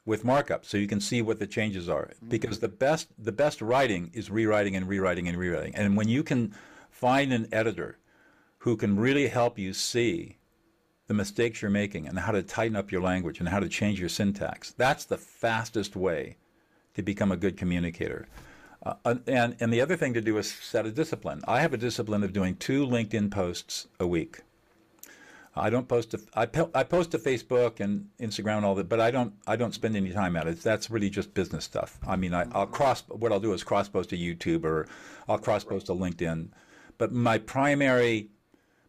with 0.05 0.25
markup 0.25 0.65
so 0.65 0.79
you 0.79 0.87
can 0.87 1.01
see 1.01 1.21
what 1.21 1.39
the 1.39 1.47
changes 1.47 1.89
are. 1.89 2.07
Mm-hmm. 2.07 2.29
Because 2.29 2.61
the 2.61 2.69
best 2.69 3.09
the 3.19 3.33
best 3.33 3.61
writing 3.61 4.11
is 4.15 4.31
rewriting 4.31 4.77
and 4.77 4.89
rewriting 4.89 5.27
and 5.27 5.37
rewriting, 5.37 5.75
and 5.75 5.97
when 5.97 6.09
you 6.09 6.23
can 6.23 6.55
find 6.91 7.33
an 7.33 7.49
editor 7.53 7.99
who 8.59 8.77
can 8.77 8.99
really 8.99 9.29
help 9.29 9.59
you 9.59 9.73
see 9.73 10.39
the 11.07 11.15
mistakes 11.15 11.63
you're 11.63 11.71
making 11.71 12.07
and 12.07 12.19
how 12.19 12.33
to 12.33 12.43
tighten 12.43 12.77
up 12.77 12.93
your 12.93 13.01
language 13.01 13.41
and 13.41 13.49
how 13.49 13.59
to 13.59 13.69
change 13.69 13.99
your 13.99 14.09
syntax. 14.09 14.73
That's 14.73 15.05
the 15.05 15.17
fastest 15.17 15.97
way 15.97 16.37
to 16.95 17.03
become 17.03 17.33
a 17.33 17.37
good 17.37 17.57
communicator. 17.57 18.29
Uh, 18.85 19.17
and, 19.27 19.57
and 19.59 19.73
the 19.73 19.81
other 19.81 19.97
thing 19.97 20.15
to 20.15 20.21
do 20.21 20.37
is 20.39 20.53
set 20.53 20.87
a 20.87 20.91
discipline. 20.91 21.43
I 21.49 21.61
have 21.61 21.73
a 21.73 21.79
discipline 21.79 22.23
of 22.23 22.33
doing 22.33 22.57
two 22.57 22.87
LinkedIn 22.87 23.31
posts 23.31 23.89
a 23.99 24.07
week. 24.07 24.41
I 25.57 25.71
don't 25.71 25.89
post 25.89 26.13
to 26.13 26.21
I, 26.35 26.47
po- 26.47 26.71
I 26.75 26.85
post 26.85 27.11
to 27.13 27.19
Facebook 27.19 27.81
and 27.81 28.09
Instagram 28.21 28.59
and 28.59 28.67
all 28.67 28.75
that, 28.77 28.89
but 28.89 29.01
I 29.01 29.11
don't 29.11 29.33
I 29.47 29.57
don't 29.57 29.75
spend 29.75 29.97
any 29.97 30.13
time 30.13 30.37
at 30.37 30.47
it. 30.47 30.63
That's 30.63 30.89
really 30.89 31.11
just 31.11 31.35
business 31.35 31.65
stuff. 31.65 31.99
I 32.07 32.15
mean, 32.15 32.33
I, 32.33 32.45
will 32.45 32.67
cross 32.67 33.03
what 33.09 33.33
I'll 33.33 33.41
do 33.41 33.53
is 33.53 33.65
cross 33.65 33.89
post 33.89 34.11
to 34.11 34.17
YouTube 34.17 34.65
or 34.65 34.87
I'll 35.29 35.39
cross 35.39 35.65
post 35.65 35.87
to 35.87 35.93
LinkedIn, 35.93 36.49
but 36.97 37.13
my 37.13 37.39
primary 37.39 38.31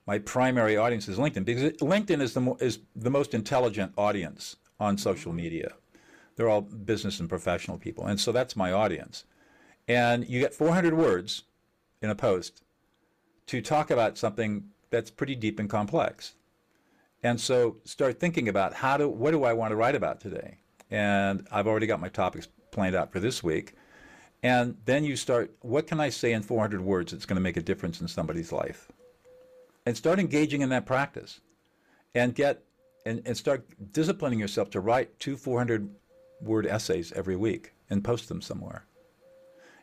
my 0.10 0.18
primary 0.18 0.76
audience 0.76 1.07
is 1.07 1.20
LinkedIn 1.20 1.45
because 1.45 1.72
LinkedIn 1.74 2.20
is 2.20 2.34
the 2.34 2.41
mo- 2.41 2.57
is 2.60 2.80
the 2.95 3.12
most 3.12 3.36
intelligent 3.36 3.93
audience 3.95 4.55
on 4.80 4.97
social 4.97 5.30
mm-hmm. 5.30 5.43
media. 5.43 5.74
They're 6.36 6.49
all 6.49 6.62
business 6.62 7.20
and 7.20 7.30
professional 7.30 7.78
people. 7.78 8.07
And 8.07 8.20
so 8.20 8.32
that's 8.32 8.55
my 8.55 8.72
audience. 8.72 9.26
And 9.88 10.28
you 10.28 10.39
get 10.39 10.55
400 10.55 10.95
words 10.95 11.43
in 12.01 12.10
a 12.10 12.16
post 12.16 12.64
to 13.45 13.62
talk 13.62 13.91
about 13.91 14.18
something 14.18 14.64
that's 14.89 15.12
pretty 15.12 15.36
deep 15.36 15.60
and 15.60 15.70
complex. 15.70 16.34
And 17.22 17.39
so 17.39 17.78
start 17.84 18.20
thinking 18.20 18.49
about 18.49 18.74
how 18.74 18.97
do 18.97 19.07
what 19.07 19.30
do 19.30 19.43
I 19.43 19.53
want 19.53 19.70
to 19.74 19.76
write 19.76 19.93
about 19.93 20.20
today? 20.20 20.57
And 20.89 21.45
I've 21.51 21.68
already 21.68 21.86
got 21.86 21.99
my 22.01 22.10
topics 22.10 22.47
planned 22.72 22.95
out 22.95 23.12
for 23.12 23.20
this 23.20 23.43
week. 23.43 23.76
And 24.41 24.76
then 24.86 25.03
you 25.03 25.16
start, 25.16 25.51
what 25.62 25.86
can 25.86 25.99
I 25.99 26.10
say 26.10 26.34
in 26.34 26.41
400 26.41 26.82
words 26.82 27.12
that's 27.12 27.28
going 27.28 27.36
to 27.36 27.47
make 27.49 27.57
a 27.57 27.62
difference 27.62 28.01
in 28.01 28.07
somebody's 28.07 28.51
life? 28.51 28.91
And 29.89 29.97
start 29.97 30.19
engaging 30.19 30.61
in 30.61 30.69
that 30.69 30.85
practice 30.85 31.41
and 32.13 32.35
get 32.35 32.63
and, 33.07 33.23
and 33.25 33.35
start 33.35 33.65
disciplining 33.91 34.37
yourself 34.37 34.69
to 34.69 34.81
write 34.81 35.19
two 35.19 35.35
400 35.35 35.89
word 36.43 36.67
essays 36.67 37.11
every 37.13 37.35
week 37.35 37.73
and 37.89 38.03
post 38.03 38.29
them 38.29 38.39
somewhere. 38.39 38.85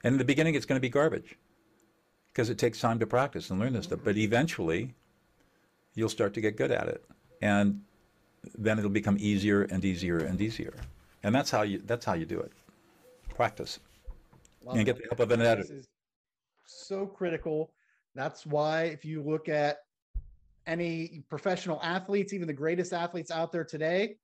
And 0.04 0.14
in 0.14 0.18
the 0.18 0.24
beginning, 0.24 0.54
it's 0.54 0.64
going 0.64 0.76
to 0.76 0.80
be 0.80 0.88
garbage 0.88 1.36
because 2.32 2.50
it 2.50 2.57
takes 2.57 2.78
time 2.78 3.00
to 3.00 3.07
practice 3.09 3.50
and 3.50 3.59
learn 3.59 3.72
this 3.72 3.86
stuff. 3.86 3.98
But 4.04 4.16
eventually, 4.16 4.94
you'll 5.96 6.09
start 6.09 6.34
to 6.34 6.40
get 6.40 6.57
good 6.57 6.70
at 6.70 6.86
it. 6.86 7.04
And 7.42 7.82
then 8.57 8.78
it'll 8.78 8.90
become 8.90 9.16
easier 9.18 9.62
and 9.62 9.84
easier 9.84 10.18
and 10.18 10.40
easier. 10.40 10.74
And 11.24 11.34
that's 11.34 11.50
how 11.50 11.62
you 11.62 11.82
that's 11.84 12.04
how 12.04 12.14
you 12.14 12.26
do 12.26 12.38
it. 12.38 12.52
Practice. 13.34 13.80
Love 14.64 14.76
and 14.76 14.86
get 14.86 14.98
the 14.98 15.02
help 15.11 15.18
of 15.18 15.32
an 15.32 15.42
editor. 15.42 15.82
so 16.64 17.07
critical. 17.07 17.72
That's 18.14 18.46
why 18.46 18.84
if 18.84 19.04
you 19.04 19.20
look 19.20 19.48
at 19.48 19.78
any 20.66 21.24
professional 21.28 21.80
athletes, 21.82 22.32
even 22.32 22.46
the 22.46 22.52
greatest 22.52 22.92
athletes 22.92 23.30
out 23.30 23.52
there 23.52 23.64
today, 23.64 24.16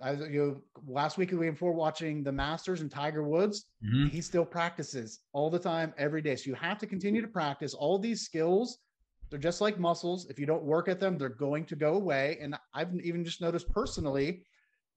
I 0.00 0.12
you 0.12 0.44
know, 0.44 0.62
last 0.86 1.18
week 1.18 1.30
and 1.30 1.40
week 1.40 1.52
before 1.52 1.72
watching 1.72 2.22
the 2.22 2.32
Masters 2.32 2.80
and 2.80 2.90
Tiger 2.90 3.22
Woods, 3.22 3.66
Mhm. 3.82 4.08
he 4.10 4.20
still 4.20 4.44
practices 4.44 5.20
all 5.32 5.50
the 5.50 5.58
time, 5.58 5.94
every 5.96 6.20
day. 6.22 6.36
So 6.36 6.50
you 6.50 6.54
have 6.56 6.78
to 6.78 6.86
continue 6.86 7.22
to 7.22 7.28
practice 7.28 7.74
all 7.74 7.98
these 7.98 8.22
skills. 8.22 8.78
They're 9.30 9.38
just 9.38 9.60
like 9.60 9.78
muscles. 9.78 10.28
If 10.28 10.38
you 10.38 10.46
don't 10.46 10.64
work 10.64 10.88
at 10.88 11.00
them, 11.00 11.16
they're 11.16 11.28
going 11.28 11.64
to 11.66 11.76
go 11.76 11.94
away. 11.94 12.38
And 12.40 12.56
I've 12.72 12.94
even 13.00 13.24
just 13.24 13.40
noticed 13.40 13.68
personally, 13.70 14.44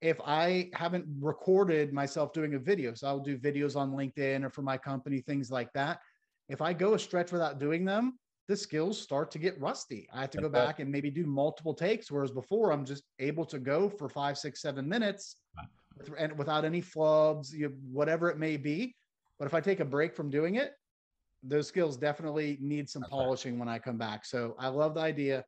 if 0.01 0.19
I 0.23 0.69
haven't 0.73 1.05
recorded 1.19 1.91
myself 1.93 2.33
doing 2.33 2.53
a 2.55 2.59
video, 2.59 2.93
so 2.93 3.07
I'll 3.07 3.19
do 3.19 3.37
videos 3.37 3.75
on 3.75 3.91
LinkedIn 3.91 4.43
or 4.43 4.49
for 4.49 4.61
my 4.61 4.77
company, 4.77 5.21
things 5.21 5.49
like 5.49 5.71
that. 5.73 6.01
If 6.49 6.61
I 6.61 6.73
go 6.73 6.93
a 6.93 6.99
stretch 6.99 7.31
without 7.31 7.59
doing 7.59 7.83
them, 7.83 8.19
the 8.47 8.55
skills 8.55 8.99
start 8.99 9.29
to 9.31 9.39
get 9.39 9.59
rusty. 9.59 10.07
I 10.13 10.21
have 10.21 10.29
to 10.31 10.41
go 10.41 10.49
back 10.49 10.79
and 10.79 10.89
maybe 10.89 11.09
do 11.09 11.25
multiple 11.25 11.73
takes, 11.73 12.09
whereas 12.09 12.31
before 12.31 12.71
I'm 12.71 12.85
just 12.85 13.03
able 13.19 13.45
to 13.45 13.59
go 13.59 13.89
for 13.89 14.07
five, 14.07 14.37
six, 14.37 14.61
seven 14.61 14.87
minutes 14.87 15.35
with, 15.97 16.11
and 16.17 16.37
without 16.37 16.63
any 16.63 16.81
flubs, 16.81 17.51
you, 17.53 17.73
whatever 17.91 18.29
it 18.29 18.37
may 18.37 18.55
be. 18.55 18.95
But 19.37 19.45
if 19.45 19.53
I 19.53 19.59
take 19.59 19.81
a 19.81 19.85
break 19.85 20.15
from 20.15 20.29
doing 20.29 20.55
it, 20.55 20.71
those 21.43 21.67
skills 21.67 21.97
definitely 21.97 22.57
need 22.61 22.89
some 22.89 23.01
That's 23.01 23.11
right. 23.11 23.17
polishing 23.17 23.59
when 23.59 23.67
I 23.67 23.79
come 23.79 23.97
back. 23.97 24.25
So 24.25 24.55
I 24.57 24.69
love 24.69 24.95
the 24.95 25.01
idea. 25.01 25.43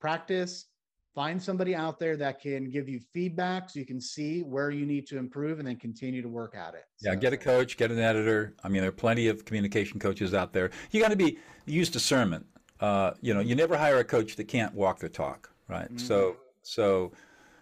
Practice, 0.00 0.66
find 1.14 1.40
somebody 1.40 1.74
out 1.74 1.98
there 1.98 2.16
that 2.16 2.40
can 2.40 2.68
give 2.70 2.88
you 2.88 2.98
feedback 3.12 3.70
so 3.70 3.78
you 3.78 3.86
can 3.86 4.00
see 4.00 4.42
where 4.42 4.70
you 4.70 4.84
need 4.84 5.06
to 5.06 5.16
improve 5.16 5.60
and 5.60 5.68
then 5.68 5.76
continue 5.76 6.20
to 6.20 6.28
work 6.28 6.56
at 6.56 6.74
it. 6.74 6.84
Yeah, 7.00 7.12
So- 7.12 7.18
get 7.20 7.32
a 7.32 7.36
coach, 7.36 7.76
get 7.76 7.90
an 7.90 7.98
editor. 7.98 8.54
I 8.64 8.68
mean, 8.68 8.80
there 8.82 8.88
are 8.88 8.92
plenty 8.92 9.28
of 9.28 9.44
communication 9.44 10.00
coaches 10.00 10.34
out 10.34 10.52
there. 10.52 10.70
You 10.90 11.00
got 11.00 11.10
to 11.10 11.16
be 11.16 11.38
use 11.66 11.88
discernment. 11.88 12.46
Uh, 12.80 13.12
you 13.20 13.32
know, 13.32 13.40
you 13.40 13.54
never 13.54 13.76
hire 13.76 13.98
a 13.98 14.04
coach 14.04 14.34
that 14.36 14.44
can't 14.48 14.74
walk 14.74 14.98
the 14.98 15.08
talk, 15.08 15.50
right? 15.68 15.88
So, 15.98 16.36
so 16.62 17.12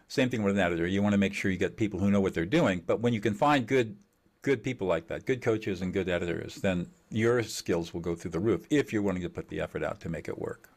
same 0.09 0.31
thing 0.31 0.43
with 0.43 0.55
an 0.57 0.61
editor. 0.63 0.87
You 0.87 1.03
want 1.03 1.13
to 1.13 1.19
make 1.19 1.35
sure 1.35 1.51
you 1.51 1.59
get 1.59 1.77
people 1.77 2.01
who 2.01 2.11
know 2.11 2.21
what 2.21 2.33
they're 2.33 2.47
doing. 2.47 2.83
But 2.87 3.01
when 3.01 3.13
you 3.13 3.21
can 3.21 3.35
find 3.35 3.67
good, 3.67 3.97
good 4.41 4.63
people 4.63 4.87
like 4.87 5.07
that, 5.09 5.27
good 5.27 5.43
coaches 5.43 5.83
and 5.83 5.93
good 5.93 6.09
editors, 6.09 6.57
then 6.57 6.89
your 7.11 7.43
skills 7.43 7.93
will 7.93 8.01
go 8.01 8.15
through 8.15 8.31
the 8.31 8.41
roof 8.41 8.67
if 8.71 8.93
you're 8.93 9.03
willing 9.03 9.23
to 9.23 9.29
put 9.29 9.49
the 9.49 9.61
effort 9.61 9.85
out 9.85 10.01
to 10.01 10.09
make 10.09 10.29
it 10.29 10.39
work. 10.39 10.71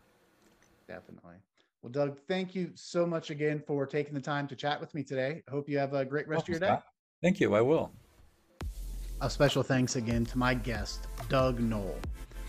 Definitely. 0.88 1.36
Well, 1.86 1.92
Doug, 1.92 2.18
thank 2.28 2.56
you 2.56 2.72
so 2.74 3.06
much 3.06 3.30
again 3.30 3.62
for 3.68 3.86
taking 3.86 4.16
the 4.16 4.20
time 4.20 4.48
to 4.48 4.56
chat 4.56 4.82
with 4.82 4.96
me 4.96 5.04
today. 5.04 5.44
Hope 5.48 5.70
you 5.70 5.78
have 5.78 5.94
a 5.94 6.04
great 6.04 6.28
rest 6.28 6.46
of 6.46 6.50
your 6.50 6.60
day. 6.60 6.66
Scott. 6.66 6.84
Thank 7.22 7.40
you. 7.40 7.54
I 7.54 7.62
will. 7.62 7.92
A 9.22 9.30
special 9.30 9.62
thanks 9.62 9.96
again 9.96 10.26
to 10.26 10.38
my 10.40 10.56
guest, 10.56 11.06
Doug 11.30 11.60
Noll. 11.60 11.96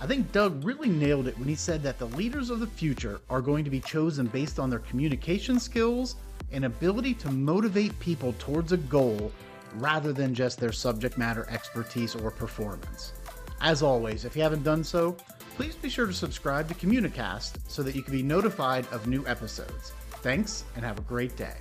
I 0.01 0.07
think 0.07 0.33
Doug 0.33 0.65
really 0.65 0.89
nailed 0.89 1.29
it 1.29 1.39
when 1.39 1.49
he 1.49 1.55
said 1.55 1.83
that 1.83 1.99
the 1.99 2.07
leaders 2.07 2.49
of 2.49 2.61
the 2.61 2.67
future 2.67 3.21
are 3.29 3.43
going 3.43 3.63
to 3.63 3.71
be 3.71 3.79
chosen 3.79 4.27
based 4.29 4.59
on 4.59 4.71
their 4.71 4.79
communication 4.79 5.61
skills 5.61 6.17
and 6.51 6.65
ability 6.65 7.13
to 7.13 7.31
motivate 7.31 7.99
people 8.01 8.35
towards 8.39 8.73
a 8.73 8.79
goal 8.79 9.31
rather 9.75 10.15
than 10.15 10.35
just 10.35 10.59
their 10.59 10.73
subject 10.73 11.19
matter 11.19 11.47
expertise 11.51 12.15
or 12.17 12.31
performance. 12.31 13.13
As 13.61 13.83
always, 13.83 14.25
if 14.25 14.35
you 14.35 14.41
haven't 14.41 14.65
done 14.65 14.83
so, 14.83 15.15
please 15.57 15.75
be 15.75 15.89
sure 15.89 16.07
to 16.07 16.13
subscribe 16.13 16.69
to 16.69 16.75
Communicast 16.75 17.59
so 17.67 17.83
that 17.83 17.97
you 17.97 18.03
can 18.03 18.13
be 18.13 18.23
notified 18.23 18.87
of 18.93 19.07
new 19.07 19.27
episodes. 19.27 19.93
Thanks 20.23 20.65
and 20.77 20.85
have 20.85 20.99
a 20.99 21.03
great 21.03 21.35
day. 21.37 21.57